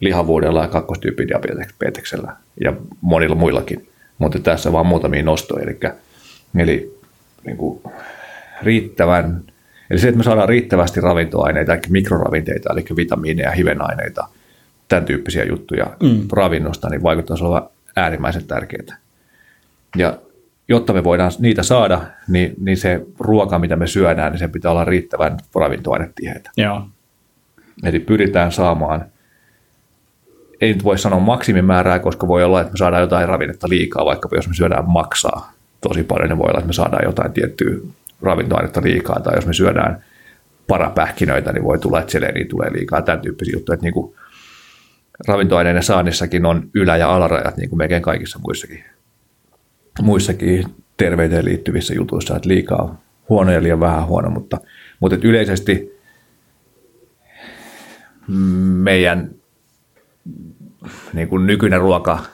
lihavuudella 0.00 0.62
ja 0.62 0.68
kakkostyyppidiabeteksellä 0.68 2.36
ja 2.64 2.72
monilla 3.00 3.34
muillakin. 3.34 3.88
Mutta 4.18 4.38
tässä 4.38 4.72
vaan 4.72 4.86
muutamia 4.86 5.22
nostoja, 5.22 5.62
eli, 5.62 5.78
eli 6.58 7.00
niin 7.46 7.56
kuin 7.56 7.82
riittävän, 8.62 9.42
eli 9.90 9.98
se, 9.98 10.08
että 10.08 10.18
me 10.18 10.24
saadaan 10.24 10.48
riittävästi 10.48 11.00
ravintoaineita, 11.00 11.72
eli 11.72 11.80
mikroravinteita, 11.88 12.72
eli 12.72 12.84
vitamiineja, 12.96 13.50
hivenaineita, 13.50 14.28
tämän 14.88 15.04
tyyppisiä 15.04 15.44
juttuja 15.44 15.86
mm. 16.02 16.28
ravinnosta, 16.32 16.88
niin 16.88 17.02
vaikuttaisi 17.02 17.44
olevan 17.44 17.68
äärimmäisen 17.96 18.46
tärkeää. 18.46 18.96
Ja 19.96 20.18
jotta 20.68 20.92
me 20.92 21.04
voidaan 21.04 21.32
niitä 21.38 21.62
saada, 21.62 22.00
niin, 22.28 22.54
niin 22.60 22.76
se 22.76 23.06
ruoka, 23.18 23.58
mitä 23.58 23.76
me 23.76 23.86
syödään, 23.86 24.32
niin 24.32 24.38
se 24.38 24.48
pitää 24.48 24.70
olla 24.70 24.84
riittävän 24.84 25.38
ravintoainetiheitä. 25.54 26.50
Joo. 26.56 26.82
Eli 27.84 28.00
pyritään 28.00 28.52
saamaan, 28.52 29.04
ei 30.60 30.72
nyt 30.72 30.84
voi 30.84 30.98
sanoa 30.98 31.20
maksimimäärää, 31.20 31.98
koska 31.98 32.28
voi 32.28 32.44
olla, 32.44 32.60
että 32.60 32.72
me 32.72 32.76
saadaan 32.76 33.02
jotain 33.02 33.28
ravinnetta 33.28 33.68
liikaa, 33.68 34.04
vaikka 34.04 34.28
jos 34.32 34.48
me 34.48 34.54
syödään 34.54 34.90
maksaa 34.90 35.52
tosi 35.80 36.02
paljon, 36.02 36.28
niin 36.28 36.38
voi 36.38 36.48
olla, 36.48 36.58
että 36.58 36.66
me 36.66 36.72
saadaan 36.72 37.04
jotain 37.04 37.32
tiettyä 37.32 37.76
ravintoainetta 38.22 38.82
liikaa, 38.82 39.20
tai 39.20 39.36
jos 39.36 39.46
me 39.46 39.54
syödään 39.54 40.04
parapähkinöitä, 40.66 41.52
niin 41.52 41.64
voi 41.64 41.78
tulla, 41.78 42.00
että 42.00 42.12
seleniä 42.12 42.44
tulee 42.44 42.72
liikaa, 42.72 43.02
tämän 43.02 43.20
tyyppisiä 43.20 43.52
juttuja, 43.56 43.74
että 43.74 43.84
niin 43.86 43.94
kuin 43.94 44.14
ravintoaineiden 45.28 45.82
saannissakin 45.82 46.46
on 46.46 46.70
ylä- 46.74 46.96
ja 46.96 47.14
alarajat, 47.14 47.56
niin 47.56 47.68
kuin 47.68 47.78
melkein 47.78 48.02
kaikissa 48.02 48.38
muissakin, 48.38 48.84
muissakin 50.02 50.64
terveyteen 50.96 51.44
liittyvissä 51.44 51.94
jutuissa, 51.94 52.36
että 52.36 52.48
liikaa 52.48 53.00
huono 53.28 53.52
ja 53.52 53.62
liian 53.62 53.80
vähän 53.80 54.06
huono, 54.06 54.30
mutta, 54.30 54.60
mutta 55.00 55.14
että 55.14 55.28
yleisesti 55.28 56.00
meidän 58.82 59.30
niin 61.12 61.28
kuin 61.28 61.46
nykyinen 61.46 61.80
ruoka 61.80 62.24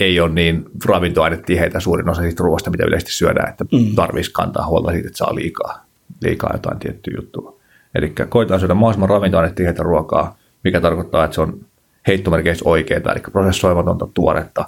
ei 0.00 0.20
ole 0.20 0.30
niin 0.32 0.64
ravintoainetiheitä 0.84 1.80
suurin 1.80 2.08
osa 2.08 2.22
siitä 2.22 2.42
ruoasta, 2.42 2.70
mitä 2.70 2.84
yleisesti 2.86 3.12
syödään, 3.12 3.48
että 3.48 3.64
mm. 3.72 3.94
tarvitsisi 3.94 4.32
kantaa 4.32 4.66
huolta 4.66 4.92
siitä, 4.92 5.06
että 5.06 5.18
saa 5.18 5.34
liikaa, 5.34 5.84
liikaa 6.22 6.50
jotain 6.52 6.78
tiettyä 6.78 7.14
juttua. 7.16 7.56
Eli 7.94 8.12
koetaan 8.28 8.60
syödä 8.60 8.74
mahdollisimman 8.74 9.08
ravintoainetiheitä 9.08 9.82
ruokaa, 9.82 10.38
mikä 10.64 10.80
tarkoittaa, 10.80 11.24
että 11.24 11.34
se 11.34 11.40
on 11.40 11.60
heittomerkeissä 12.06 12.68
oikeaa, 12.68 13.12
eli 13.12 13.20
prosessoimatonta 13.32 14.08
tuoretta, 14.14 14.64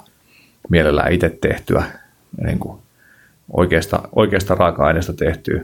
mielellään 0.69 1.11
itse 1.11 1.37
tehtyä, 1.41 1.83
niin 2.43 2.59
kuin 2.59 2.79
oikeasta, 3.53 4.09
oikeasta 4.15 4.55
raaka-aineesta 4.55 5.13
tehtyä, 5.13 5.61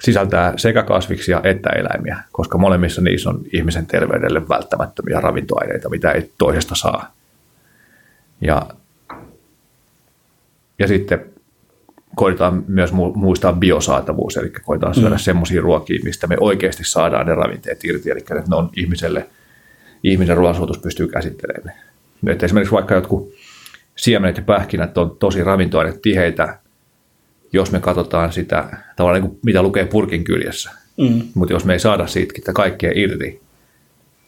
sisältää 0.00 0.52
sekä 0.56 0.82
kasviksia 0.82 1.40
että 1.44 1.70
eläimiä, 1.70 2.22
koska 2.32 2.58
molemmissa 2.58 3.02
niissä 3.02 3.30
on 3.30 3.42
ihmisen 3.52 3.86
terveydelle 3.86 4.48
välttämättömiä 4.48 5.20
ravintoaineita, 5.20 5.88
mitä 5.88 6.12
ei 6.12 6.30
toisesta 6.38 6.74
saa. 6.74 7.12
Ja, 8.40 8.66
ja 10.80 10.86
sitten 10.88 11.24
koitetaan 12.16 12.64
myös 12.68 12.92
mu- 12.92 13.16
muistaa 13.16 13.52
biosaatavuus, 13.52 14.36
eli 14.36 14.52
koitetaan 14.62 14.94
syödä 14.94 15.14
mm. 15.14 15.18
semmoisia 15.18 15.60
ruokia, 15.60 16.00
mistä 16.04 16.26
me 16.26 16.36
oikeasti 16.40 16.84
saadaan 16.84 17.26
ne 17.26 17.34
ravinteet 17.34 17.84
irti, 17.84 18.10
eli 18.10 18.18
että 18.18 18.42
ne 18.48 18.56
on 18.56 18.70
ihmiselle, 18.76 19.26
ihmisen 20.02 20.36
ruoansuotus 20.36 20.78
pystyy 20.78 21.08
käsittelemään 21.08 21.64
ne. 22.22 22.32
Että 22.32 22.46
esimerkiksi 22.46 22.72
vaikka 22.74 22.94
jotkut 22.94 23.32
siemenet 23.96 24.36
ja 24.36 24.42
pähkinät 24.42 24.98
on 24.98 25.16
tosi 25.16 25.44
ravintoainetiheitä, 25.44 26.58
jos 27.52 27.72
me 27.72 27.80
katsotaan 27.80 28.32
sitä, 28.32 28.68
tavallaan 28.96 29.22
niin 29.22 29.30
kuin 29.30 29.40
mitä 29.44 29.62
lukee 29.62 29.84
purkin 29.84 30.24
kyljessä. 30.24 30.70
Mm. 30.96 31.22
Mutta 31.34 31.52
jos 31.54 31.64
me 31.64 31.72
ei 31.72 31.78
saada 31.78 32.06
siitä 32.06 32.52
kaikkea 32.52 32.92
irti, 32.94 33.40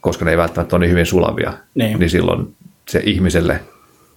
koska 0.01 0.25
ne 0.25 0.31
ei 0.31 0.37
välttämättä 0.37 0.75
ole 0.75 0.85
niin 0.85 0.91
hyvin 0.91 1.05
sulavia, 1.05 1.53
Niin. 1.75 1.99
niin 1.99 2.09
silloin 2.09 2.55
se 2.89 3.01
ihmiselle, 3.05 3.59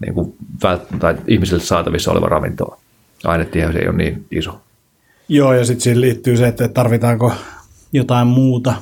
niin 0.01 0.15
kuin, 0.15 0.37
vält- 0.65 0.99
tai 0.99 1.17
ihmiselle 1.29 1.63
saatavissa 1.63 2.13
oleva 2.13 2.27
ravinto. 2.27 2.79
Ainetiheys 3.25 3.77
ei 3.77 3.89
ole 3.89 3.97
niin 3.97 4.27
iso. 4.31 4.61
Joo, 5.29 5.53
ja 5.53 5.65
sitten 5.65 5.81
siihen 5.81 6.01
liittyy 6.01 6.37
se, 6.37 6.49
että 6.49 6.69
tarvitaanko 6.69 7.33
jotain 7.93 8.27
muuta 8.27 8.75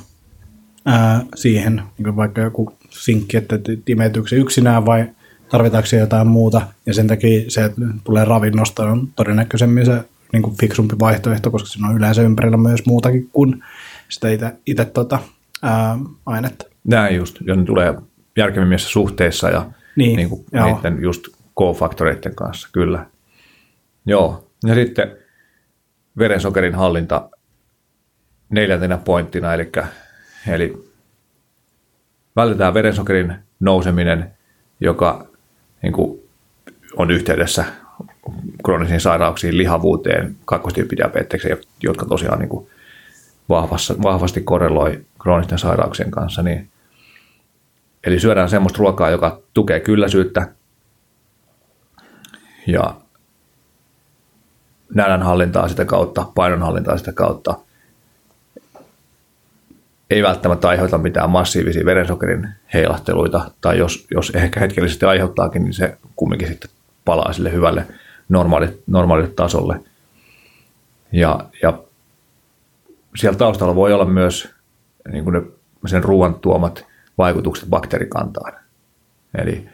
ää, 0.85 1.21
siihen, 1.35 1.75
niin 1.75 2.03
kuin 2.03 2.15
vaikka 2.15 2.41
joku 2.41 2.73
sinkki, 2.89 3.37
että 3.37 3.59
imetyykö 3.87 4.29
se 4.29 4.35
yksinään 4.35 4.85
vai 4.85 5.05
tarvitaanko 5.49 5.87
se 5.87 5.97
jotain 5.97 6.27
muuta, 6.27 6.61
ja 6.85 6.93
sen 6.93 7.07
takia 7.07 7.51
se, 7.51 7.65
että 7.65 7.81
tulee 8.03 8.25
ravinnosta, 8.25 8.83
on 8.83 9.07
todennäköisemmin 9.15 9.85
se 9.85 10.03
niin 10.33 10.43
kuin 10.43 10.57
fiksumpi 10.57 10.95
vaihtoehto, 10.99 11.51
koska 11.51 11.69
siinä 11.69 11.87
on 11.87 11.97
yleensä 11.97 12.21
ympärillä 12.21 12.57
myös 12.57 12.85
muutakin 12.85 13.29
kuin 13.33 13.63
sitä 14.09 14.53
itse 14.65 14.85
tota, 14.85 15.19
ää, 15.61 15.97
ainetta. 16.25 16.65
Näin 16.83 17.15
just, 17.15 17.37
ja 17.47 17.55
ne 17.55 17.65
tulee 17.65 17.95
järkevimmissä 18.37 18.89
suhteissa 18.89 19.49
ja 19.49 19.65
Niin, 19.95 20.17
niin 20.17 20.29
kuin 20.29 20.45
joo. 20.51 20.65
niiden 20.65 21.01
just 21.01 21.27
K-faktoreiden 21.27 22.35
kanssa, 22.35 22.69
kyllä. 22.71 23.05
Joo, 24.05 24.47
ja 24.67 24.75
sitten 24.75 25.17
verensokerin 26.17 26.75
hallinta 26.75 27.29
neljäntenä 28.49 28.97
pointtina, 28.97 29.53
eli, 29.53 29.71
eli 30.47 30.91
vältetään 32.35 32.73
verensokerin 32.73 33.35
nouseminen, 33.59 34.31
joka 34.79 35.27
niin 35.81 35.93
kuin, 35.93 36.19
on 36.97 37.11
yhteydessä 37.11 37.65
kroonisiin 38.65 39.01
sairauksiin, 39.01 39.57
lihavuuteen, 39.57 40.35
kakkostyyppidiabetekseen, 40.45 41.57
jotka 41.83 42.05
tosiaan 42.05 42.39
niin 42.39 42.49
kuin 42.49 42.67
vahvassa, 43.49 43.95
vahvasti 44.03 44.41
korreloi 44.41 45.05
kroonisten 45.21 45.59
sairauksien 45.59 46.11
kanssa, 46.11 46.41
niin 46.41 46.69
Eli 48.05 48.19
syödään 48.19 48.49
semmoista 48.49 48.79
ruokaa, 48.79 49.09
joka 49.09 49.41
tukee 49.53 49.79
kylläisyyttä 49.79 50.47
ja 52.67 52.95
nälänhallintaa 54.93 55.67
sitä 55.67 55.85
kautta, 55.85 56.25
painonhallintaa 56.35 56.97
sitä 56.97 57.11
kautta. 57.13 57.55
Ei 60.09 60.23
välttämättä 60.23 60.69
aiheuta 60.69 60.97
mitään 60.97 61.29
massiivisia 61.29 61.85
verensokerin 61.85 62.49
heilahteluita, 62.73 63.51
tai 63.61 63.77
jos, 63.77 64.07
jos 64.11 64.29
ehkä 64.29 64.59
hetkellisesti 64.59 65.05
aiheuttaakin, 65.05 65.63
niin 65.63 65.73
se 65.73 65.97
kumminkin 66.15 66.47
sitten 66.47 66.69
palaa 67.05 67.33
sille 67.33 67.51
hyvälle 67.51 67.87
normaalille, 68.29 68.73
normaalille 68.87 69.31
tasolle. 69.35 69.79
Ja, 71.11 71.39
ja 71.63 71.79
siellä 73.15 73.37
taustalla 73.37 73.75
voi 73.75 73.93
olla 73.93 74.05
myös 74.05 74.49
niin 75.11 75.23
kuin 75.23 75.33
ne, 75.33 75.41
sen 75.85 76.03
ruoan 76.03 76.35
tuomat 76.35 76.85
vaikutukset 77.17 77.69
bakteerikantaan. 77.69 78.53
Eli 79.37 79.69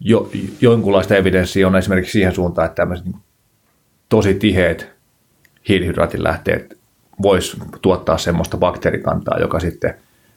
jo, 0.00 0.30
jonkunlaista 0.60 1.16
evidenssiä 1.16 1.66
on 1.66 1.76
esimerkiksi 1.76 2.12
siihen 2.12 2.34
suuntaan, 2.34 2.66
että 2.66 2.76
tämmöiset 2.76 3.06
niin 3.06 3.16
tosi 4.08 4.34
tiheät 4.34 4.88
hiilihydraatin 5.68 6.24
voisi 7.22 7.56
tuottaa 7.82 8.18
semmoista 8.18 8.56
bakteerikantaa, 8.56 9.38
joka 9.40 9.60
sitten 9.60 9.94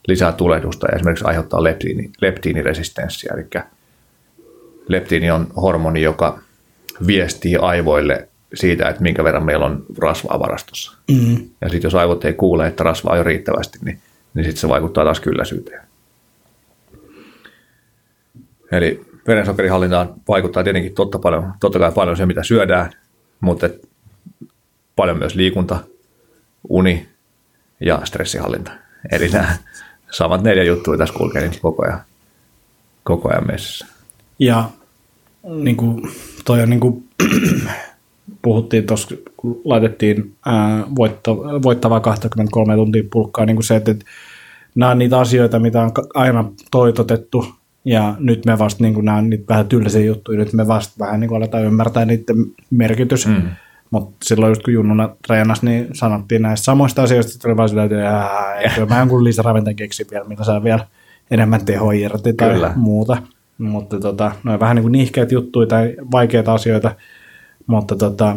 lisää 0.08 0.32
tulehdusta 0.32 0.88
ja 0.92 0.96
esimerkiksi 0.96 1.26
aiheuttaa 1.26 1.64
leptiini, 1.64 2.12
leptiiniresistenssiä. 2.22 3.34
Eli 3.36 3.64
leptiini 4.88 5.32
on 5.32 5.48
hormoni, 5.62 6.02
joka 6.02 6.40
viestii 7.08 7.56
aivoille 7.56 8.28
siitä, 8.54 8.90
että 8.90 9.02
minkä 9.02 9.24
verran 9.24 9.46
meillä 9.46 9.66
on 9.66 9.86
rasvaa 9.98 10.40
varastossa. 10.40 10.98
Mm. 11.12 11.50
Ja 11.62 11.70
sitten 11.70 11.88
jos 11.88 11.96
aivot 11.96 12.26
ei 12.26 12.34
kuule, 12.34 12.68
että 12.68 12.84
rasvaa 12.84 13.12
on 13.12 13.18
jo 13.18 13.24
riittävästi, 13.24 13.80
niin, 13.86 14.00
niin 14.34 14.44
sitten 14.44 14.62
se 14.62 14.70
vaikuttaa 14.70 15.04
taas 15.04 15.20
kylläisyyteen. 15.20 15.82
Eli 18.72 19.06
verensokerihallintaan 19.28 20.14
vaikuttaa 20.28 20.64
tietenkin 20.64 20.94
totta, 20.94 21.20
paljon, 21.20 21.54
totta 21.60 21.80
kai 21.80 21.92
paljon 21.92 22.18
se, 22.18 22.26
mitä 22.26 22.44
syödään, 22.44 22.92
mutta 23.40 23.70
paljon 24.96 25.18
myös 25.18 25.36
liikunta, 25.36 25.80
uni 26.70 27.10
ja 27.80 28.02
stressihallinta. 28.04 28.72
Eli 29.12 29.30
nämä 29.30 29.58
samat 30.12 30.44
neljä 30.44 30.64
juttua 30.64 30.98
tässä 30.98 31.16
kulkee 31.18 31.42
niin 31.42 31.62
koko 31.62 31.84
ajan, 31.84 32.02
koko 33.04 33.30
ajan 33.30 33.48
messissä. 33.48 33.86
Ja 34.40 34.70
niin 35.44 35.78
kuin, 35.78 36.02
toi 36.46 36.62
on 36.62 36.70
niin 36.70 36.80
kuin, 36.80 37.10
puhuttiin 38.42 38.86
tuossa, 38.86 39.16
kun 39.38 39.62
laitettiin 39.66 40.34
ää, 40.46 40.84
voitto, 40.96 41.36
voittavaa 41.64 42.00
23 42.00 42.76
tuntia 42.76 43.04
pulkkaa, 43.12 43.46
niin 43.46 43.56
kuin 43.56 43.64
se, 43.64 43.76
että, 43.76 43.92
että 43.92 44.06
nämä 44.76 44.92
on 44.92 45.00
niitä 45.00 45.20
asioita, 45.20 45.60
mitä 45.60 45.82
on 45.82 45.92
aina 46.14 46.46
toitotettu, 46.72 47.46
ja 47.86 48.16
nyt 48.20 48.46
me 48.46 48.60
vasta, 48.60 48.84
niin 48.84 48.94
kuin, 48.94 49.06
nämä 49.06 49.18
on 49.18 49.30
niitä 49.30 49.44
vähän 49.50 49.68
tylsiä 49.68 50.02
juttuja, 50.02 50.38
nyt 50.40 50.54
me 50.54 50.68
vasta 50.68 50.94
vähän 51.00 51.20
niin 51.20 51.28
kuin 51.28 51.38
aletaan 51.38 51.64
ymmärtää 51.64 52.06
niiden 52.06 52.36
merkitys. 52.70 53.28
Mm. 53.28 53.42
Mutta 53.92 54.16
silloin 54.24 54.52
just 54.52 54.64
kun 54.64 54.74
Junnuna 54.74 55.10
treenasi, 55.28 55.66
niin 55.66 55.88
sanottiin 55.94 56.42
näistä 56.42 56.64
samoista 56.66 57.04
asioista, 57.04 57.32
että 57.36 57.48
oli 57.48 57.58
vaan 57.58 57.70
sillä, 57.70 57.84
että 57.84 58.10
"Ää, 58.10 58.56
eikö 58.60 58.86
mä 58.86 59.00
jonkun 59.00 59.24
lisäravinten 59.24 59.76
keksi 59.76 60.08
vielä, 60.12 60.26
mitä 60.28 60.44
saa 60.44 60.64
vielä 60.64 60.88
enemmän 61.32 61.66
tehoa 61.66 61.94
irti 61.94 62.34
tai 62.34 62.54
Kyllä. 62.54 62.74
muuta. 62.76 63.18
Mutta 63.58 64.00
tota, 64.00 64.32
ne 64.44 64.52
on 64.54 64.60
vähän 64.60 64.76
niin 64.76 64.84
kuin 64.84 64.92
nihkeät 64.92 65.32
juttuja 65.32 65.68
tai 65.68 65.96
vaikeita 66.12 66.54
asioita, 66.54 66.96
mutta 67.68 67.95
tota, 67.95 68.36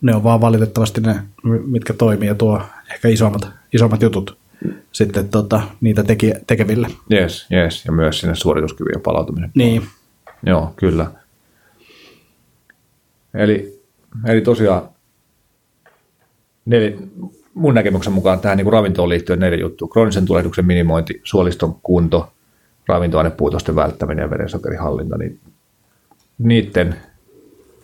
ne 0.00 0.14
on 0.14 0.24
vaan 0.24 0.40
valitettavasti 0.40 1.00
ne, 1.00 1.22
mitkä 1.66 1.92
toimii 1.92 2.28
ja 2.28 2.34
tuo 2.34 2.62
ehkä 2.92 3.08
isommat, 3.08 3.48
isommat 3.72 4.02
jutut 4.02 4.38
sitten 4.92 5.28
tota, 5.28 5.62
niitä 5.80 6.04
teki, 6.04 6.32
tekeville. 6.46 6.88
Yes, 7.12 7.46
yes, 7.52 7.84
ja 7.84 7.92
myös 7.92 8.20
sinne 8.20 8.34
suorituskyvyn 8.34 9.00
palautumisen. 9.00 9.50
Niin, 9.54 9.82
Joo, 10.46 10.72
kyllä. 10.76 11.10
Eli, 13.34 13.82
eli 14.26 14.40
tosiaan 14.40 14.88
neli, 16.64 16.98
mun 17.54 17.74
näkemyksen 17.74 18.12
mukaan 18.12 18.40
tähän 18.40 18.56
niin 18.56 18.64
kuin 18.64 18.72
ravintoon 18.72 19.08
liittyen 19.08 19.38
neljä 19.38 19.58
juttua. 19.58 19.88
Kroonisen 19.88 20.26
tulehduksen 20.26 20.66
minimointi, 20.66 21.20
suoliston 21.24 21.76
kunto, 21.82 22.32
ravintoainepuutosten 22.88 23.74
välttäminen 23.74 24.22
ja 24.22 24.30
verensokerihallinta, 24.30 25.18
niin 25.18 25.40
niiden 26.38 26.96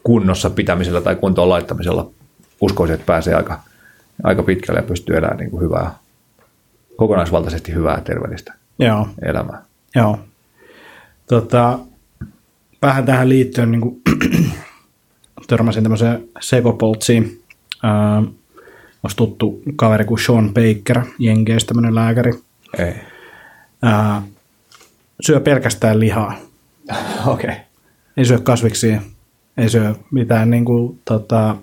kunnossa 0.02 0.50
pitämisellä 0.50 1.00
tai 1.00 1.16
kuntoon 1.16 1.48
laittamisella 1.48 2.10
uskoisin, 2.60 2.94
että 2.94 3.06
pääsee 3.06 3.34
aika, 3.34 3.60
aika 4.22 4.42
pitkälle 4.42 4.80
ja 4.80 4.86
pystyy 4.86 5.16
elämään 5.16 5.36
niin 5.36 5.50
kuin 5.50 5.62
hyvää, 5.62 5.94
kokonaisvaltaisesti 6.96 7.74
hyvää 7.74 8.00
terveellistä 8.00 8.54
joo. 8.78 9.08
elämää. 9.22 9.62
Joo. 9.94 10.18
Tota, 11.28 11.78
vähän 12.82 13.06
tähän 13.06 13.28
liittyen 13.28 13.70
niin 13.70 13.80
kuin, 13.80 14.02
törmäsin 15.48 15.82
tämmöiseen 15.82 16.28
sekopoltsiin. 16.40 17.42
Ää, 17.82 18.22
olisi 19.02 19.16
tuttu 19.16 19.62
kaveri 19.76 20.04
kuin 20.04 20.18
Sean 20.18 20.54
Baker, 20.54 21.04
Jenkeistä 21.18 21.68
tämmöinen 21.68 21.94
lääkäri. 21.94 22.32
Ei. 22.78 22.94
Ää, 23.82 24.22
syö 25.20 25.40
pelkästään 25.40 26.00
lihaa. 26.00 26.34
Okei. 27.26 27.50
Okay. 27.50 27.60
Ei 28.16 28.24
syö 28.24 28.38
kasviksia, 28.38 29.00
ei 29.58 29.68
syö 29.68 29.94
mitään 30.10 30.50
niin 30.50 30.64
kuin, 30.64 31.00
tota, 31.04 31.56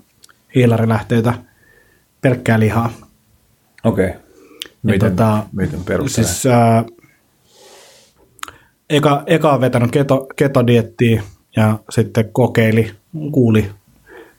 hiilarilähteitä, 0.56 1.34
pelkkää 2.22 2.60
lihaa. 2.60 2.93
Okei. 3.84 4.08
Okay. 4.08 4.20
Miten, 4.84 5.12
tota, 5.12 5.46
miten 5.52 5.84
perustelee? 5.84 6.30
Siis, 6.30 6.46
ää, 6.46 6.86
eka, 8.89 9.24
eka 9.28 9.54
on 9.54 9.62
vetänyt 9.62 9.91
keto, 9.91 10.28
ketodiettiä 10.36 11.24
ja 11.56 11.80
sitten 11.89 12.30
kokeili, 12.32 12.91
kuuli 13.32 13.72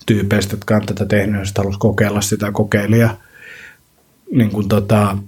tyypeistä, 0.06 0.54
jotka 0.54 0.76
on 0.76 0.86
tätä 0.86 1.06
tehnyt 1.06 1.40
ja 1.40 1.44
sitten 1.44 1.64
halusi 1.64 1.78
kokeilla 1.78 2.20
sitä 2.20 2.52
kokeili 2.52 2.98
ja 2.98 3.16
niin 4.32 4.50
kuin 4.50 4.68
tota, 4.68 5.18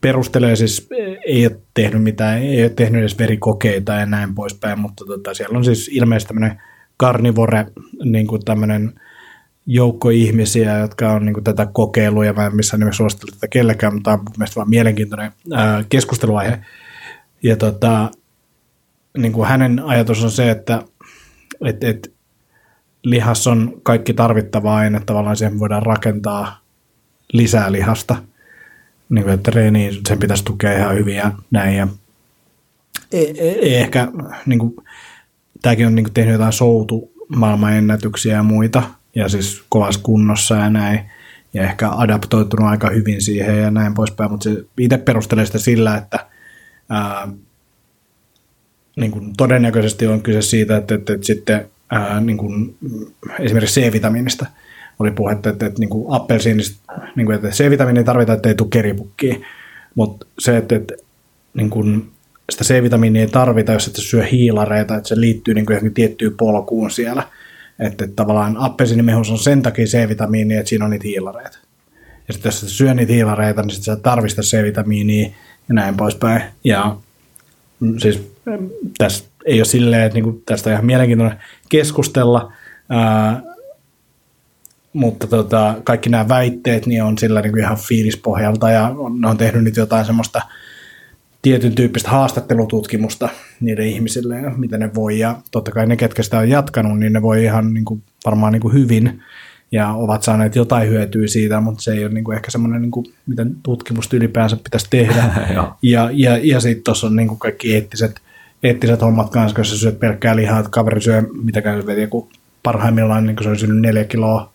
perustelee 0.00 0.56
siis, 0.56 0.88
ei 1.26 1.46
ole 1.46 1.60
tehnyt 1.74 2.02
mitään, 2.02 2.42
ei 2.42 2.62
ole 2.62 2.70
tehnyt 2.70 3.00
edes 3.00 3.18
verikokeita 3.18 3.92
ja 3.92 4.06
näin 4.06 4.34
poispäin, 4.34 4.78
mutta 4.78 5.04
tota, 5.04 5.34
siellä 5.34 5.58
on 5.58 5.64
siis 5.64 5.90
ilmeisesti 5.92 6.28
tämmöinen 6.28 6.62
carnivore, 7.00 7.66
niin 8.04 8.26
kuin 8.26 8.44
tämmöinen 8.44 9.00
joukko 9.66 10.10
ihmisiä, 10.10 10.78
jotka 10.78 11.12
on 11.12 11.24
niin 11.24 11.34
kuin, 11.34 11.44
tätä 11.44 11.66
kokeilua, 11.72 12.24
ja 12.24 12.32
mä 12.32 12.46
en 12.46 12.56
missään 12.56 12.80
nimessä 12.80 12.96
suosittele 12.96 13.32
tätä 13.32 13.48
kellekään, 13.48 13.94
mutta 13.94 14.04
tämä 14.04 14.14
on 14.14 14.20
mun 14.20 14.34
mielestä 14.38 14.56
vaan 14.56 14.70
mielenkiintoinen 14.70 15.32
ää, 15.52 15.84
keskusteluaihe. 15.88 16.60
Ja 17.42 17.56
tota, 17.56 18.10
niin 19.18 19.32
kuin 19.32 19.48
hänen 19.48 19.82
ajatus 19.84 20.24
on 20.24 20.30
se, 20.30 20.50
että 20.50 20.82
et, 21.64 21.84
et, 21.84 22.12
lihas 23.02 23.46
on 23.46 23.80
kaikki 23.82 24.14
tarvittava 24.14 24.76
aine, 24.76 25.00
tavallaan 25.06 25.36
siihen 25.36 25.58
voidaan 25.58 25.82
rakentaa 25.82 26.60
lisää 27.32 27.72
lihasta. 27.72 28.16
Niin 29.08 29.24
kuin, 29.24 29.34
että 29.34 29.50
treeniin 29.50 30.00
sen 30.08 30.18
pitäisi 30.18 30.44
tukea 30.44 30.78
ihan 30.78 30.96
hyvin 30.96 31.16
ja 31.16 31.32
näin. 31.50 31.76
Ja 31.76 31.88
ei, 33.12 33.40
ei, 33.40 33.58
ei 33.58 33.74
ehkä, 33.74 34.08
niin 34.46 34.58
kuin, 34.58 34.74
tämäkin 35.62 35.86
on 35.86 35.94
niin 35.94 36.04
kuin, 36.04 36.14
tehnyt 36.14 36.32
jotain 36.32 36.52
soutu 36.52 37.12
maailmanennätyksiä 37.36 38.34
ja 38.34 38.42
muita, 38.42 38.82
ja 39.14 39.28
siis 39.28 39.64
kovassa 39.68 40.00
kunnossa 40.02 40.54
ja 40.54 40.70
näin, 40.70 41.00
ja 41.54 41.62
ehkä 41.62 41.90
adaptoitunut 41.90 42.70
aika 42.70 42.90
hyvin 42.90 43.22
siihen 43.22 43.58
ja 43.58 43.70
näin 43.70 43.94
poispäin, 43.94 44.30
mutta 44.30 44.44
se 44.44 44.64
itse 44.78 44.98
perustelee 44.98 45.46
sitä 45.46 45.58
sillä, 45.58 45.96
että 45.96 46.26
ää, 46.88 47.28
niin 48.96 49.10
kuin 49.10 49.32
todennäköisesti 49.36 50.06
on 50.06 50.22
kyse 50.22 50.42
siitä, 50.42 50.76
että, 50.76 50.94
että, 50.94 51.12
että 51.12 51.26
sitten 51.26 51.70
ää, 51.90 52.20
niin 52.20 52.38
kuin, 52.38 52.76
esimerkiksi 53.38 53.80
C-vitamiinista 53.80 54.46
oli 54.98 55.10
puhetta, 55.10 55.50
että, 55.50 55.66
että 55.66 55.80
niin 55.80 55.90
kuin 55.90 56.06
niin 57.16 57.26
kuin, 57.26 57.34
että 57.34 57.48
C-vitamiinia 57.48 58.04
tarvitaan, 58.04 58.36
että 58.36 58.48
ei 58.48 58.54
tule 58.54 58.68
keripukkiin, 58.70 59.44
mutta 59.94 60.26
se, 60.38 60.56
että, 60.56 60.76
että 60.76 60.94
niin 61.54 61.70
kuin, 61.70 62.10
sitä 62.50 62.64
C-vitamiinia 62.64 63.22
ei 63.22 63.28
tarvita, 63.28 63.72
jos 63.72 63.86
et 63.86 63.96
syö 63.96 64.24
hiilareita, 64.24 64.96
että 64.96 65.08
se 65.08 65.20
liittyy 65.20 65.54
niin 65.54 65.66
kuin 65.66 65.74
johonkin 65.74 65.94
tiettyyn 65.94 66.36
polkuun 66.36 66.90
siellä. 66.90 67.22
Että, 67.78 68.04
että 68.04 68.16
tavallaan 68.16 68.56
appelsiinimehus 68.56 69.30
on 69.30 69.38
sen 69.38 69.62
takia 69.62 69.86
C-vitamiini, 69.86 70.56
että 70.56 70.68
siinä 70.68 70.84
on 70.84 70.90
niitä 70.90 71.08
hiilareita. 71.08 71.58
Ja 72.28 72.32
sitten 72.32 72.48
jos 72.48 72.60
sä 72.60 72.68
syö 72.68 72.94
niitä 72.94 73.12
hiilareita, 73.12 73.62
niin 73.62 73.70
sitten 73.70 73.96
sä 73.96 74.02
tarvista 74.02 74.42
C-vitamiinia 74.42 75.30
ja 75.68 75.74
näin 75.74 75.96
poispäin. 75.96 76.42
Ja 76.64 76.96
mm, 77.80 77.98
siis 77.98 78.32
tässä 78.98 79.24
ei 79.46 79.58
ole 79.58 79.64
silleen, 79.64 80.02
että 80.02 80.14
niinku, 80.14 80.42
tästä 80.46 80.70
on 80.70 80.74
ihan 80.74 80.86
mielenkiintoinen 80.86 81.38
keskustella, 81.68 82.52
ää, 82.88 83.42
mutta 84.92 85.26
tota, 85.26 85.74
kaikki 85.84 86.10
nämä 86.10 86.28
väitteet 86.28 86.86
niin 86.86 87.02
on 87.02 87.18
sillä 87.18 87.40
niin 87.40 87.52
kuin 87.52 87.62
ihan 87.62 87.76
fiilispohjalta 87.76 88.70
ja 88.70 88.94
ne 89.20 89.28
on 89.28 89.36
tehnyt 89.36 89.64
nyt 89.64 89.76
jotain 89.76 90.04
semmoista 90.04 90.42
tietyn 91.42 91.74
tyyppistä 91.74 92.10
haastattelututkimusta 92.10 93.28
niiden 93.60 93.86
ihmisille 93.86 94.38
ja 94.38 94.50
mitä 94.50 94.78
ne 94.78 94.94
voi. 94.94 95.18
Ja 95.18 95.36
totta 95.50 95.70
kai 95.70 95.86
ne, 95.86 95.96
ketkä 95.96 96.22
sitä 96.22 96.38
on 96.38 96.48
jatkanut, 96.48 96.98
niin 96.98 97.12
ne 97.12 97.22
voi 97.22 97.44
ihan 97.44 97.74
niin 97.74 97.84
kuin, 97.84 98.02
varmaan 98.26 98.52
niin 98.52 98.60
kuin 98.60 98.74
hyvin 98.74 99.22
ja 99.72 99.88
ovat 99.88 100.22
saaneet 100.22 100.56
jotain 100.56 100.88
hyötyä 100.88 101.26
siitä, 101.26 101.60
mutta 101.60 101.82
se 101.82 101.92
ei 101.92 102.04
ole 102.04 102.14
niin 102.14 102.24
kuin 102.24 102.36
ehkä 102.36 102.50
semmoinen, 102.50 102.82
niin 102.82 102.90
kuin, 102.90 103.06
miten 103.26 103.56
tutkimusta 103.62 104.16
ylipäänsä 104.16 104.56
pitäisi 104.56 104.86
tehdä. 104.90 105.24
ja 105.82 106.10
ja, 106.12 106.38
ja 106.42 106.60
sitten 106.60 106.84
tuossa 106.84 107.06
on 107.06 107.16
niin 107.16 107.28
kuin 107.28 107.38
kaikki 107.38 107.74
eettiset, 107.74 108.20
eettiset 108.62 109.00
hommat 109.00 109.30
kanssa, 109.30 109.56
kun 109.56 109.64
sä 109.64 109.78
syöt 109.78 110.00
pelkkää 110.00 110.36
lihaa, 110.36 110.58
että 110.58 110.70
kaveri 110.70 111.00
syö, 111.00 111.22
mitäkään 111.42 111.82
se 111.82 112.00
joku 112.00 112.28
parhaimmillaan 112.62 113.26
niin 113.26 113.36
kuin 113.36 113.44
se 113.44 113.48
olisi 113.48 113.66
neljä 113.66 114.04
kiloa 114.04 114.52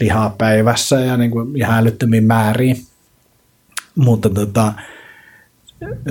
lihaa 0.00 0.34
päivässä 0.38 1.00
ja 1.00 1.16
niin 1.16 1.30
kuin 1.30 1.56
ihan 1.56 1.78
älyttömiin 1.78 2.24
määriin. 2.24 2.76
Mutta 3.94 4.30
tota, 4.30 4.72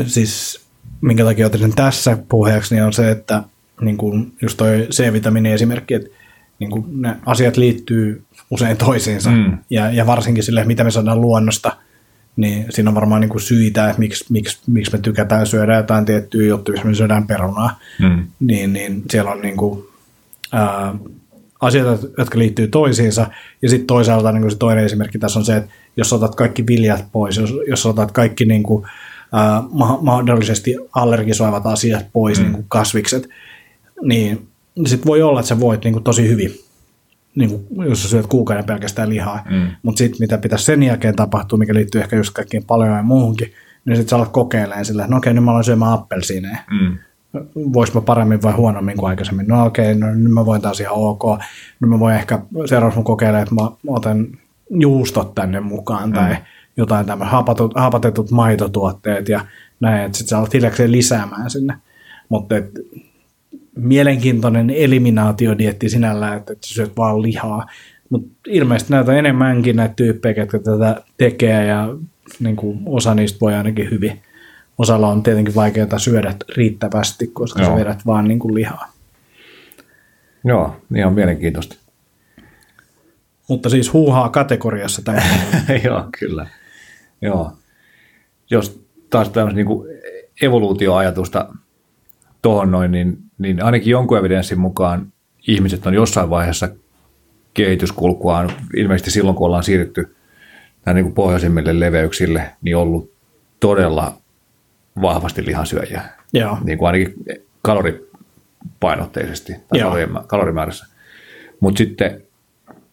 siis 0.05 0.61
minkä 1.01 1.24
takia 1.24 1.45
otin 1.45 1.61
sen 1.61 1.76
tässä 1.76 2.18
puheeksi, 2.30 2.76
niin 2.76 2.84
on 2.84 2.93
se, 2.93 3.11
että 3.11 3.43
niin 3.82 3.97
kuin 3.97 4.34
just 4.41 4.57
toi 4.57 4.88
C-vitamiini 4.91 5.51
esimerkki, 5.51 5.93
että 5.93 6.09
niin 6.59 6.72
kuin 6.72 7.01
ne 7.01 7.15
asiat 7.26 7.57
liittyy 7.57 8.24
usein 8.49 8.78
toisiinsa. 8.78 9.30
Mm. 9.30 9.57
Ja, 9.70 9.91
ja 9.91 10.05
varsinkin 10.05 10.43
sille, 10.43 10.63
mitä 10.63 10.84
me 10.84 10.91
saadaan 10.91 11.22
luonnosta, 11.22 11.78
niin 12.36 12.65
siinä 12.70 12.89
on 12.89 12.95
varmaan 12.95 13.22
niin 13.22 13.30
kuin 13.30 13.41
syitä, 13.41 13.89
että 13.89 13.99
miksi, 13.99 14.26
miksi, 14.30 14.59
miksi 14.68 14.91
me 14.91 14.97
tykätään 14.97 15.47
syödä 15.47 15.76
jotain 15.76 16.05
tiettyä 16.05 16.47
juttuja, 16.47 16.78
jos 16.78 16.86
me 16.86 16.95
syödään 16.95 17.28
perunaa. 17.28 17.80
Mm. 17.99 18.28
Niin, 18.39 18.74
niin 18.74 19.03
siellä 19.09 19.32
on 19.32 19.41
niin 19.41 19.57
kuin, 19.57 19.86
ää, 20.51 20.95
asioita, 21.61 22.07
jotka 22.18 22.39
liittyy 22.39 22.68
toisiinsa. 22.68 23.28
Ja 23.61 23.70
sitten 23.70 23.88
toisaalta 23.88 24.32
niin 24.32 24.41
kuin 24.41 24.51
se 24.51 24.57
toinen 24.57 24.86
esimerkki 24.86 25.20
tässä 25.20 25.39
on 25.39 25.45
se, 25.45 25.55
että 25.55 25.72
jos 25.97 26.13
otat 26.13 26.36
kaikki 26.36 26.68
viljat 26.68 27.05
pois, 27.11 27.38
jos, 27.38 27.53
jos 27.68 27.86
otat 27.86 28.11
kaikki 28.11 28.45
niin 28.45 28.63
kuin, 28.63 28.88
ma- 29.71 29.99
mahdollisesti 30.01 30.75
allergisoivat 30.95 31.65
asiat 31.65 32.05
pois, 32.13 32.39
mm. 32.39 32.43
niin 32.43 32.53
kuin 32.53 32.65
kasvikset, 32.67 33.30
niin 34.01 34.47
sitten 34.86 35.07
voi 35.07 35.21
olla, 35.21 35.39
että 35.39 35.47
sä 35.47 35.59
voit 35.59 35.84
niin 35.84 35.93
kuin, 35.93 36.03
tosi 36.03 36.30
hyvin, 36.30 36.51
niin 37.36 37.49
kuin, 37.49 37.89
jos 37.89 38.03
sä 38.03 38.09
syöt 38.09 38.28
kuukauden 38.28 38.65
pelkästään 38.65 39.09
lihaa. 39.09 39.43
Mm. 39.49 39.67
Mutta 39.84 39.97
sitten 39.97 40.17
mitä 40.19 40.38
pitäisi 40.38 40.65
sen 40.65 40.84
jälkeen 40.84 41.15
tapahtua, 41.15 41.59
mikä 41.59 41.73
liittyy 41.73 42.01
ehkä 42.01 42.15
just 42.15 42.34
kaikkiin 42.34 42.63
paljon 42.63 42.95
ja 42.95 43.03
muuhunkin, 43.03 43.53
niin 43.86 43.95
sitten 43.95 44.09
sä 44.09 44.15
alat 44.15 44.32
kokeilemaan 44.32 44.86
sillä, 44.86 45.03
että 45.03 45.11
no 45.11 45.17
okei, 45.17 45.34
nyt 45.34 45.43
mä 45.43 45.51
aloin 45.51 45.63
syömään 45.63 45.93
appelsiineja. 45.93 46.57
Mm 46.71 46.97
voisi 47.73 47.93
mä 47.93 48.01
paremmin 48.01 48.41
vai 48.41 48.53
huonommin 48.53 48.97
kuin 48.97 49.09
aikaisemmin. 49.09 49.47
No 49.47 49.65
okei, 49.65 49.91
okay, 49.91 50.09
no 50.09 50.15
nyt 50.15 50.32
mä 50.32 50.45
voin 50.45 50.61
taas 50.61 50.80
ihan 50.80 50.95
ok. 50.95 51.23
Nyt 51.80 51.89
mä 51.89 51.99
voin 51.99 52.15
ehkä 52.15 52.39
seuraavaksi 52.65 53.03
kokeilemaan, 53.03 53.43
että 53.43 53.55
mä 53.55 53.69
otan 53.88 54.28
juustot 54.69 55.36
tänne 55.36 55.59
mukaan 55.59 56.09
mm. 56.09 56.13
tai 56.13 56.38
jotain 56.78 57.05
tämmöistä 57.05 57.32
hapatut, 57.32 57.73
hapatetut 57.75 58.32
maitotuotteet 58.32 59.30
ja 59.30 59.45
näin, 59.80 60.05
että 60.05 60.17
sitten 60.17 60.30
sä 60.30 60.38
alat 60.38 60.53
hiljakseen 60.53 60.91
lisäämään 60.91 61.49
sinne. 61.49 61.73
Mutta 62.30 62.55
mielenkiintoinen 63.75 64.69
eliminaatiodietti 64.69 65.89
sinällään, 65.89 66.38
että, 66.38 66.53
että 66.53 66.67
sä 66.67 66.73
syöt 66.73 66.97
vaan 66.97 67.21
lihaa. 67.21 67.65
Mutta 68.09 68.30
ilmeisesti 68.47 68.93
näitä 68.93 69.11
on 69.11 69.17
enemmänkin 69.17 69.75
näitä 69.75 69.93
tyyppejä, 69.95 70.41
jotka 70.41 70.59
tätä 70.59 71.01
tekee 71.17 71.65
ja 71.65 71.88
niin 72.39 72.55
kuin 72.55 72.80
osa 72.86 73.15
niistä 73.15 73.38
voi 73.41 73.53
ainakin 73.53 73.91
hyvin 73.91 74.21
osalla 74.78 75.07
on 75.07 75.23
tietenkin 75.23 75.55
vaikeaa 75.55 75.99
syödä 75.99 76.36
riittävästi, 76.55 77.28
koska 77.28 77.61
Joo. 77.61 77.69
sä 77.69 77.75
vedät 77.75 78.05
vaan 78.05 78.28
niin 78.28 78.39
kuin 78.39 78.55
lihaa. 78.55 78.93
Joo, 80.43 80.75
niin 80.89 81.05
on 81.05 81.13
mielenkiintoista. 81.13 81.75
Mutta 83.49 83.69
siis 83.69 83.93
huuhaa 83.93 84.30
kategoriassa 84.30 85.01
tämä. 85.01 85.21
Joo, 85.86 86.05
kyllä. 86.19 86.47
Joo. 87.22 87.51
Jos 88.49 88.82
taas 89.09 89.30
tämmöistä 89.30 89.55
niin 89.55 89.68
evoluutioajatusta 90.41 91.53
tuohon 92.41 92.72
noin, 92.72 92.91
niin, 92.91 93.18
niin 93.38 93.63
ainakin 93.63 93.91
jonkun 93.91 94.18
evidenssin 94.18 94.59
mukaan 94.59 95.13
ihmiset 95.47 95.86
on 95.86 95.93
jossain 95.93 96.30
vaiheessa 96.30 96.70
kehityskulkuaan, 97.53 98.51
ilmeisesti 98.76 99.11
silloin 99.11 99.36
kun 99.36 99.45
ollaan 99.45 99.63
siirrytty 99.63 100.15
niin 100.93 101.05
kuin 101.05 101.13
pohjoisimmille 101.13 101.80
leveyksille, 101.80 102.51
niin 102.61 102.78
ollut 102.78 103.11
todella 103.59 104.13
vahvasti 105.01 105.45
lihansyöjiä. 105.45 106.01
Joo. 106.34 106.57
Niin 106.63 106.78
kuin 106.78 106.88
ainakin 106.88 107.13
kaloripainotteisesti 107.61 109.53
tai 109.53 109.80
Joo. 109.80 109.95
kalorimäärässä. 110.28 110.86
Mutta 111.59 111.78
sitten 111.78 112.22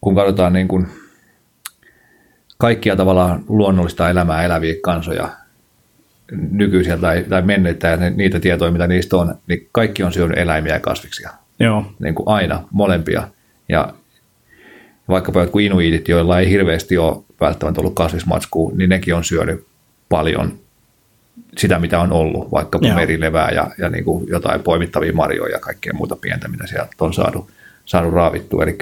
kun 0.01 0.15
katsotaan 0.15 0.53
niin 0.53 0.67
kuin 0.67 0.87
kaikkia 2.57 2.95
tavallaan 2.95 3.43
luonnollista 3.47 4.09
elämää 4.09 4.43
eläviä 4.43 4.75
kansoja, 4.81 5.29
nykyisiä 6.31 6.97
tai, 6.97 7.25
tai 7.29 7.41
menneitä 7.41 7.87
ja 7.87 7.97
niitä 8.09 8.39
tietoja, 8.39 8.71
mitä 8.71 8.87
niistä 8.87 9.17
on, 9.17 9.35
niin 9.47 9.69
kaikki 9.71 10.03
on 10.03 10.13
syönyt 10.13 10.37
eläimiä 10.37 10.73
ja 10.73 10.79
kasviksia. 10.79 11.29
Joo. 11.59 11.85
Niin 11.99 12.15
kuin 12.15 12.27
aina, 12.27 12.63
molempia. 12.71 13.27
Ja 13.69 13.93
vaikkapa 15.07 15.39
jotkut 15.39 15.61
inuiitit, 15.61 16.07
joilla 16.07 16.39
ei 16.39 16.49
hirveästi 16.49 16.97
ole 16.97 17.23
välttämättä 17.41 17.81
ollut 17.81 17.95
kasvismatskua, 17.95 18.71
niin 18.75 18.89
nekin 18.89 19.15
on 19.15 19.23
syönyt 19.23 19.65
paljon 20.09 20.59
sitä, 21.57 21.79
mitä 21.79 21.99
on 21.99 22.11
ollut, 22.11 22.51
vaikka 22.51 22.79
merilevää 22.79 23.49
ja, 23.51 23.71
ja 23.77 23.89
niin 23.89 24.03
kuin 24.03 24.27
jotain 24.27 24.63
poimittavia 24.63 25.13
marjoja 25.13 25.55
ja 25.55 25.59
kaikkea 25.59 25.93
muuta 25.93 26.15
pientä, 26.15 26.47
mitä 26.47 26.67
sieltä 26.67 26.91
on 26.99 27.13
saanut, 27.13 27.47
saanut 27.85 28.13
raavittua. 28.13 28.63
Eli 28.63 28.77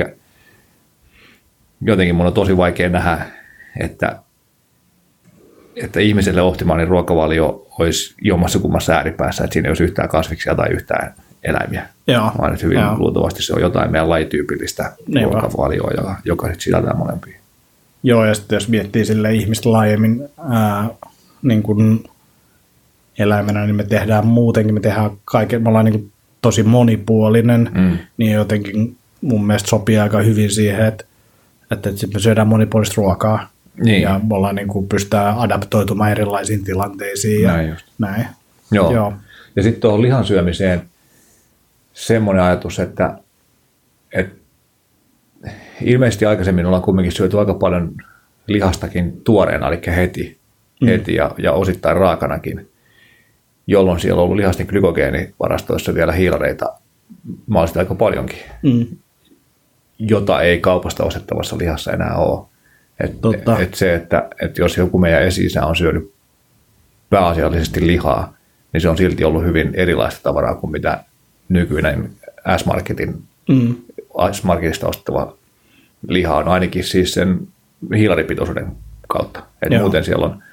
jotenkin 1.81 2.15
mun 2.15 2.25
on 2.25 2.33
tosi 2.33 2.57
vaikea 2.57 2.89
nähdä, 2.89 3.25
että, 3.79 4.19
että 5.75 5.99
ihmiselle 5.99 6.41
optimaalinen 6.41 6.87
ruokavalio 6.87 7.67
olisi 7.79 8.15
jommassa 8.21 8.59
kummassa 8.59 8.93
ääripäässä, 8.93 9.43
että 9.43 9.53
siinä 9.53 9.67
ei 9.67 9.69
olisi 9.69 9.83
yhtään 9.83 10.09
kasviksia 10.09 10.55
tai 10.55 10.69
yhtään 10.69 11.13
eläimiä. 11.43 11.87
Joo. 12.07 12.31
Vaan 12.37 12.53
että 12.53 12.65
hyvin 12.65 12.79
Joo. 12.79 12.97
luultavasti 12.97 13.43
se 13.43 13.53
on 13.53 13.61
jotain 13.61 13.91
meidän 13.91 14.09
lajityypillistä 14.09 14.91
niin 15.07 15.33
ruokavalioa, 15.33 15.91
joka, 15.97 16.15
joka 16.25 16.47
sitten 16.47 16.61
sisältää 16.61 16.93
molempia. 16.93 17.37
Joo, 18.03 18.25
ja 18.25 18.33
sitten 18.33 18.55
jos 18.55 18.67
miettii 18.67 19.05
sille 19.05 19.33
ihmistä 19.33 19.71
laajemmin, 19.71 20.29
ää, 20.49 20.89
niin 21.41 21.63
kuin 21.63 22.03
eläimenä, 23.19 23.65
niin 23.65 23.75
me 23.75 23.83
tehdään 23.83 24.27
muutenkin, 24.27 24.73
me 24.73 24.79
tehdään 24.79 25.11
kaiken, 25.25 25.63
me 25.63 25.69
ollaan 25.69 25.85
niin 25.85 26.11
tosi 26.41 26.63
monipuolinen, 26.63 27.71
mm. 27.73 27.97
niin 28.17 28.31
jotenkin 28.31 28.95
mun 29.21 29.47
mielestä 29.47 29.69
sopii 29.69 29.97
aika 29.97 30.21
hyvin 30.21 30.51
siihen, 30.51 30.85
että, 30.85 31.03
että, 31.71 31.89
että 31.89 32.07
me 32.13 32.19
syödään 32.19 32.47
monipuolista 32.47 32.93
ruokaa 32.97 33.49
niin. 33.83 34.01
ja 34.01 34.19
me 34.29 34.35
ollaan 34.35 34.55
niin 34.55 34.67
kuin, 34.67 34.87
pystytään 34.87 35.37
adaptoitumaan 35.37 36.11
erilaisiin 36.11 36.63
tilanteisiin. 36.63 37.47
Näin 37.47 37.65
ja 37.65 37.73
just. 37.73 37.85
Näin. 37.99 38.27
Joo. 38.71 38.93
Joo. 38.93 39.13
Ja 39.55 39.63
sitten 39.63 39.81
tuohon 39.81 40.01
lihan 40.01 40.25
syömiseen 40.25 40.81
semmoinen 41.93 42.43
ajatus, 42.43 42.79
että, 42.79 43.17
että 44.11 44.35
ilmeisesti 45.81 46.25
aikaisemmin 46.25 46.65
ollaan 46.65 46.83
kumminkin 46.83 47.11
syöty 47.11 47.39
aika 47.39 47.53
paljon 47.53 47.91
lihastakin 48.47 49.21
tuoreena, 49.23 49.67
eli 49.67 49.81
heti, 49.95 50.37
mm. 50.81 50.87
heti 50.87 51.15
ja, 51.15 51.31
ja 51.37 51.51
osittain 51.53 51.97
raakanakin 51.97 52.69
jolloin 53.67 53.99
siellä 53.99 54.19
on 54.19 54.23
ollut 54.23 54.37
lihasten 54.37 54.67
glykogeenivarastoissa 54.67 55.93
vielä 55.93 56.11
hiilareita 56.11 56.73
mahdollisesti 57.47 57.79
aika 57.79 57.95
paljonkin, 57.95 58.39
mm. 58.63 58.85
jota 59.99 60.41
ei 60.41 60.59
kaupasta 60.59 61.03
ostettavassa 61.03 61.57
lihassa 61.57 61.91
enää 61.91 62.15
ole. 62.15 62.47
Et, 62.99 63.11
et 63.59 63.73
se, 63.73 63.95
että 63.95 64.29
et 64.41 64.57
jos 64.57 64.77
joku 64.77 64.97
meidän 64.97 65.23
esi 65.23 65.47
on 65.65 65.75
syönyt 65.75 66.13
pääasiallisesti 67.09 67.87
lihaa, 67.87 68.33
niin 68.73 68.81
se 68.81 68.89
on 68.89 68.97
silti 68.97 69.23
ollut 69.23 69.43
hyvin 69.43 69.71
erilaista 69.73 70.19
tavaraa 70.23 70.55
kuin 70.55 70.71
mitä 70.71 71.03
nykyinen 71.49 72.09
S-Marketin, 72.57 73.23
mm. 73.49 73.75
S-Marketista 74.31 74.87
ostettava 74.87 75.35
liha 76.07 76.37
on 76.37 76.47
ainakin 76.47 76.83
siis 76.83 77.13
sen 77.13 77.47
hiilaripitoisuuden 77.97 78.67
kautta. 79.07 79.43
Et 79.61 79.79
muuten 79.79 80.03
siellä 80.03 80.25
on 80.25 80.43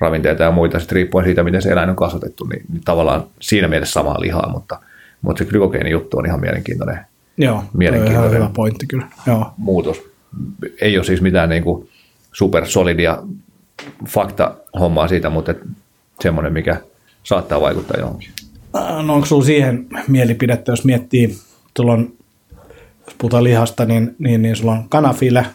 ravinteita 0.00 0.42
ja 0.42 0.50
muita, 0.50 0.78
sitten 0.78 0.96
riippuen 0.96 1.24
siitä, 1.24 1.42
miten 1.42 1.62
se 1.62 1.70
eläin 1.70 1.90
on 1.90 1.96
kasvatettu, 1.96 2.44
niin, 2.44 2.64
niin 2.72 2.82
tavallaan 2.84 3.24
siinä 3.40 3.68
mielessä 3.68 3.92
samaa 3.92 4.20
lihaa, 4.20 4.48
mutta 4.48 4.78
Mutta 5.22 5.44
se 5.44 5.50
glykogeeni 5.50 5.90
juttu 5.90 6.18
on 6.18 6.26
ihan 6.26 6.40
mielenkiintoinen 6.40 6.98
Joo, 7.38 7.64
Mielenkiintoinen. 7.72 8.30
ihan 8.30 8.40
hyvä 8.40 8.50
pointti 8.54 8.86
kyllä. 8.86 9.06
Joo. 9.26 9.52
muutos. 9.56 10.02
Ei 10.80 10.96
ole 10.98 11.04
siis 11.04 11.20
mitään 11.20 11.48
niin 11.48 11.62
kuin 11.62 11.88
supersolidia 12.32 13.22
fakta-hommaa 14.08 15.08
siitä, 15.08 15.30
mutta 15.30 15.54
semmoinen, 16.20 16.52
mikä 16.52 16.80
saattaa 17.22 17.60
vaikuttaa 17.60 18.00
johonkin. 18.00 18.30
Äh, 18.76 19.04
No 19.04 19.14
onko 19.14 19.26
sulla 19.26 19.44
siihen 19.44 19.86
mielipidettä, 20.08 20.72
jos 20.72 20.84
miettii, 20.84 21.38
sulla 21.76 21.92
on, 21.92 22.12
jos 23.06 23.14
puhutaan 23.18 23.44
lihasta, 23.44 23.84
niin, 23.84 24.16
niin, 24.18 24.42
niin 24.42 24.56
sulla 24.56 24.72
on 24.72 24.88
kanafile, 24.88 25.46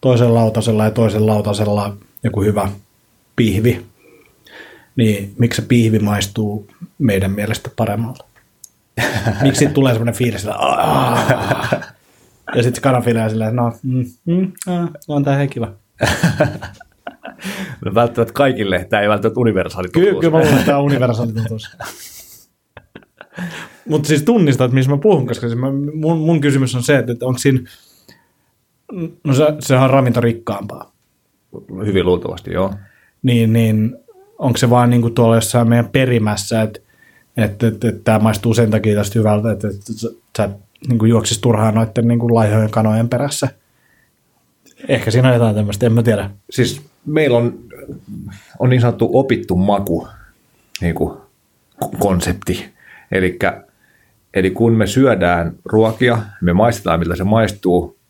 toisen 0.00 0.34
lautasella 0.34 0.84
ja 0.84 0.90
toisen 0.90 1.26
lautasella 1.26 1.96
joku 2.22 2.42
hyvä 2.42 2.68
pihvi. 3.36 3.86
Niin 4.96 5.34
miksi 5.38 5.62
se 5.62 5.68
pihvi 5.68 5.98
maistuu 5.98 6.68
meidän 6.98 7.30
mielestä 7.30 7.70
paremmalta? 7.76 8.24
Miksi 9.42 9.66
tulee 9.68 9.92
semmoinen 9.92 10.14
fiilis, 10.14 10.44
että 10.44 10.56
"Aah." 10.56 11.80
Ja 12.54 12.62
sitten 12.62 12.94
on 12.94 13.30
silleen, 13.30 13.56
no, 13.56 13.72
mm, 13.82 14.04
mm, 14.26 14.52
ah, 14.66 14.88
on 15.08 15.24
tää 15.24 15.34
ihan 15.34 15.48
kiva. 15.48 15.72
No 17.84 17.94
välttämättä 17.94 18.34
kaikille, 18.34 18.86
tämä 18.90 19.02
ei 19.02 19.08
välttämättä 19.08 19.40
universaali 19.40 19.88
Kyllä, 19.88 20.20
kyllä 20.20 20.30
mä 20.30 20.38
luulen, 20.38 20.54
että 20.54 20.66
tämä 20.66 20.78
on 20.78 20.84
universaali 20.84 21.32
totuus. 21.32 21.70
Mutta 23.88 24.08
siis 24.08 24.22
tunnistat, 24.22 24.64
että 24.64 24.74
missä 24.74 24.90
mä 24.90 24.98
puhun, 24.98 25.26
koska 25.26 25.48
siis 25.48 25.60
mä, 25.60 25.70
mun, 25.94 26.18
mun, 26.18 26.40
kysymys 26.40 26.74
on 26.74 26.82
se, 26.82 26.98
että, 26.98 27.12
että 27.12 27.26
onko 27.26 27.38
siinä, 27.38 27.60
no 29.24 29.34
se, 29.34 29.44
sehän 29.60 29.84
on 29.84 29.90
ravintorikkaampaa, 29.90 30.92
Hyvin 31.86 32.06
luultavasti, 32.06 32.52
joo. 32.52 32.74
niin, 33.22 33.52
niin 33.52 33.96
onko 34.38 34.56
se 34.56 34.70
vaan 34.70 34.90
niin 34.90 35.02
kuin 35.02 35.14
tuolla 35.14 35.34
jossain 35.34 35.68
meidän 35.68 35.88
perimässä, 35.88 36.62
että, 36.62 36.80
että, 37.36 37.66
että, 37.66 37.88
että 37.88 38.00
tämä 38.04 38.18
maistuu 38.18 38.54
sen 38.54 38.70
takia 38.70 38.94
tästä 38.94 39.18
hyvältä, 39.18 39.52
että, 39.52 39.68
että 39.68 39.92
sä- 39.92 40.08
sä 40.36 40.48
niin 40.88 40.98
kuin 40.98 41.10
juoksis 41.10 41.38
turhaan 41.38 41.74
noiden 41.74 42.08
niin 42.08 42.18
kuin 42.18 42.34
laihojen 42.34 42.70
kanojen 42.70 43.08
perässä. 43.08 43.48
Ehkä 44.88 45.10
siinä 45.10 45.28
on 45.28 45.34
jotain 45.34 45.56
tämmöistä, 45.56 45.86
en 45.86 45.92
mä 45.92 46.02
tiedä. 46.02 46.30
Siis 46.50 46.82
meillä 47.06 47.36
on, 47.36 47.58
on 48.58 48.70
niin 48.70 48.80
sanottu 48.80 49.10
opittu 49.12 49.56
maku 49.56 50.08
niin 50.80 50.94
kuin 50.94 51.18
konsepti. 51.98 52.72
Elikkä, 53.12 53.64
eli 54.34 54.50
kun 54.50 54.72
me 54.72 54.86
syödään 54.86 55.52
ruokia, 55.64 56.18
me 56.40 56.52
maistetaan 56.52 56.98
miltä 56.98 57.16
se 57.16 57.24
maistuu, 57.24 58.00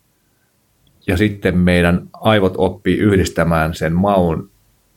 ja 1.07 1.16
sitten 1.16 1.59
meidän 1.59 2.03
aivot 2.12 2.55
oppii 2.57 2.99
yhdistämään 2.99 3.75
sen 3.75 3.93
maun 3.93 4.51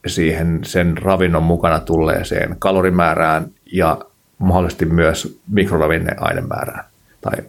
siihen 0.08 0.60
sen 0.64 0.98
ravinnon 0.98 1.44
mukana 1.44 1.80
tulleeseen 1.80 2.56
kalorimäärään 2.60 3.46
ja 3.72 3.98
mahdollisesti 4.38 4.86
myös 4.86 5.40
mikroravinneainemäärään. 5.48 6.86
Tai, 7.22 7.44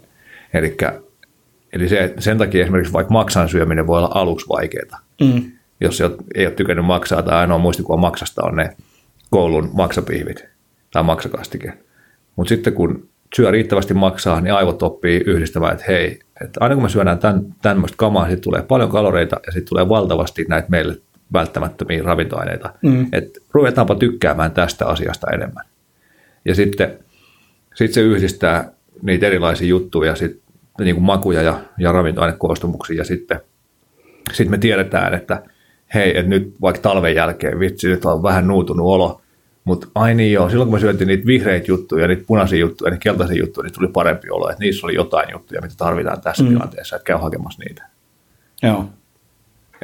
elikkä, 0.55 1.01
eli 1.73 1.89
se, 1.89 2.15
sen 2.19 2.39
takia 2.39 2.63
esimerkiksi 2.63 2.93
vaikka 2.93 3.13
maksan 3.13 3.49
syöminen 3.49 3.87
voi 3.87 3.99
olla 3.99 4.11
aluksi 4.15 4.49
vaikeaa 4.49 5.01
Mm. 5.21 5.53
jos 5.81 6.01
ei 6.01 6.07
ole, 6.07 6.17
ei 6.35 6.47
ole 6.47 6.55
tykännyt 6.55 6.85
maksaa 6.87 7.23
tai 7.23 7.35
ainoa 7.35 7.59
muistikuva 7.59 7.97
maksasta 7.97 8.43
on 8.45 8.57
ne 8.57 8.77
koulun 9.31 9.71
maksapihvit 9.73 10.45
tai 10.91 11.03
maksakastike. 11.03 11.73
Mutta 12.37 12.49
sitten 12.49 12.73
kun 12.73 13.09
syö 13.37 13.51
riittävästi 13.51 13.95
maksaa, 13.95 14.41
niin 14.41 14.55
aivot 14.55 14.83
oppii 14.83 15.23
yhdistämään, 15.27 15.73
että 15.73 15.85
hei, 15.89 16.19
että 16.45 16.61
aina 16.61 16.75
kun 16.75 16.85
me 16.85 16.89
syödään 16.89 17.19
tämän, 17.19 17.55
tämmöistä 17.63 17.97
kamaa, 17.97 18.25
sitten 18.25 18.41
tulee 18.41 18.63
paljon 18.63 18.91
kaloreita 18.91 19.41
ja 19.47 19.53
sitten 19.53 19.69
tulee 19.69 19.89
valtavasti 19.89 20.45
näitä 20.49 20.69
meille 20.71 20.97
välttämättömiä 21.33 22.03
ravintoaineita. 22.03 22.75
Mm. 22.83 23.07
Että 23.13 23.41
ruvetaanpa 23.53 23.95
tykkäämään 23.95 24.53
tästä 24.53 24.87
asiasta 24.87 25.31
enemmän. 25.31 25.65
Ja 26.45 26.55
sitten 26.55 26.99
sit 27.75 27.93
se 27.93 28.01
yhdistää 28.01 28.73
niitä 29.03 29.27
erilaisia 29.27 29.69
juttuja, 29.69 30.15
sit, 30.15 30.43
niin 30.79 30.95
kuin 30.95 31.05
makuja 31.05 31.43
ja, 31.43 31.61
ja 31.79 31.93
ravintoainekoostumuksia 31.93 32.97
ja 32.97 33.05
sitten 33.05 33.41
sitten 34.29 34.51
me 34.51 34.59
tiedetään, 34.59 35.15
että 35.15 35.43
hei, 35.95 36.19
että 36.19 36.31
nyt 36.31 36.55
vaikka 36.61 36.83
talven 36.83 37.15
jälkeen, 37.15 37.59
vitsi, 37.59 37.89
nyt 37.89 38.05
on 38.05 38.23
vähän 38.23 38.47
nuutunut 38.47 38.87
olo, 38.87 39.21
mutta 39.65 39.87
ai 39.95 40.15
niin 40.15 40.33
joo, 40.33 40.51
silloin 40.51 40.69
kun 40.69 40.77
me 40.77 40.81
syötiin 40.81 41.09
niitä 41.09 41.27
vihreitä 41.27 41.67
juttuja, 41.69 42.09
niitä 42.09 42.25
punaisia 42.27 42.59
juttuja, 42.59 42.91
niitä 42.91 43.03
keltaisia 43.03 43.39
juttuja, 43.39 43.65
niin 43.65 43.75
tuli 43.75 43.89
parempi 43.89 44.31
olo, 44.31 44.51
että 44.51 44.65
niissä 44.65 44.87
oli 44.87 44.95
jotain 44.95 45.29
juttuja, 45.33 45.61
mitä 45.61 45.75
tarvitaan 45.77 46.21
tässä 46.21 46.43
mm. 46.43 46.49
tilanteessa, 46.49 46.97
että 46.97 47.07
käy 47.07 47.17
hakemassa 47.17 47.63
niitä. 47.69 47.87
Joo. 48.63 48.89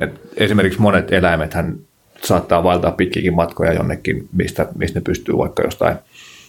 Et 0.01 0.20
esimerkiksi 0.36 0.80
monet 0.80 1.12
eläimethän 1.12 1.78
saattaa 2.24 2.62
vaeltaa 2.62 2.91
pitkikin 2.91 3.34
matkoja 3.34 3.72
jonnekin, 3.72 4.28
mistä, 4.32 4.68
mistä 4.74 4.99
ne 4.99 5.03
pystyy 5.03 5.38
vaikka 5.38 5.62
jostain 5.62 5.97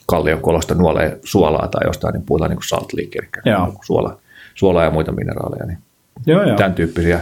kallion 0.06 0.42
kolosta 0.42 0.76
nuolee 0.76 1.20
suolaa 1.24 1.68
tai 1.68 1.88
jostain, 1.88 2.14
niin 2.14 2.26
puhutaan 2.26 2.50
niin 2.50 2.58
kuin 2.58 2.68
salt 2.68 2.94
leak, 2.94 3.16
eli 3.16 3.28
Joo. 3.46 3.74
suola, 3.84 4.18
suolaa 4.56 4.84
ja 4.84 4.92
muita 4.92 5.12
mineraaleja, 5.12 5.66
niin 5.66 5.78
Joo, 6.26 6.44
joo. 6.44 6.58
tämän 6.58 6.74
tyyppisiä 6.74 7.22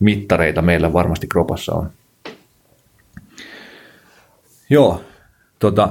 mittareita 0.00 0.62
meillä 0.62 0.92
varmasti 0.92 1.26
kropassa 1.26 1.74
on. 1.74 1.90
Joo, 4.70 5.04
tota, 5.58 5.88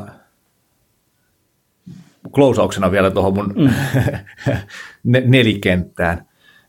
klousauksena 2.32 2.92
vielä 2.92 3.12
tuohon 3.12 3.34
mun 3.34 3.54
mm. 3.56 3.70
ne- 5.04 5.24
nelikenttään, 5.26 6.26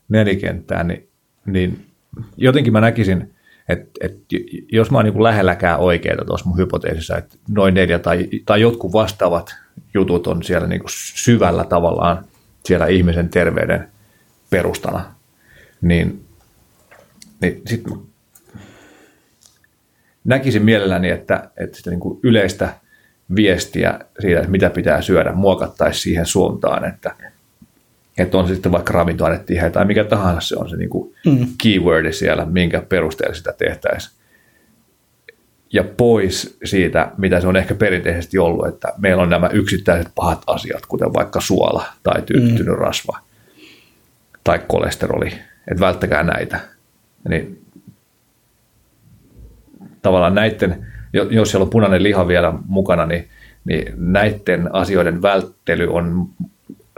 nelikenttään 0.09 0.87
niin, 0.87 1.09
niin 1.45 1.85
jotenkin 2.37 2.73
mä 2.73 2.81
näkisin, 2.81 3.33
että, 3.69 3.89
että 4.01 4.35
jos 4.71 4.91
mä 4.91 4.97
oon 4.97 5.05
niin 5.05 5.23
lähelläkään 5.23 5.79
oikeita 5.79 6.25
tuossa 6.25 6.49
mun 6.49 6.57
hypoteesissa, 6.57 7.17
että 7.17 7.37
noin 7.49 7.73
neljä 7.73 7.99
tai, 7.99 8.27
tai 8.45 8.61
jotkut 8.61 8.93
vastaavat 8.93 9.55
jutut 9.93 10.27
on 10.27 10.43
siellä 10.43 10.67
niin 10.67 10.81
syvällä 11.15 11.63
tavallaan 11.63 12.25
siellä 12.65 12.85
ihmisen 12.87 13.29
terveyden 13.29 13.87
perustana, 14.49 15.15
niin 15.81 16.27
niin 17.41 17.61
sitten 17.65 17.93
näkisin 20.23 20.63
mielelläni, 20.63 21.09
että, 21.09 21.49
että 21.57 21.77
sitä 21.77 21.89
niin 21.89 21.99
kuin 21.99 22.19
yleistä 22.23 22.69
viestiä 23.35 23.99
siitä, 24.19 24.39
että 24.39 24.51
mitä 24.51 24.69
pitää 24.69 25.01
syödä, 25.01 25.31
muokattaisiin 25.31 26.01
siihen 26.01 26.25
suuntaan, 26.25 26.85
että, 26.85 27.15
että 28.17 28.37
on 28.37 28.47
se 28.47 28.53
sitten 28.53 28.71
vaikka 28.71 28.93
ravintoainetiheä 28.93 29.69
tai 29.69 29.85
mikä 29.85 30.03
tahansa 30.03 30.47
se 30.47 30.55
on 30.55 30.69
se 30.69 30.77
niin 30.77 30.89
kuin 30.89 31.13
mm. 31.25 31.47
keywordi 31.63 32.13
siellä, 32.13 32.45
minkä 32.45 32.81
perusteella 32.81 33.35
sitä 33.35 33.53
tehtäisiin. 33.57 34.17
Ja 35.73 35.83
pois 35.83 36.57
siitä, 36.63 37.11
mitä 37.17 37.41
se 37.41 37.47
on 37.47 37.55
ehkä 37.55 37.75
perinteisesti 37.75 38.37
ollut, 38.37 38.67
että 38.67 38.93
meillä 38.97 39.23
on 39.23 39.29
nämä 39.29 39.47
yksittäiset 39.47 40.11
pahat 40.15 40.43
asiat, 40.47 40.85
kuten 40.85 41.13
vaikka 41.13 41.41
suola 41.41 41.85
tai 42.03 42.21
tyyppitynyt 42.21 42.75
mm. 42.75 42.81
rasva 42.81 43.26
tai 44.47 44.61
kolesteroli, 44.67 45.27
että 45.71 45.79
välttäkää 45.79 46.23
näitä 46.23 46.59
niin 47.29 47.65
tavallaan 50.01 50.35
näiden, 50.35 50.87
jos 51.13 51.51
siellä 51.51 51.63
on 51.63 51.69
punainen 51.69 52.03
liha 52.03 52.27
vielä 52.27 52.53
mukana, 52.65 53.05
niin, 53.05 53.27
niin 53.65 53.93
näiden 53.95 54.75
asioiden 54.75 55.21
välttely 55.21 55.87
on 55.93 56.29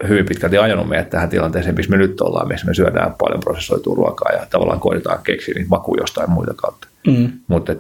hyvin 0.08 0.26
pitkälti 0.26 0.58
ajanut 0.58 0.90
meidät 0.90 1.10
tähän 1.10 1.30
tilanteeseen, 1.30 1.76
missä 1.76 1.92
me 1.92 1.98
nyt 1.98 2.22
ollaan, 2.22 2.48
missä 2.48 2.68
me 2.68 2.74
syödään 2.74 3.14
paljon 3.18 3.40
prosessoitua 3.40 3.96
ruokaa 3.96 4.32
ja 4.32 4.46
tavallaan 4.50 4.80
koitetaan 4.80 5.24
keksiä 5.24 5.54
niitä 5.54 5.70
makuja 5.70 6.02
jostain 6.02 6.32
muita 6.32 6.54
kautta. 6.54 6.88
Mm. 7.08 7.32
Mutta 7.48 7.76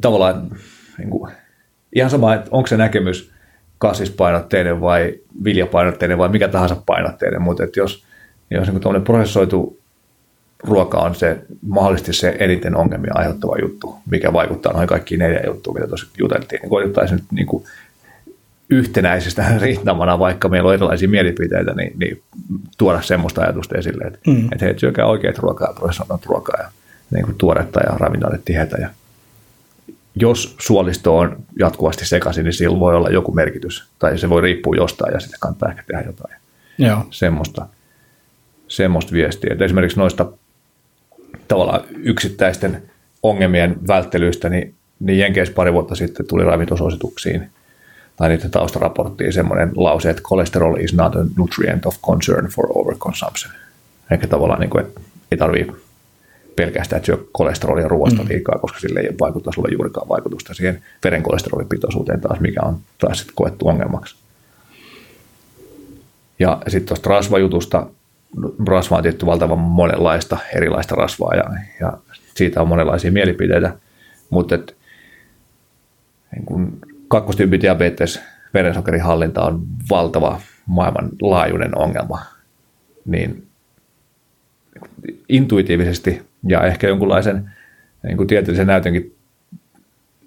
tavallaan 0.00 0.50
niin 0.98 1.10
kuin, 1.10 1.32
ihan 1.94 2.10
sama, 2.10 2.34
että 2.34 2.48
onko 2.50 2.66
se 2.66 2.76
näkemys 2.76 3.32
kasvispainotteinen 3.80 4.80
vai 4.80 5.14
viljapainotteinen 5.44 6.18
vai 6.18 6.28
mikä 6.28 6.48
tahansa 6.48 6.76
painotteinen, 6.86 7.42
mutta 7.42 7.64
että 7.64 7.80
jos, 7.80 8.04
jos 8.50 8.68
niin 8.68 8.80
tuommoinen 8.80 9.04
prosessoitu 9.04 9.80
ruoka 10.64 10.98
on 10.98 11.14
se 11.14 11.38
mahdollisesti 11.66 12.12
se 12.12 12.36
eniten 12.38 12.76
ongelmia 12.76 13.12
aiheuttava 13.14 13.56
juttu, 13.62 13.94
mikä 14.10 14.32
vaikuttaa 14.32 14.72
noin 14.72 14.88
kaikkiin 14.88 15.18
neljä 15.18 15.40
juttuun, 15.46 15.76
mitä 15.76 15.88
tuossa 15.88 16.06
juteltiin, 16.18 16.60
niin 16.60 16.70
koitettaisiin 16.70 17.16
nyt 17.16 17.32
niin 17.32 17.46
kuin 17.46 17.64
yhtenäisestä 18.70 19.44
rintamana, 19.62 20.18
vaikka 20.18 20.48
meillä 20.48 20.68
on 20.68 20.74
erilaisia 20.74 21.08
mielipiteitä, 21.08 21.74
niin, 21.74 21.92
niin 21.98 22.22
tuoda 22.78 23.02
semmoista 23.02 23.40
ajatusta 23.40 23.78
esille, 23.78 24.04
että, 24.04 24.18
mm. 24.26 24.48
että 24.52 24.64
hei, 24.64 24.78
syökää 24.78 25.06
oikeat 25.06 25.38
ruokaa 25.38 25.74
ja 25.88 26.18
ruokaa 26.26 26.62
ja 26.62 26.68
niin 27.10 27.24
kuin 27.24 27.38
tuoretta 27.38 27.80
ja 27.80 27.96
ravintoainetiheitä 27.98 28.76
ja 28.80 28.88
jos 30.14 30.56
suolisto 30.60 31.18
on 31.18 31.36
jatkuvasti 31.58 32.06
sekaisin, 32.06 32.44
niin 32.44 32.52
sillä 32.52 32.80
voi 32.80 32.96
olla 32.96 33.10
joku 33.10 33.32
merkitys, 33.32 33.88
tai 33.98 34.18
se 34.18 34.28
voi 34.28 34.40
riippua 34.40 34.76
jostain, 34.76 35.14
ja 35.14 35.20
sitten 35.20 35.40
kannattaa 35.40 35.68
ehkä 35.68 35.82
tehdä 35.86 36.02
jotain. 36.02 36.34
Joo. 36.78 37.06
Semmoista, 37.10 37.66
semmoista 38.68 39.12
viestiä. 39.12 39.52
Et 39.52 39.62
esimerkiksi 39.62 39.98
noista 39.98 40.26
tavallaan 41.48 41.80
yksittäisten 41.96 42.82
ongelmien 43.22 43.76
välttelyistä, 43.88 44.48
niin, 44.48 44.74
niin 45.00 45.18
Jenkeissä 45.18 45.54
pari 45.54 45.72
vuotta 45.72 45.94
sitten 45.94 46.26
tuli 46.26 46.44
ravintosuosituksiin 46.44 47.50
tai 48.16 48.28
niiden 48.28 48.50
taustaraporttiin 48.50 49.32
semmoinen 49.32 49.72
lause, 49.76 50.10
että 50.10 50.22
cholesterol 50.22 50.76
is 50.76 50.94
not 50.94 51.16
a 51.16 51.24
nutrient 51.36 51.86
of 51.86 52.00
concern 52.02 52.46
for 52.46 52.66
overconsumption. 52.74 53.54
Eikä 54.10 54.26
tavallaan, 54.26 54.60
niin 54.60 54.70
kuin, 54.70 54.84
että 54.84 55.00
ei 55.30 55.38
tarvitse 55.38 55.72
pelkästään, 56.56 56.98
että 56.98 57.06
syö 57.06 57.24
kolesterolia 57.32 57.88
ruoasta 57.88 58.24
liikaa, 58.28 58.58
koska 58.58 58.80
sille 58.80 59.00
ei 59.00 59.14
vaikuta 59.20 59.52
sulle 59.54 59.68
juurikaan 59.72 60.08
vaikutusta 60.08 60.54
siihen 60.54 60.82
veren 61.04 61.22
kolesterolipitoisuuteen 61.22 62.20
taas, 62.20 62.40
mikä 62.40 62.60
on 62.62 62.78
taas 62.98 63.18
sitten 63.18 63.34
koettu 63.34 63.68
ongelmaksi. 63.68 64.16
Ja 66.38 66.62
sitten 66.68 66.88
tuosta 66.88 67.10
rasvajutusta, 67.10 67.86
rasva 68.66 68.96
on 68.96 69.02
tietty 69.02 69.26
valtavan 69.26 69.58
monenlaista 69.58 70.38
erilaista 70.54 70.94
rasvaa 70.94 71.34
ja, 71.34 71.44
ja 71.80 71.98
siitä 72.34 72.62
on 72.62 72.68
monenlaisia 72.68 73.12
mielipiteitä, 73.12 73.74
mutta 74.30 74.54
et, 74.54 74.76
niin 76.32 76.46
kun 76.46 76.78
kakkostyyppi 77.08 77.60
diabetes, 77.60 78.20
verensokerin 78.54 79.02
hallinta 79.02 79.42
on 79.42 79.62
valtava 79.90 80.40
maailmanlaajuinen 80.66 81.78
ongelma, 81.78 82.22
niin 83.04 83.46
intuitiivisesti 85.28 86.29
ja 86.48 86.62
ehkä 86.66 86.88
jonkunlaisen 86.88 87.50
niin 88.02 88.16
kuin 88.16 88.26
tieteellisen 88.26 88.66
näytönkin 88.66 89.16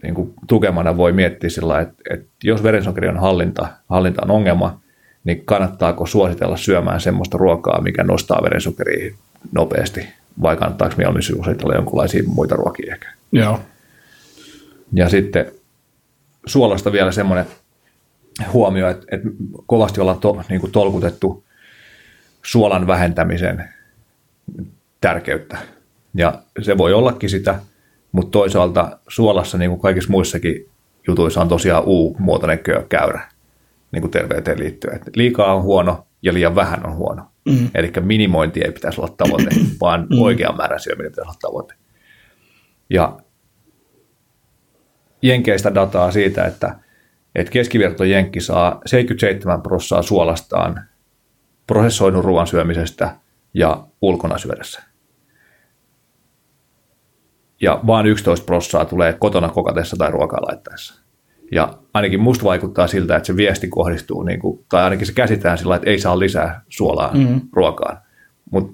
niin 0.03 0.15
kuin 0.15 0.33
tukemana 0.47 0.97
voi 0.97 1.11
miettiä 1.11 1.49
sillä 1.49 1.79
että, 1.79 2.03
että 2.09 2.27
jos 2.43 2.63
verensokeri 2.63 3.07
on 3.07 3.19
hallinta, 3.19 3.67
hallinta 3.89 4.21
on 4.23 4.31
ongelma, 4.31 4.79
niin 5.23 5.45
kannattaako 5.45 6.05
suositella 6.05 6.57
syömään 6.57 7.01
semmoista 7.01 7.37
ruokaa, 7.37 7.81
mikä 7.81 8.03
nostaa 8.03 8.43
verensokeria 8.43 9.15
nopeasti, 9.51 10.07
vai 10.41 10.57
kannattaako 10.57 10.95
mieluummin 10.97 11.23
suositella 11.23 11.75
jonkinlaisia 11.75 12.23
muita 12.27 12.55
ruokia 12.55 12.93
ehkä. 12.93 13.07
Joo. 13.31 13.59
Ja 14.93 15.09
sitten 15.09 15.51
suolasta 16.45 16.91
vielä 16.91 17.11
semmoinen 17.11 17.45
huomio, 18.53 18.89
että, 18.89 19.05
että 19.11 19.27
kovasti 19.65 20.01
ollaan 20.01 20.19
to, 20.19 20.43
niin 20.49 20.61
kuin 20.61 20.71
tolkutettu 20.71 21.43
suolan 22.43 22.87
vähentämisen 22.87 23.69
tärkeyttä. 25.01 25.57
Ja 26.13 26.41
se 26.61 26.77
voi 26.77 26.93
ollakin 26.93 27.29
sitä, 27.29 27.59
mutta 28.11 28.31
toisaalta 28.31 28.99
suolassa, 29.07 29.57
niin 29.57 29.69
kuin 29.71 29.81
kaikissa 29.81 30.11
muissakin 30.11 30.69
jutuissa, 31.07 31.41
on 31.41 31.49
tosiaan 31.49 31.83
U-muotoinen 31.85 32.59
käyrä 32.89 33.29
niin 33.91 34.01
kuin 34.01 34.11
terveyteen 34.11 34.59
liittyen. 34.59 34.95
Että 34.95 35.11
liikaa 35.15 35.55
on 35.55 35.63
huono 35.63 36.07
ja 36.21 36.33
liian 36.33 36.55
vähän 36.55 36.85
on 36.85 36.95
huono. 36.95 37.23
Mm. 37.49 37.69
Eli 37.75 37.91
minimointi 38.01 38.61
ei 38.61 38.71
pitäisi 38.71 39.01
olla 39.01 39.13
tavoite, 39.17 39.49
vaan 39.81 40.07
mm. 40.09 40.21
oikean 40.21 40.57
määrän 40.57 40.79
syöminen 40.79 41.11
pitäisi 41.11 41.29
olla 41.29 41.39
tavoite. 41.41 41.73
Ja 42.89 43.17
Jenkeistä 45.21 45.75
dataa 45.75 46.11
siitä, 46.11 46.45
että, 46.45 46.75
että 47.35 47.51
keskiverto 47.51 48.03
Jenkki 48.03 48.41
saa 48.41 48.81
77 48.85 49.61
prosenttia 49.61 50.01
suolastaan 50.01 50.81
prosessoidun 51.67 52.23
ruoan 52.23 52.47
syömisestä 52.47 53.15
ja 53.53 53.87
ulkona 54.01 54.37
syödessä. 54.37 54.83
Ja 57.63 57.79
vain 57.87 58.05
11 58.05 58.45
prosenttia 58.45 58.85
tulee 58.85 59.13
kotona 59.13 59.49
kokatessa 59.49 59.95
tai 59.97 60.11
ruokaa 60.11 60.41
laittaessa. 60.41 61.01
Ja 61.51 61.73
ainakin 61.93 62.19
musta 62.19 62.45
vaikuttaa 62.45 62.87
siltä, 62.87 63.15
että 63.15 63.27
se 63.27 63.35
viesti 63.35 63.67
kohdistuu, 63.67 64.23
niin 64.23 64.39
kuin, 64.39 64.65
tai 64.69 64.83
ainakin 64.83 65.07
se 65.07 65.13
käsitään 65.13 65.57
sillä 65.57 65.75
että 65.75 65.89
ei 65.89 65.99
saa 65.99 66.19
lisää 66.19 66.61
suolaa 66.69 67.13
mm-hmm. 67.13 67.41
ruokaan. 67.53 67.97
Mutta 68.51 68.73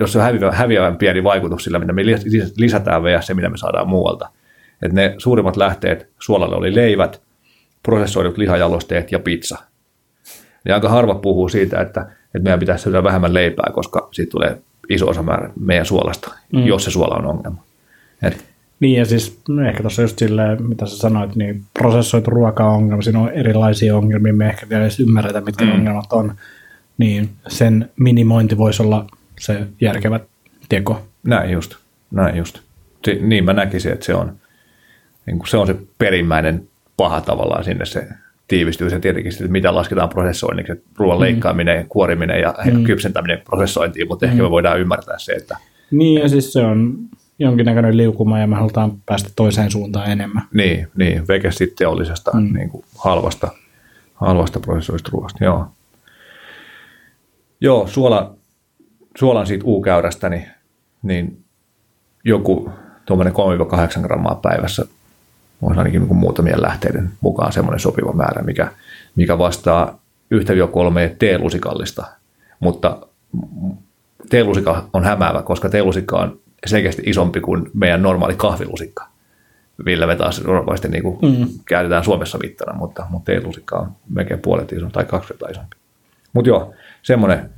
jos 0.00 0.12
se 0.12 0.18
on 0.18 0.24
häviävän, 0.24 0.52
häviävän 0.52 0.96
pieni 0.96 1.24
vaikutus 1.24 1.64
sillä, 1.64 1.78
mitä 1.78 1.92
me 1.92 2.02
lisätään 2.56 3.02
vielä 3.02 3.20
se, 3.20 3.34
mitä 3.34 3.48
me 3.48 3.56
saadaan 3.56 3.88
muualta. 3.88 4.28
Että 4.82 4.94
ne 4.94 5.14
suurimmat 5.18 5.56
lähteet 5.56 6.08
suolalle 6.18 6.56
oli 6.56 6.74
leivät, 6.74 7.22
prosessoidut 7.82 8.38
lihajalosteet 8.38 9.12
ja 9.12 9.18
pizza. 9.18 9.58
Ja 10.64 10.74
aika 10.74 10.88
harva 10.88 11.14
puhuu 11.14 11.48
siitä, 11.48 11.80
että, 11.80 12.00
että 12.00 12.42
meidän 12.42 12.60
pitäisi 12.60 12.82
syödä 12.82 13.04
vähemmän 13.04 13.34
leipää, 13.34 13.72
koska 13.74 14.08
siitä 14.12 14.30
tulee 14.30 14.58
iso 14.88 15.08
osa 15.08 15.22
määrä 15.22 15.50
meidän 15.60 15.86
suolasta, 15.86 16.34
mm. 16.52 16.66
jos 16.66 16.84
se 16.84 16.90
suola 16.90 17.14
on 17.14 17.26
ongelma. 17.26 17.71
Et 18.22 18.44
niin 18.82 18.98
ja 18.98 19.04
siis 19.04 19.40
no 19.48 19.68
ehkä 19.68 19.80
tuossa 19.82 20.02
just 20.02 20.18
silleen, 20.18 20.68
mitä 20.68 20.86
sä 20.86 20.96
sanoit, 20.96 21.36
niin 21.36 21.62
prosessoitu 21.78 22.30
ruoka 22.30 22.64
on 22.64 22.74
ongelma, 22.74 23.02
siinä 23.02 23.20
on 23.20 23.30
erilaisia 23.30 23.96
ongelmia, 23.96 24.32
me 24.32 24.48
ehkä 24.48 24.68
vielä 24.68 24.82
edes 24.82 25.00
ymmärretä, 25.00 25.40
mitkä 25.40 25.64
mm. 25.64 25.72
ongelmat 25.72 26.12
on, 26.12 26.34
niin 26.98 27.30
sen 27.48 27.90
minimointi 27.96 28.58
voisi 28.58 28.82
olla 28.82 29.06
se 29.40 29.66
järkevä 29.80 30.20
teko. 30.68 31.02
Näin 31.22 31.50
just, 31.50 31.76
näin 32.10 32.36
just. 32.36 32.60
Si- 33.04 33.18
niin 33.20 33.44
mä 33.44 33.52
näkisin, 33.52 33.92
että 33.92 34.06
se 34.06 34.14
on, 34.14 34.32
niin 35.26 35.40
se 35.46 35.56
on 35.56 35.66
se 35.66 35.76
perimmäinen 35.98 36.68
paha 36.96 37.20
tavallaan 37.20 37.64
sinne 37.64 37.86
se 37.86 38.08
tiivistyy 38.48 38.90
se 38.90 39.00
tietenkin 39.00 39.32
sitten, 39.32 39.52
mitä 39.52 39.74
lasketaan 39.74 40.08
prosessoinniksi, 40.08 40.72
että 40.72 40.90
ruoan 40.96 41.18
mm. 41.18 41.20
leikkaaminen, 41.20 41.86
kuoriminen 41.88 42.40
ja 42.40 42.54
mm. 42.64 42.84
kypsentäminen 42.84 43.40
prosessointiin, 43.44 44.08
mutta 44.08 44.26
mm. 44.26 44.32
ehkä 44.32 44.42
me 44.42 44.50
voidaan 44.50 44.80
ymmärtää 44.80 45.18
se, 45.18 45.32
että... 45.32 45.56
Niin 45.90 46.22
ja 46.22 46.28
siis 46.28 46.52
se 46.52 46.60
on 46.60 46.98
jonkinnäköinen 47.42 47.96
liukuma 47.96 48.38
ja 48.38 48.46
me 48.46 48.56
halutaan 48.56 48.92
päästä 49.06 49.30
toiseen 49.36 49.70
suuntaan 49.70 50.10
enemmän. 50.10 50.42
Niin, 50.54 50.88
niin 50.96 51.28
veke 51.28 51.50
sitten 51.50 51.76
teollisesta 51.78 52.30
mm. 52.34 52.52
niin 52.54 52.68
kuin 52.68 52.84
halvasta, 52.98 53.48
halvasta 54.14 54.60
prosessoista 54.60 55.10
ruoasta, 55.12 55.44
joo. 55.44 55.66
Joo, 57.60 57.86
suola, 57.86 58.34
suolan 59.18 59.46
siitä 59.46 59.64
U-käyrästä, 59.66 60.28
niin, 60.28 60.46
niin 61.02 61.44
joku 62.24 62.70
tuommoinen 63.06 63.34
3-8 63.98 64.02
grammaa 64.02 64.34
päivässä 64.34 64.86
on 65.62 65.78
ainakin 65.78 66.02
niin 66.02 66.16
muutamien 66.16 66.62
lähteiden 66.62 67.10
mukaan 67.20 67.52
semmoinen 67.52 67.80
sopiva 67.80 68.12
määrä, 68.12 68.42
mikä, 68.42 68.72
mikä 69.16 69.38
vastaa 69.38 69.98
1-3 70.34 71.14
teelusikallista, 71.18 72.04
mutta 72.60 73.06
teelusika 74.30 74.88
on 74.92 75.04
hämäävä, 75.04 75.42
koska 75.42 75.68
teelusikka 75.68 76.16
on 76.16 76.40
selkeästi 76.66 77.02
isompi 77.06 77.40
kuin 77.40 77.70
meidän 77.74 78.02
normaali 78.02 78.34
kahvilusikka, 78.34 79.08
millä 79.84 80.06
me 80.06 80.16
taas 80.16 80.44
normaalisti 80.44 80.88
niin 80.88 81.02
kuin 81.02 81.18
mm. 81.22 81.48
käytetään 81.64 82.04
Suomessa 82.04 82.38
mittana, 82.38 82.78
mutta, 82.78 83.06
mutta 83.10 83.32
teelusikka 83.32 83.78
on 83.78 83.92
melkein 84.08 84.40
puolet 84.40 84.72
isompi 84.72 84.92
tai 84.92 85.04
kaksi 85.04 85.28
kertaa 85.28 85.48
isompi. 85.48 85.76
Mutta 86.32 86.48
joo, 86.48 86.74
semmoinen, 87.02 87.50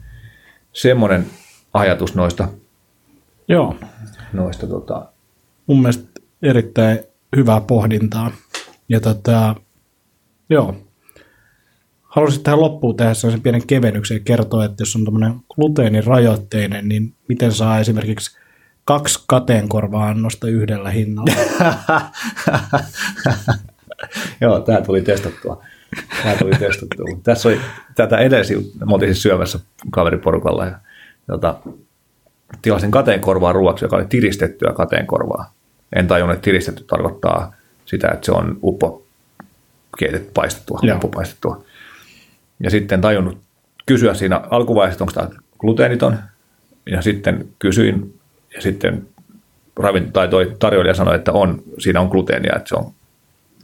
semmoinen 0.72 1.26
ajatus 1.74 2.14
noista. 2.14 2.48
Joo. 3.48 3.76
Noista, 4.32 4.66
tota... 4.66 5.07
Mun 5.66 5.78
mielestä 5.80 6.20
erittäin 6.42 6.98
hyvää 7.36 7.61
pohdintaa. 7.61 8.32
Ja 8.88 9.00
tota, 9.00 9.55
joo, 10.50 10.76
haluaisin 12.02 12.42
tähän 12.42 12.61
loppuun 12.61 12.96
tehdä 12.96 13.14
sellaisen 13.14 13.42
pienen 13.42 13.66
kevennyksen 13.66 14.14
ja 14.14 14.20
kertoa, 14.24 14.64
että 14.64 14.82
jos 14.82 14.96
on 14.96 15.05
tämmöinen 15.05 15.34
gluteenirajoitteinen, 15.55 16.88
niin 16.88 17.14
miten 17.28 17.52
saa 17.52 17.78
esimerkiksi 17.78 18.38
kaksi 18.85 19.24
kateenkorva-annosta 19.26 20.49
yhdellä 20.49 20.91
hinnalla. 20.91 21.35
Joo, 24.41 24.61
tämä 24.61 24.80
tuli 24.80 25.03
testattua. 25.03 25.62
Tämä 26.22 26.37
tuli 26.37 26.51
testattua. 26.51 27.07
Tässä 27.22 27.49
oli 27.49 27.61
tätä 27.95 28.18
edesi, 28.18 28.72
mä 28.85 28.95
oltiin 28.95 29.14
siis 29.14 29.22
syömässä 29.22 29.59
kaveriporukalla 29.91 30.66
ja 30.66 30.78
tota, 31.26 31.59
tilasin 32.62 32.91
kateenkorvaa 32.91 33.53
ruoaksi, 33.53 33.85
joka 33.85 33.97
oli 33.97 34.07
tiristettyä 34.07 34.72
kateenkorvaa. 34.72 35.53
En 35.97 36.07
tajunnut, 36.07 36.35
että 36.35 36.45
tiristetty 36.45 36.85
tarkoittaa 36.85 37.55
sitä, 37.87 38.09
että 38.09 38.26
se 38.26 38.32
on 38.32 38.59
uppo 38.62 39.03
keitetty, 39.99 40.30
paistettua, 40.35 40.80
uppo 40.95 41.09
paistettua. 41.09 41.64
Ja 42.61 42.70
sitten 42.70 43.01
tajunnut 43.01 43.39
kysyä 43.87 44.14
siinä 44.14 44.41
alkuvaiheessa, 44.51 45.05
onko 45.05 45.12
tämä 45.12 45.28
gluteeniton. 45.59 46.18
Ja 46.87 47.03
sitten 47.03 47.49
kysyin 47.59 48.20
ja 48.55 48.62
sitten 48.62 49.07
ravint- 49.80 50.11
tai 50.12 50.28
toi 50.28 50.57
tarjoilija 50.59 50.94
sanoi, 50.94 51.14
että 51.14 51.32
on, 51.32 51.62
siinä 51.78 52.00
on 52.00 52.09
gluteenia, 52.09 52.57
että 52.57 52.68
se 52.68 52.74
on 52.74 52.92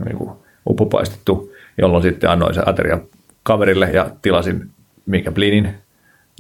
niin 0.05 0.17
kuin 0.17 0.31
uppopaistettu, 0.69 1.53
jolloin 1.79 2.03
sitten 2.03 2.31
annoin 2.31 2.55
se 2.55 2.63
ateria 2.67 2.99
kaverille 3.43 3.91
ja 3.93 4.11
tilasin 4.23 4.71
minkä 5.07 5.33
blinin, 5.33 5.75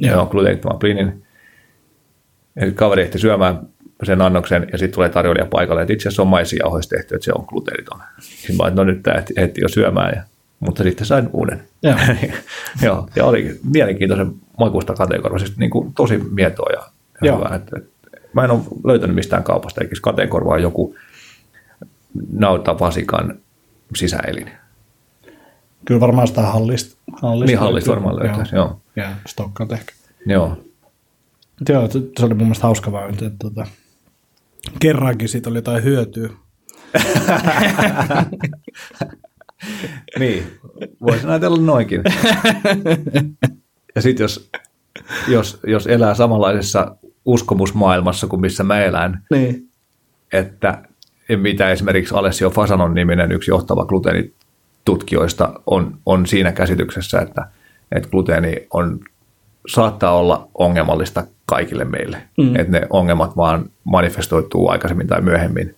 Joo. 0.01 0.26
gluteenittoman 0.26 0.78
blinin. 0.78 1.22
Ja 2.57 2.62
sitten 2.62 2.74
kaveri 2.74 3.03
ehti 3.03 3.18
syömään 3.18 3.59
sen 4.03 4.22
annoksen 4.22 4.66
ja 4.72 4.78
sitten 4.78 4.94
tulee 4.94 5.09
tarjoilija 5.09 5.46
paikalle, 5.46 5.82
että 5.82 5.92
itse 5.92 6.09
asiassa 6.09 6.22
on 6.22 6.28
maisijauhoista 6.28 6.96
tehty, 6.96 7.14
että 7.14 7.24
se 7.24 7.32
on 7.34 7.44
gluteeniton. 7.48 8.01
Sitten 8.20 8.57
mä 8.57 8.70
no 8.70 8.84
nyt 8.84 9.03
tämä 9.03 9.16
ehti, 9.16 9.34
ehti 9.36 9.61
jo 9.61 9.68
syömään, 9.68 10.12
ja, 10.16 10.22
mutta 10.61 10.82
sitten 10.82 11.07
sain 11.07 11.28
uuden. 11.32 11.62
Joo. 11.82 11.96
Joo, 12.82 13.09
ja 13.16 13.24
oli 13.24 13.61
mielenkiintoisen 13.72 14.32
makuista 14.59 14.94
kategoria, 14.94 15.38
siis 15.38 15.59
niin 15.59 15.70
kuin 15.70 15.94
tosi 15.94 16.18
mietoa 16.18 16.70
ja, 16.72 16.82
ja 17.22 17.36
hyvä, 17.36 17.55
että, 17.55 17.78
että 17.78 17.99
mä 18.33 18.45
en 18.45 18.51
ole 18.51 18.61
löytänyt 18.85 19.16
mistään 19.16 19.45
kaupasta, 19.45 19.81
eikä 19.81 19.97
kateenkorva 20.03 20.55
on 20.55 20.62
joku 20.62 20.97
nautavasikan 22.33 23.39
sisäelin. 23.97 24.51
Kyllä 25.85 26.01
varmaan 26.01 26.28
sitä 26.28 26.43
hallista. 26.43 26.97
hallista 27.22 27.47
niin 27.47 27.59
hallista 27.59 27.91
varmaan 27.91 28.16
löytäisi, 28.16 28.55
joo. 28.55 28.66
joo. 28.66 28.81
Ja 28.97 29.12
stokkat 29.26 29.72
ehkä. 29.72 29.93
Joo. 30.26 30.59
Joo, 31.68 31.89
se 31.91 32.24
oli 32.24 32.35
mun 32.35 32.47
mielestä 32.47 32.66
hauska 32.66 32.93
vaan, 32.93 33.11
että 33.11 33.31
tuota, 33.41 33.66
kerrankin 34.81 35.28
siitä 35.28 35.51
oli 35.51 35.59
jotain 35.59 35.85
hyötyä. 35.85 36.31
niin, 40.18 40.47
voisi 41.01 41.26
ajatella 41.26 41.61
noinkin. 41.61 42.03
Ja 43.95 44.03
sitten 44.03 44.24
jos, 44.24 44.51
jos, 45.28 45.61
jos 45.66 45.87
elää 45.87 46.14
samanlaisessa 46.14 46.97
uskomusmaailmassa 47.31 48.26
kuin 48.26 48.41
missä 48.41 48.64
mä 48.64 48.81
elän, 48.81 49.22
Niin. 49.31 49.68
että 50.33 50.83
mitä 51.37 51.70
esimerkiksi 51.70 52.14
Alessio 52.14 52.51
Fasanon 52.51 52.95
niminen 52.95 53.33
yksi 53.33 53.51
johtava 53.51 53.85
gluteenitutkijoista 53.85 55.53
on, 55.66 55.99
on 56.07 56.26
siinä 56.26 56.53
käsityksessä, 56.53 57.20
että, 57.20 57.47
että 57.93 58.09
gluteeni 58.09 58.66
on, 58.72 59.01
saattaa 59.68 60.12
olla 60.12 60.49
ongelmallista 60.55 61.26
kaikille 61.47 61.85
meille. 61.85 62.22
Mm. 62.39 62.57
Että 62.57 62.72
ne 62.72 62.87
ongelmat 62.91 63.37
vaan 63.37 63.70
manifestoituu 63.85 64.68
aikaisemmin 64.68 65.07
tai 65.07 65.20
myöhemmin 65.20 65.74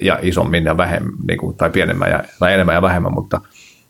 ja 0.00 0.18
isommin 0.22 0.64
ja 0.64 0.76
vähemmän, 0.76 1.12
niin 1.28 1.38
kuin, 1.38 1.56
tai 1.56 1.70
pienemmän 1.70 2.10
ja, 2.10 2.24
tai 2.38 2.54
enemmän 2.54 2.74
ja 2.74 2.82
vähemmän, 2.82 3.14
mutta, 3.14 3.40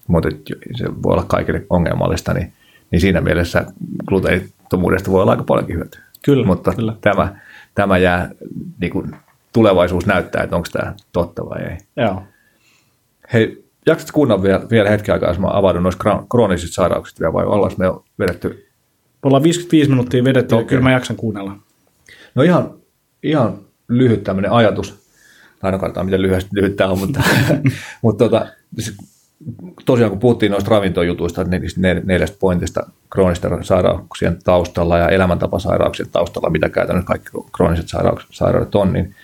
mutta 0.06 0.28
se 0.74 1.02
voi 1.02 1.12
olla 1.12 1.24
kaikille 1.24 1.66
ongelmallista, 1.70 2.34
niin, 2.34 2.52
niin 2.90 3.00
siinä 3.00 3.20
mielessä 3.20 3.64
gluteenittomuudesta 4.06 5.10
voi 5.10 5.22
olla 5.22 5.30
aika 5.30 5.44
paljonkin 5.44 5.76
hyötyä. 5.76 6.03
Kyllä, 6.24 6.46
mutta 6.46 6.72
kyllä. 6.76 6.96
Tämä, 7.00 7.36
tämä 7.74 7.98
jää, 7.98 8.30
niin 8.80 8.92
kuin, 8.92 9.16
tulevaisuus 9.52 10.06
näyttää, 10.06 10.42
että 10.42 10.56
onko 10.56 10.68
tämä 10.72 10.94
totta 11.12 11.44
vai 11.44 11.62
ei. 11.62 11.76
Joo. 11.96 12.22
Hei, 13.32 13.64
jaksat 13.86 14.10
kuunnella 14.10 14.42
vielä, 14.42 14.66
vielä 14.70 14.90
hetken 14.90 15.12
aikaa, 15.12 15.28
jos 15.30 15.38
mä 15.38 15.46
avaudun 15.50 15.82
noista 15.82 16.24
kroonisista 16.30 16.74
sairauksista 16.74 17.20
vielä, 17.20 17.32
vai 17.32 17.44
ollaan 17.44 17.72
me 17.78 17.86
vedetty? 18.18 18.48
Me 18.48 19.28
ollaan 19.28 19.42
55 19.42 19.90
minuuttia 19.90 20.24
vedetty, 20.24 20.54
okay. 20.54 20.66
Kyllä 20.66 20.82
mä 20.82 20.92
jaksan 20.92 21.16
kuunnella. 21.16 21.56
No 22.34 22.42
ihan, 22.42 22.74
ihan 23.22 23.58
lyhyt 23.88 24.24
tämmöinen 24.24 24.52
ajatus, 24.52 25.08
tai 25.60 25.72
no 25.72 25.78
katsotaan 25.78 26.06
miten 26.06 26.22
lyhyesti 26.22 26.50
lyhyt 26.52 26.76
tämä 26.76 26.90
on, 26.90 26.98
mutta, 26.98 27.22
mutta 28.02 28.24
tota, 28.24 28.46
siis 28.78 28.96
tosiaan 29.86 30.10
kun 30.10 30.20
puhuttiin 30.20 30.52
noista 30.52 30.70
ravintojutuista, 30.70 31.44
neljästä 32.04 32.36
pointista 32.40 32.86
kroonisten 33.10 33.64
sairauksien 33.64 34.38
taustalla 34.44 34.98
ja 34.98 35.08
elämäntapasairauksien 35.08 36.10
taustalla, 36.10 36.50
mitä 36.50 36.68
käytännössä 36.68 37.06
kaikki 37.06 37.30
krooniset 37.56 37.86
sairaudet 38.30 38.74
on, 38.74 38.92
niin, 38.92 39.14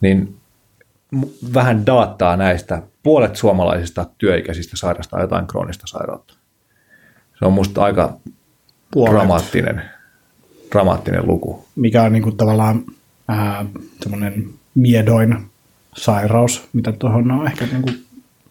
niin 0.00 0.36
vähän 1.54 1.86
daattaa 1.86 2.36
näistä. 2.36 2.82
Puolet 3.02 3.36
suomalaisista 3.36 4.06
työikäisistä 4.18 4.76
sairastaa 4.76 5.20
jotain 5.20 5.46
kroonista 5.46 5.86
sairautta. 5.86 6.34
Se 7.38 7.44
on 7.44 7.52
musta 7.52 7.84
aika 7.84 8.16
Puolet. 8.90 9.12
dramaattinen, 9.12 9.82
dramaattinen 10.72 11.26
luku. 11.26 11.64
Mikä 11.76 12.02
on 12.02 12.12
niin 12.12 12.22
kuin 12.22 12.36
tavallaan 12.36 12.84
semmoinen 14.02 14.48
miedoin 14.74 15.46
sairaus, 15.96 16.68
mitä 16.72 16.92
tuohon 16.92 17.30
on 17.30 17.46
ehkä, 17.46 17.66
niin 17.66 17.82
kuin, 17.82 18.04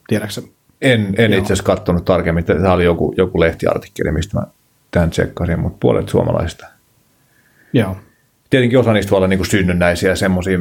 tiedäksä? 0.07 0.41
En, 0.81 1.15
en 1.17 1.31
Joo. 1.31 1.39
itse 1.39 1.53
asiassa 1.53 1.63
katsonut 1.63 2.05
tarkemmin. 2.05 2.45
Tämä 2.45 2.73
oli 2.73 2.83
joku, 2.83 3.13
joku 3.17 3.39
lehtiartikkeli, 3.39 4.11
mistä 4.11 4.39
mä 4.39 4.45
tämän 4.91 5.09
tsekkasin, 5.09 5.59
mutta 5.59 5.77
puolet 5.79 6.09
suomalaisista. 6.09 6.67
Joo. 7.73 7.97
Tietenkin 8.49 8.79
osa 8.79 8.93
niistä 8.93 9.11
voi 9.11 9.17
olla 9.17 9.27
niin 9.27 9.45
synnynnäisiä 9.45 10.15
semmoisia, 10.15 10.59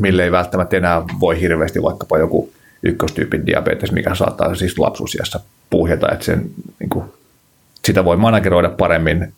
mille 0.00 0.24
ei 0.24 0.32
välttämättä 0.32 0.76
enää 0.76 1.02
voi 1.20 1.40
hirveästi 1.40 1.82
vaikkapa 1.82 2.18
joku 2.18 2.52
ykköstyypin 2.82 3.46
diabetes, 3.46 3.92
mikä 3.92 4.14
saattaa 4.14 4.54
siis 4.54 4.78
lapsuusiassa 4.78 5.40
puhjeta, 5.70 6.12
että 6.12 6.24
sen, 6.24 6.50
niin 6.78 6.90
kuin, 6.90 7.04
sitä 7.84 8.04
voi 8.04 8.16
manageroida 8.16 8.68
paremmin 8.68 9.32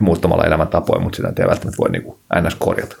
muuttamalla 0.00 0.44
elämäntapoja, 0.44 1.00
mutta 1.00 1.16
sitä 1.16 1.32
ei 1.38 1.48
välttämättä 1.48 1.78
voi 1.78 1.90
niin 1.90 2.02
kuin, 2.02 2.18
ns. 2.42 2.54
korjata. 2.54 2.96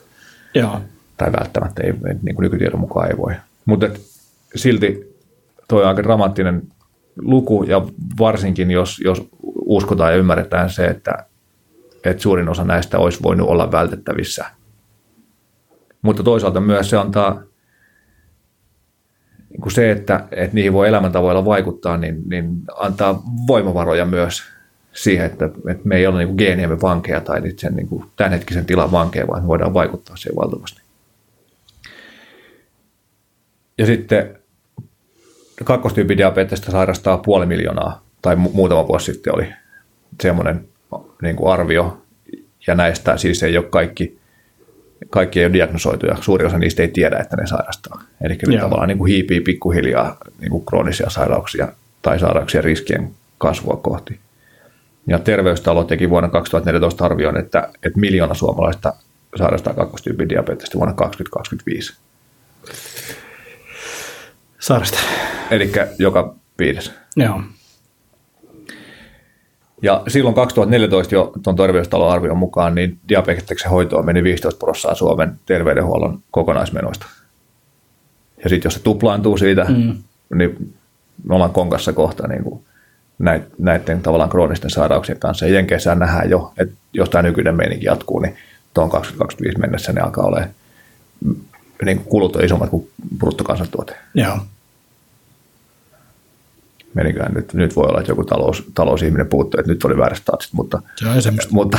Joo. 0.54 0.80
Tai 1.16 1.32
välttämättä 1.32 1.82
ei, 1.82 1.92
niin 2.22 2.34
kuin 2.34 2.42
nykytiedon 2.42 2.80
mukaan 2.80 3.10
ei 3.10 3.16
voi. 3.16 3.34
Mutta 3.64 3.88
silti 4.54 5.07
toi 5.68 5.82
on 5.82 5.88
aika 5.88 6.02
dramaattinen 6.02 6.62
luku, 7.16 7.62
ja 7.62 7.86
varsinkin 8.18 8.70
jos, 8.70 9.00
jos 9.04 9.28
uskotaan 9.66 10.12
ja 10.12 10.18
ymmärretään 10.18 10.70
se, 10.70 10.86
että, 10.86 11.12
että 12.04 12.22
suurin 12.22 12.48
osa 12.48 12.64
näistä 12.64 12.98
olisi 12.98 13.22
voinut 13.22 13.48
olla 13.48 13.72
vältettävissä. 13.72 14.44
Mutta 16.02 16.22
toisaalta 16.22 16.60
myös 16.60 16.90
se 16.90 16.96
antaa 16.96 17.42
niin 19.50 19.60
kuin 19.60 19.72
se, 19.72 19.90
että, 19.90 20.24
että 20.30 20.54
niihin 20.54 20.72
voi 20.72 20.88
elämäntavoilla 20.88 21.44
vaikuttaa, 21.44 21.96
niin, 21.96 22.22
niin 22.26 22.62
antaa 22.76 23.22
voimavaroja 23.46 24.04
myös 24.04 24.42
siihen, 24.92 25.26
että, 25.26 25.44
että 25.44 25.88
me 25.88 25.96
ei 25.96 26.06
ole 26.06 26.24
niin 26.24 26.34
geeniemme 26.38 26.80
vankeja 26.80 27.20
tai 27.20 27.42
sen 27.56 27.76
niin 27.76 27.88
kuin 27.88 28.04
tämänhetkisen 28.16 28.66
tilan 28.66 28.92
vankeja, 28.92 29.28
vaan 29.28 29.46
voidaan 29.46 29.74
vaikuttaa 29.74 30.16
siihen 30.16 30.36
valtavasti. 30.36 30.82
Ja 33.78 33.86
sitten 33.86 34.37
kakkostyypin 35.64 36.18
diabetesta 36.18 36.70
sairastaa 36.70 37.18
puoli 37.18 37.46
miljoonaa, 37.46 38.02
tai 38.22 38.34
mu- 38.34 38.52
muutama 38.52 38.88
vuosi 38.88 39.12
sitten 39.12 39.34
oli 39.34 39.48
semmoinen 40.22 40.68
niin 41.22 41.36
kuin 41.36 41.52
arvio, 41.52 42.02
ja 42.66 42.74
näistä 42.74 43.16
siis 43.16 43.42
ei 43.42 43.58
ole 43.58 43.64
kaikki, 43.64 44.18
kaikki 45.10 45.40
ei 45.40 45.46
ole 45.46 45.52
diagnosoituja. 45.52 46.16
Suuri 46.20 46.46
osa 46.46 46.58
niistä 46.58 46.82
ei 46.82 46.88
tiedä, 46.88 47.18
että 47.18 47.36
ne 47.36 47.46
sairastaa. 47.46 48.02
Eli 48.20 48.38
ne 48.46 48.58
tavallaan 48.58 48.88
niin 48.88 48.98
kuin 48.98 49.12
hiipii 49.12 49.40
pikkuhiljaa 49.40 50.16
niin 50.40 50.50
kuin 50.50 50.64
kroonisia 50.64 51.10
sairauksia 51.10 51.68
tai 52.02 52.18
sairauksien 52.18 52.64
riskien 52.64 53.10
kasvua 53.38 53.76
kohti. 53.76 54.18
Ja 55.06 55.18
terveystalo 55.18 55.84
teki 55.84 56.10
vuonna 56.10 56.28
2014 56.28 57.04
arvion, 57.04 57.36
että, 57.36 57.68
että 57.82 58.00
miljoona 58.00 58.34
suomalaista 58.34 58.92
sairastaa 59.36 59.74
kakkostyypin 59.74 60.28
diabetesta 60.28 60.78
vuonna 60.78 60.94
2025. 60.94 61.96
Sairasta. 64.68 64.98
Eli 65.50 65.72
joka 65.98 66.34
viides. 66.58 66.92
Joo. 67.16 67.42
Ja 69.82 70.02
silloin 70.08 70.34
2014 70.34 71.14
jo 71.14 71.32
tuon 71.42 71.56
terveystalon 71.56 72.12
arvion 72.12 72.36
mukaan, 72.36 72.74
niin 72.74 72.98
diabeteksen 73.08 73.70
hoitoon 73.70 74.06
meni 74.06 74.22
15 74.22 74.58
prosenttia 74.58 74.94
Suomen 74.94 75.40
terveydenhuollon 75.46 76.22
kokonaismenoista. 76.30 77.06
Ja 78.44 78.48
sitten 78.48 78.66
jos 78.66 78.74
se 78.74 78.82
tuplaantuu 78.82 79.36
siitä, 79.36 79.64
mm. 79.64 79.96
niin 80.34 80.74
me 81.24 81.34
ollaan 81.34 81.52
konkassa 81.52 81.92
kohta 81.92 82.28
niin 82.28 82.44
kuin 82.44 82.64
näiden 83.58 84.02
tavallaan 84.02 84.30
kroonisten 84.30 84.70
sairauksien 84.70 85.18
kanssa. 85.18 85.46
Ja 85.46 85.52
Jenkeissä 85.54 85.94
nähdään 85.94 86.30
jo, 86.30 86.52
että 86.58 86.74
jos 86.92 87.10
tämä 87.10 87.22
nykyinen 87.22 87.56
meininki 87.56 87.86
jatkuu, 87.86 88.18
niin 88.18 88.36
tuon 88.74 88.90
2025 88.90 89.58
mennessä 89.58 89.92
ne 89.92 90.00
alkaa 90.00 90.24
olemaan 90.24 90.50
mm, 91.24 91.36
niin 91.84 92.00
kulut 92.00 92.36
on 92.36 92.44
isommat 92.44 92.70
kuin 92.70 92.90
bruttokansantuote. 93.18 93.96
Joo. 94.14 94.38
Menikään 96.94 97.34
nyt, 97.34 97.54
nyt 97.54 97.76
voi 97.76 97.86
olla, 97.88 98.00
että 98.00 98.12
joku 98.12 98.24
talous, 98.24 98.64
talousihminen 98.74 99.28
puuttuu, 99.28 99.60
että 99.60 99.72
nyt 99.72 99.84
oli 99.84 99.96
väärät 99.96 100.18
statsit, 100.18 100.52
mutta, 100.52 100.82
mutta, 101.50 101.78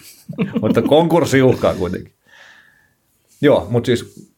mutta 0.62 0.82
konkurssi 0.82 1.42
uhkaa 1.42 1.74
kuitenkin. 1.74 2.12
Joo, 3.40 3.66
mutta 3.70 3.86
siis 3.86 4.30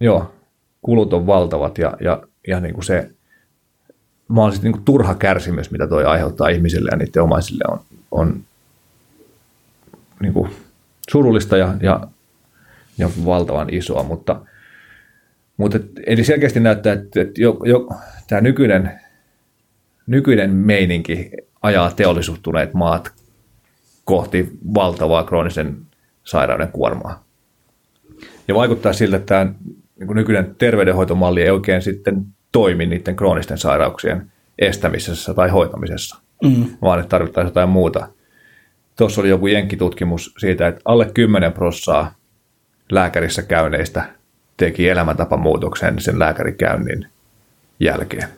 joo, 0.00 0.34
kulut 0.82 1.12
on 1.12 1.26
valtavat 1.26 1.78
ja, 1.78 1.96
ja, 2.00 2.22
ja 2.48 2.60
niin 2.60 2.74
kuin 2.74 2.84
se 2.84 3.10
mahdollisesti 4.28 4.66
niin 4.66 4.72
kuin 4.72 4.84
turha 4.84 5.14
kärsimys, 5.14 5.70
mitä 5.70 5.86
toi 5.86 6.04
aiheuttaa 6.04 6.48
ihmisille 6.48 6.90
ja 6.92 6.96
niiden 6.96 7.22
omaisille 7.22 7.64
on, 7.68 7.80
on 8.10 8.44
niin 10.20 10.32
kuin 10.32 10.50
surullista 11.10 11.56
ja, 11.56 11.74
ja, 11.82 12.00
ja 12.98 13.10
valtavan 13.24 13.74
isoa, 13.74 14.02
mutta, 14.02 14.40
mutta 15.56 15.78
eli 16.06 16.24
selkeästi 16.24 16.60
näyttää, 16.60 16.92
että, 16.92 17.20
että 17.20 17.40
jo, 17.40 17.58
jo, 17.64 17.88
tämä 18.28 18.40
nykyinen, 18.40 19.00
nykyinen 20.06 20.50
meininki 20.50 21.30
ajaa 21.62 21.90
teollisuuttuneet 21.90 22.74
maat 22.74 23.12
kohti 24.04 24.50
valtavaa 24.74 25.24
kroonisen 25.24 25.76
sairauden 26.24 26.68
kuormaa. 26.68 27.24
Ja 28.48 28.54
vaikuttaa 28.54 28.92
siltä, 28.92 29.16
että 29.16 29.26
tämä 29.26 29.54
niin 30.00 30.14
nykyinen 30.14 30.54
terveydenhoitomalli 30.58 31.42
ei 31.42 31.50
oikein 31.50 31.82
sitten 31.82 32.26
toimi 32.52 32.86
niiden 32.86 33.16
kroonisten 33.16 33.58
sairauksien 33.58 34.32
estämisessä 34.58 35.34
tai 35.34 35.48
hoitamisessa, 35.48 36.16
Mm. 36.42 36.64
vaan 36.82 37.00
että 37.00 37.08
tarvittaisiin 37.08 37.50
jotain 37.50 37.68
muuta. 37.68 38.08
Tuossa 38.96 39.20
oli 39.20 39.28
joku 39.28 39.46
jenkkitutkimus 39.46 40.34
siitä, 40.38 40.66
että 40.66 40.80
alle 40.84 41.10
10 41.14 41.52
prossaa 41.52 42.14
lääkärissä 42.92 43.42
käyneistä 43.42 44.04
teki 44.56 44.88
elämäntapamuutoksen 44.88 46.00
sen 46.00 46.18
lääkärikäynnin 46.18 47.06
jälkeen. 47.80 48.28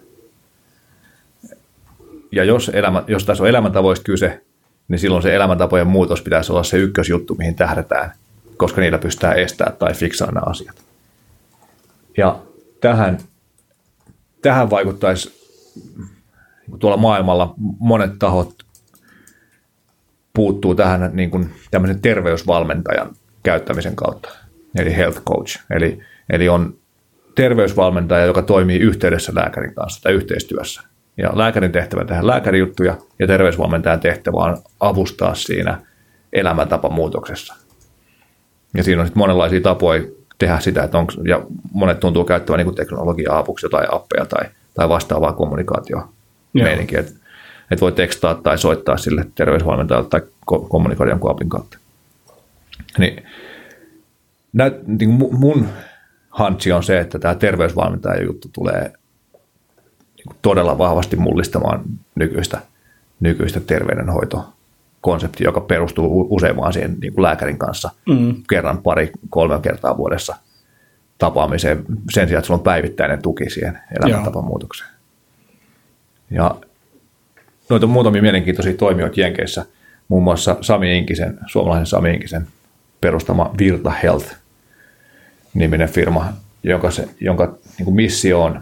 Ja 2.33 2.45
jos, 2.45 2.71
elämä, 2.75 3.05
jos 3.07 3.25
tässä 3.25 3.45
on 3.45 3.49
elämäntavoista 3.49 4.05
kyse, 4.05 4.41
niin 4.89 4.99
silloin 4.99 5.23
se 5.23 5.35
elämäntapojen 5.35 5.87
muutos 5.87 6.23
pitäisi 6.23 6.53
olla 6.53 6.63
se 6.63 6.77
ykkösjuttu, 6.77 7.35
mihin 7.35 7.55
tähdätään, 7.55 8.13
koska 8.57 8.81
niillä 8.81 8.99
pystytään 8.99 9.39
estämään 9.39 9.77
tai 9.77 9.95
fiksaamaan 9.95 10.35
nämä 10.35 10.51
asiat. 10.51 10.77
Ja 12.17 12.39
tähän, 12.81 13.19
tähän 14.43 14.71
vaikuttaisi 14.71 15.39
tuolla 16.79 16.97
maailmalla 16.97 17.55
monet 17.79 18.19
tahot 18.19 18.55
puuttuu 20.35 20.75
tähän 20.75 21.11
niin 21.13 21.31
kuin 21.31 21.55
tämmöisen 21.71 22.01
terveysvalmentajan 22.01 23.17
käyttämisen 23.43 23.97
kautta, 23.97 24.29
eli 24.79 24.97
health 24.97 25.23
coach. 25.23 25.61
Eli, 25.71 26.01
eli 26.31 26.49
on 26.49 26.75
terveysvalmentaja, 27.35 28.25
joka 28.25 28.43
toimii 28.43 28.79
yhteydessä 28.79 29.33
lääkärin 29.35 29.75
kanssa 29.75 30.03
tai 30.03 30.13
yhteistyössä. 30.13 30.83
Ja 31.17 31.31
lääkärin 31.35 31.73
tehtävä 31.73 32.05
tehdä 32.05 32.27
lääkärijuttuja 32.27 32.97
ja 33.19 33.27
terveysvalmentajan 33.27 34.01
tehtävä 34.01 34.37
on 34.37 34.57
avustaa 34.81 35.35
siinä 35.35 35.81
elämäntapamuutoksessa. 36.33 37.55
Ja 38.75 38.85
siinä 38.85 39.01
on 39.01 39.07
sitten 39.07 39.21
monenlaisia 39.21 39.61
tapoja 39.61 40.03
tehdä 40.39 40.61
sitä, 40.61 40.83
että 40.83 40.99
onko, 40.99 41.13
ja 41.29 41.41
monet 41.73 42.01
tuntuu 42.01 42.25
käyttävän 42.25 42.59
niin 42.59 42.75
teknologiaa 42.75 43.39
apuksi 43.39 43.67
tai 43.71 43.87
appeja 43.91 44.27
tai, 44.27 44.45
tai 44.75 44.89
vastaavaa 44.89 45.33
kommunikaatioa 45.33 46.09
meininkiä. 46.53 47.01
Että 47.01 47.13
et 47.71 47.81
voi 47.81 47.93
tekstaa 47.93 48.35
tai 48.35 48.59
soittaa 48.59 48.97
sille 48.97 49.27
terveysvalmentajalle 49.35 50.09
tai 50.09 50.21
ko- 50.21 50.69
kommunikoida 50.69 51.13
jonkun 51.13 51.31
appin 51.31 51.49
kautta. 51.49 51.79
Niin, 52.99 53.27
näyt, 54.53 54.87
niin 54.87 55.11
mun 55.11 55.69
hansi 56.31 56.73
on 56.73 56.83
se, 56.83 56.99
että 56.99 57.19
tämä 57.19 57.35
terveysvalmentaja 57.35 58.25
juttu 58.25 58.49
tulee 58.53 58.93
niin 60.17 60.37
todella 60.43 60.79
vahvasti 60.79 61.17
mullistamaan 61.17 61.85
nykyistä, 62.15 62.61
nykyistä 63.21 63.61
terveydenhoitokonseptia, 63.61 65.49
joka 65.49 65.61
perustuu 65.61 66.27
usein 66.31 66.57
vaan 66.57 66.73
siihen 66.73 66.97
niin 67.01 67.13
kuin 67.13 67.23
lääkärin 67.23 67.59
kanssa 67.59 67.91
mm. 68.09 68.35
kerran, 68.49 68.83
pari, 68.83 69.11
kolme 69.31 69.61
kertaa 69.61 69.97
vuodessa 69.97 70.37
tapaamiseen 71.19 71.85
sen 72.11 72.29
sijaan, 72.29 72.39
että 72.39 72.47
sulla 72.47 72.59
on 72.59 72.65
päivittäinen 72.65 73.23
tuki 73.23 73.51
siihen 73.51 73.79
elämäntapamuutokseen. 74.01 74.91
Ja 76.31 76.55
noita 77.69 77.87
on 77.87 77.91
muutamia 77.91 78.23
mielenkiintoisia 78.23 78.77
toimijoita 78.77 79.21
Jenkeissä, 79.21 79.67
muun 80.09 80.23
muassa 80.23 80.57
Sami 80.61 80.99
Inkisen, 80.99 81.39
suomalaisen 81.47 81.87
Sami 81.87 82.11
Inkisen 82.11 82.47
perustama 83.01 83.55
Virta 83.59 83.91
Health 83.91 84.37
niminen 85.55 85.89
firma, 85.89 86.33
jonka, 86.63 86.91
se, 86.91 87.09
jonka 87.21 87.59
niin 87.79 87.85
kuin 87.85 87.95
missio 87.95 88.43
on, 88.43 88.61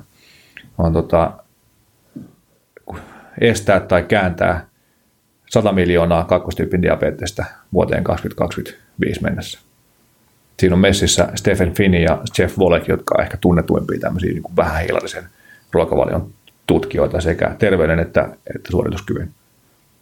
on 0.79 0.93
tota, 0.93 1.33
estää 3.41 3.81
tai 3.81 4.03
kääntää 4.03 4.67
100 5.51 5.73
miljoonaa 5.73 6.25
kakkostyypin 6.25 6.83
diabetesta 6.83 7.45
vuoteen 7.73 8.05
2025 8.05 9.23
mennessä. 9.23 9.59
Siinä 10.61 10.75
on 10.75 10.81
messissä 10.81 11.29
Stephen 11.35 11.75
Finney 11.75 12.03
ja 12.03 12.23
Jeff 12.39 12.59
Wolek, 12.59 12.89
jotka 12.89 13.15
on 13.19 13.25
ehkä 13.25 13.37
tunnetuimpia 13.41 14.01
tämmöisiä 14.01 14.33
niin 14.33 14.43
kuin 14.43 14.57
vähän 14.57 14.83
hiilallisen 14.83 15.25
ruokavalion 15.73 16.31
tutkijoita 16.67 17.21
sekä 17.21 17.55
terveyden 17.59 17.99
että, 17.99 18.29
että 18.55 18.71
suorituskyvyn 18.71 19.31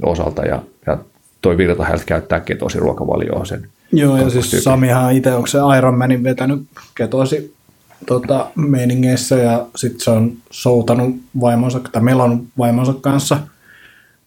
osalta. 0.03 0.43
Ja, 0.43 0.62
ja 0.87 0.99
toi 1.43 1.59
Virta 1.59 1.85
Health 1.85 2.05
käyttää 2.07 2.41
ketosiruokavalioa 2.41 3.45
sen 3.45 3.68
Joo, 3.95 4.17
ja 4.17 4.31
siis 4.31 4.65
Samihan 4.65 5.17
itse 5.17 5.35
onko 5.35 5.47
se 5.47 5.59
Ironmanin 5.79 6.25
vetänyt 6.25 6.63
ketosi 6.95 7.55
tota, 8.07 8.47
meiningeissä 8.55 9.37
ja 9.37 9.67
sitten 9.77 10.01
se 10.01 10.11
on 10.11 10.33
soutanut 10.51 11.17
vaimonsa, 11.41 11.81
tai 11.93 12.03
melannut 12.03 12.45
vaimonsa 12.59 12.95
kanssa 13.01 13.39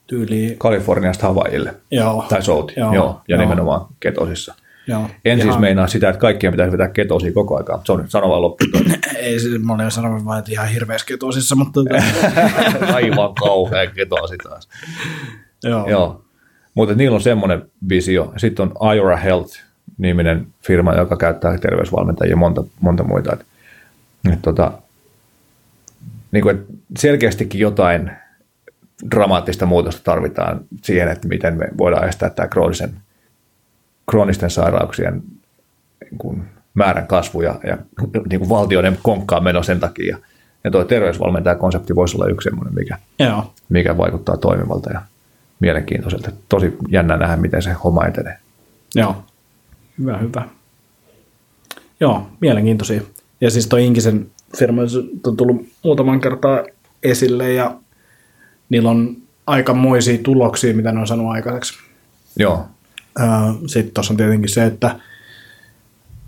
tyyliin. 0.07 0.57
Kaliforniasta 0.57 1.27
Havaijille. 1.27 1.73
Joo. 1.91 2.25
Tai 2.29 2.43
souti, 2.43 2.73
joo, 2.77 2.93
joo 2.93 3.21
ja 3.27 3.35
joo. 3.35 3.43
nimenomaan 3.43 3.85
ketosissa. 3.99 4.55
Joo. 4.87 5.01
En 5.01 5.09
siis 5.09 5.25
Ihan... 5.25 5.41
siis 5.41 5.59
meinaa 5.59 5.87
sitä, 5.87 6.09
että 6.09 6.19
kaikkien 6.19 6.53
pitäisi 6.53 6.71
vetää 6.71 6.87
ketosia 6.87 7.33
koko 7.33 7.55
ajan, 7.55 7.81
se 7.85 7.91
on 7.91 8.01
nyt 8.01 8.11
sanova 8.11 8.41
loppu. 8.41 8.65
Ei 9.17 9.39
siis, 9.39 9.61
mä 9.61 9.73
olen 9.73 9.91
sanonut 9.91 10.25
vain, 10.25 10.39
että 10.39 10.51
ihan 10.51 10.67
hirveässä 10.67 11.07
ketosissa, 11.07 11.55
mutta... 11.55 11.79
Tota- 11.81 12.93
Aivan 12.95 13.35
kauhean 13.35 13.87
ketosi 13.95 14.37
taas. 14.37 14.69
Joo. 15.63 15.89
Joo. 15.89 16.23
Mutta 16.77 16.95
niillä 16.95 17.15
on 17.15 17.21
semmoinen 17.21 17.61
visio. 17.89 18.33
Sitten 18.37 18.69
on 18.79 18.95
Iora 18.95 19.17
Health-niminen 19.17 20.47
firma, 20.61 20.93
joka 20.93 21.17
käyttää 21.17 21.57
terveysvalmentajia 21.57 22.31
ja 22.31 22.35
monta, 22.35 22.63
monta 22.79 23.03
muita. 23.03 23.33
Et, 23.33 23.45
et 24.33 24.41
tota, 24.41 24.71
niin 26.31 26.43
kuin, 26.43 26.55
et 26.55 26.65
selkeästikin 26.97 27.61
jotain 27.61 28.11
dramaattista 29.11 29.65
muutosta 29.65 30.01
tarvitaan 30.03 30.59
siihen, 30.83 31.07
että 31.07 31.27
miten 31.27 31.57
me 31.57 31.67
voidaan 31.77 32.09
estää 32.09 32.29
tämä 32.29 32.47
kroonisen, 32.47 32.93
kroonisten 34.09 34.49
sairauksien 34.49 35.23
niin 36.01 36.17
kuin, 36.17 36.43
määrän 36.73 37.07
kasvu 37.07 37.41
ja, 37.41 37.59
ja 37.63 37.77
niin 38.29 38.39
kuin 38.39 38.49
valtioiden 38.49 38.97
konkkaan 39.03 39.43
meno 39.43 39.63
sen 39.63 39.79
takia. 39.79 40.17
Ja 40.63 40.71
tuo 40.71 40.83
terveysvalmentajakonsepti 40.83 41.95
voisi 41.95 42.17
olla 42.17 42.27
yksi 42.27 42.49
semmoinen, 42.49 42.75
mikä, 42.75 42.97
Joo. 43.19 43.53
mikä 43.69 43.97
vaikuttaa 43.97 44.37
toimivalta 44.37 44.93
ja 44.93 45.01
mielenkiintoiselta. 45.59 46.31
Tosi 46.49 46.73
jännä 46.89 47.17
nähdä, 47.17 47.35
miten 47.35 47.61
se 47.61 47.73
homma 47.73 48.05
etenee. 48.05 48.37
Joo, 48.95 49.23
hyvä, 49.99 50.17
hyvä. 50.17 50.47
Joo, 51.99 52.27
mielenkiintoisia. 52.41 53.01
Ja 53.41 53.51
siis 53.51 53.67
toi 53.67 53.85
Inkisen 53.85 54.27
firma 54.57 54.81
on 55.27 55.37
tullut 55.37 55.67
muutaman 55.83 56.21
kertaa 56.21 56.63
esille 57.03 57.53
ja 57.53 57.75
niillä 58.69 58.89
on 58.89 59.15
aikamoisia 59.47 60.17
tuloksia, 60.23 60.73
mitä 60.73 60.91
ne 60.91 60.99
on 60.99 61.07
saanut 61.07 61.31
aikaiseksi. 61.31 61.73
Joo. 62.39 62.67
Sitten 63.67 63.93
tuossa 63.93 64.13
on 64.13 64.17
tietenkin 64.17 64.49
se, 64.49 64.65
että 64.65 64.99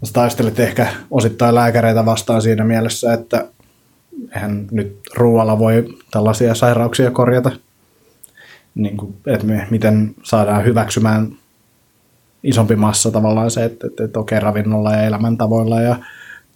sä 0.03 0.13
taistelet 0.13 0.59
ehkä 0.59 0.87
osittain 1.11 1.55
lääkäreitä 1.55 2.05
vastaan 2.05 2.41
siinä 2.41 2.63
mielessä, 2.63 3.13
että 3.13 3.47
eihän 4.35 4.67
nyt 4.71 4.99
ruoalla 5.15 5.59
voi 5.59 5.97
tällaisia 6.11 6.55
sairauksia 6.55 7.11
korjata– 7.11 7.51
niin 8.75 8.97
kuin, 8.97 9.15
että 9.27 9.47
me, 9.47 9.67
miten 9.69 10.15
saadaan 10.23 10.65
hyväksymään 10.65 11.31
isompi 12.43 12.75
massa 12.75 13.11
tavallaan 13.11 13.51
se, 13.51 13.65
että, 13.65 13.87
että, 13.87 14.03
että 14.03 14.19
okei 14.19 14.39
ravinnolla 14.39 14.91
ja 14.91 15.03
elämäntavoilla 15.03 15.81
ja 15.81 15.95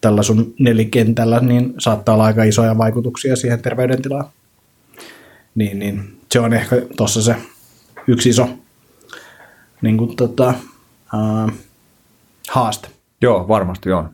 tällä 0.01 0.23
sun 0.23 0.53
nelikentällä, 0.59 1.39
niin 1.39 1.73
saattaa 1.79 2.15
olla 2.15 2.25
aika 2.25 2.43
isoja 2.43 2.77
vaikutuksia 2.77 3.35
siihen 3.35 3.61
terveydentilaan. 3.61 4.25
Niin, 5.55 5.79
niin 5.79 6.17
se 6.31 6.39
on 6.39 6.53
ehkä 6.53 6.75
tuossa 6.97 7.21
se 7.21 7.35
yksi 8.07 8.29
iso 8.29 8.49
niin 9.81 9.97
kuin, 9.97 10.15
tota, 10.15 10.53
ää, 11.13 11.47
haaste. 12.49 12.87
Joo, 13.21 13.47
varmasti 13.47 13.91
on. 13.91 14.09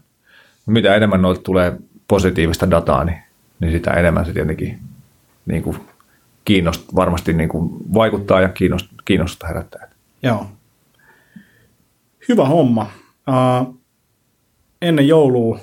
Mitä 0.66 0.96
enemmän 0.96 1.22
noilta 1.22 1.42
tulee 1.42 1.78
positiivista 2.08 2.72
dataa, 2.72 3.04
niin, 3.04 3.18
niin 3.60 3.72
sitä 3.72 3.92
enemmän 3.92 4.26
se 4.26 4.34
tietenkin 4.34 4.80
niin 5.46 5.64
kuin 5.64 5.78
kiinnost, 6.50 6.96
varmasti 6.96 7.34
niin 7.34 7.50
kuin 7.50 7.70
vaikuttaa 7.94 8.42
ja 8.42 8.50
kiinnost, 8.50 8.88
kiinnostusta 9.06 9.48
herättää. 9.48 9.90
Joo. 10.24 10.48
Hyvä 12.30 12.46
homma. 12.46 12.92
Uh, 13.28 13.80
ennen 14.82 15.08
joulua 15.08 15.60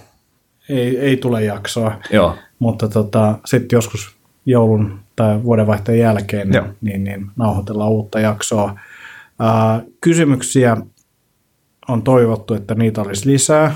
ei, 0.69 0.99
ei 0.99 1.17
tule 1.17 1.45
jaksoa, 1.45 2.01
Joo. 2.11 2.37
mutta 2.59 2.89
tota, 2.89 3.39
sitten 3.45 3.77
joskus 3.77 4.17
joulun 4.47 4.99
tai 5.17 5.43
vuodenvaihteen 5.43 5.99
jälkeen 5.99 6.49
niin, 6.51 6.63
niin, 6.81 7.05
niin 7.05 7.31
nauhoitellaan 7.37 7.91
uutta 7.91 8.21
jaksoa. 8.21 8.71
Uh, 8.71 9.93
kysymyksiä 10.01 10.77
on 11.89 12.03
toivottu, 12.03 12.55
että 12.55 12.75
niitä 12.75 13.01
olisi 13.01 13.29
lisää. 13.29 13.75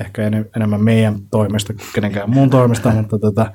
Ehkä 0.00 0.22
enemmän 0.56 0.84
meidän 0.84 1.16
toimesta 1.30 1.72
kuin 1.72 1.86
kenenkään 1.94 2.30
muun 2.30 2.50
toimesta, 2.50 2.90
mutta 3.00 3.18
tota, 3.18 3.52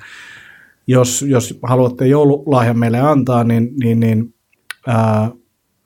jos, 0.86 1.22
jos 1.22 1.58
haluatte 1.62 2.06
joululahjan 2.06 2.78
meille 2.78 3.00
antaa, 3.00 3.44
niin, 3.44 3.70
niin, 3.82 4.00
niin 4.00 4.34
ää, 4.86 5.30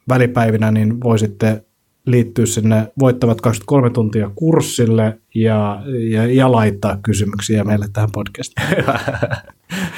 välipäivinä 0.09 0.71
niin 0.71 1.01
voisitte 1.01 1.65
liittyä 2.07 2.47
sinne 2.47 2.93
Voittavat 2.99 3.41
23 3.41 3.91
tuntia 3.91 4.31
kurssille 4.35 5.19
ja, 5.35 5.83
ja, 6.11 6.27
ja 6.27 6.53
laittaa 6.53 6.99
kysymyksiä 7.03 7.65
meille 7.65 7.87
tähän 7.93 8.11
podcastiin. 8.13 8.67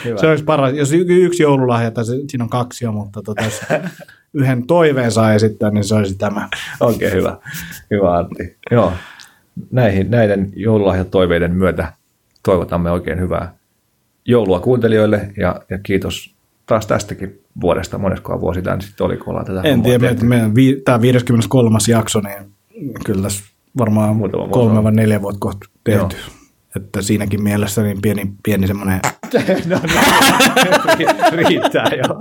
Hyvä. 0.04 0.16
Se 0.16 0.26
olisi 0.26 0.44
paras. 0.44 0.74
Jos 0.74 0.92
yksi 0.92 1.42
joululahja, 1.42 1.90
tai 1.90 2.04
siinä 2.04 2.44
on 2.44 2.50
kaksi 2.50 2.84
jo, 2.84 2.92
mutta 2.92 3.22
tota, 3.22 3.44
jos 3.44 3.60
yhden 4.34 4.66
toiveen 4.66 5.12
saa 5.12 5.34
esittää, 5.34 5.70
niin 5.70 5.84
se 5.84 5.94
olisi 5.94 6.14
tämä. 6.14 6.48
Oikein 6.80 7.10
okay, 7.10 7.20
hyvä. 7.20 7.36
Hyvä 7.90 8.18
Antti. 8.18 8.56
Joo. 8.70 8.92
Näihin, 9.70 10.10
näiden 10.10 10.52
joululahjatoiveiden 10.56 11.54
myötä 11.54 11.92
toivotamme 12.42 12.90
oikein 12.90 13.20
hyvää 13.20 13.54
joulua 14.30 14.60
kuuntelijoille 14.60 15.32
ja, 15.36 15.60
ja 15.70 15.78
kiitos 15.78 16.34
taas 16.66 16.86
tästäkin 16.86 17.40
vuodesta. 17.60 17.98
Moneskoa 17.98 18.40
vuosi 18.40 18.62
tämä 18.62 18.80
sitten 18.80 19.06
oli, 19.06 19.16
kun 19.16 19.28
ollaan 19.28 19.46
tätä 19.46 19.60
En 19.64 19.82
tiedä, 19.82 20.10
että 20.10 20.24
meidän 20.24 20.54
vi- 20.54 20.82
tämä 20.84 21.00
53. 21.00 21.78
jakso, 21.88 22.20
niin 22.20 22.54
kyllä 23.04 23.22
tässä 23.22 23.44
varmaan 23.78 24.16
Muutama 24.16 24.48
kolme 24.48 24.84
vai 24.84 24.92
neljä 24.92 25.22
vuotta 25.22 25.40
kohta 25.40 25.66
tehty. 25.84 26.16
Joo. 26.16 26.34
Että 26.76 27.02
siinäkin 27.02 27.42
mielessä 27.42 27.82
niin 27.82 28.00
pieni, 28.02 28.32
pieni 28.42 28.66
semmoinen... 28.66 29.00
no, 29.66 29.76
no, 29.76 30.00
riittää 31.48 31.90
jo. 31.96 32.14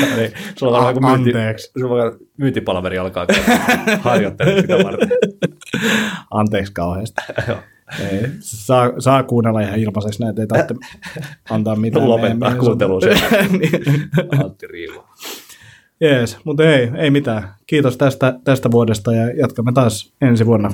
no 0.00 0.16
niin, 0.16 0.32
sulla 0.58 0.78
on 0.78 0.84
varmaan 0.84 1.20
myynti, 1.20 1.62
sulla 1.80 2.12
myyntipalaveri 2.36 2.98
alkaa 2.98 3.26
harjoittelemaan 4.00 4.62
sitä 4.62 4.84
varten. 4.84 5.08
Anteeksi 6.30 6.72
kauheasti. 6.72 7.22
Ei, 8.00 8.26
saa, 8.40 8.92
saa 8.98 9.22
kuunnella 9.22 9.60
ihan 9.60 9.78
ilmaiseksi 9.78 10.22
näitä, 10.22 10.40
ei 10.42 10.46
tarvitse 10.46 10.74
antaa 11.50 11.76
mitään. 11.86 12.08
Lopettaa 12.08 12.54
kuuntelua 12.54 13.00
niin. 13.60 14.08
Antti 14.44 14.66
Riivo. 14.66 15.08
Jees, 16.00 16.36
mutta 16.44 16.62
ei, 16.64 16.90
ei 16.96 17.10
mitään. 17.10 17.54
Kiitos 17.66 17.96
tästä, 17.96 18.34
tästä 18.44 18.70
vuodesta 18.70 19.12
ja 19.12 19.30
jatkamme 19.36 19.72
taas 19.72 20.12
ensi 20.20 20.46
vuonna, 20.46 20.70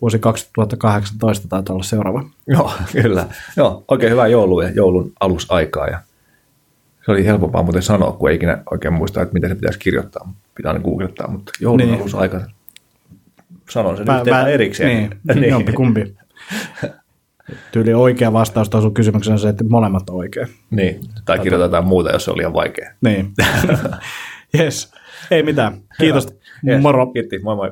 vuosi 0.00 0.18
2018 0.18 1.48
taitaa 1.48 1.74
olla 1.74 1.82
seuraava. 1.84 2.24
Joo, 2.46 2.72
kyllä. 3.02 3.26
Joo, 3.56 3.84
oikein 3.88 4.12
hyvää 4.12 4.26
joulua 4.26 4.64
ja 4.64 4.70
joulun 4.70 5.12
alusaikaa 5.20 5.86
ja 5.86 6.00
se 7.06 7.10
oli 7.12 7.24
helpompaa 7.24 7.62
muuten 7.62 7.82
sanoa, 7.82 8.12
kun 8.12 8.30
ei 8.30 8.36
ikinä 8.36 8.62
oikein 8.70 8.94
muista, 8.94 9.22
että 9.22 9.34
miten 9.34 9.50
se 9.50 9.54
pitäisi 9.54 9.78
kirjoittaa. 9.78 10.32
Pitää 10.54 10.72
aina 10.72 10.84
googlettaa, 10.84 11.30
mutta 11.30 11.52
joulun 11.60 11.78
Niin. 11.78 11.90
niin. 11.90 12.00
alussa 12.00 12.18
aika. 12.18 12.40
Sanon 13.70 13.96
sen 13.96 14.06
Vä- 14.08 14.12
nyt 14.18 14.26
vä- 14.34 14.48
erikseen. 14.48 15.10
Niin, 15.34 15.48
jompi 15.50 15.72
kumpi. 15.72 16.16
Tyyli 17.72 17.94
oikea 17.94 18.32
vastaus 18.32 18.70
tuohon 18.70 18.82
sun 18.82 18.94
kysymykseen 18.94 19.32
on 19.32 19.38
se, 19.38 19.48
että 19.48 19.64
molemmat 19.64 20.10
on 20.10 20.16
oikein. 20.16 20.48
niin. 20.70 21.00
Tai 21.24 21.38
kirjoitetaan 21.38 21.86
muuta, 21.86 22.12
jos 22.12 22.24
se 22.24 22.30
on 22.30 22.36
liian 22.36 22.52
vaikea. 22.52 22.90
Niin. 23.00 23.32
yes. 24.58 24.92
Ei 25.30 25.42
mitään. 25.42 25.80
Kiitos. 25.98 26.28
Yes. 26.68 26.82
Moro. 26.82 27.06
Kiitti, 27.06 27.38
moi 27.38 27.56
moi. 27.56 27.70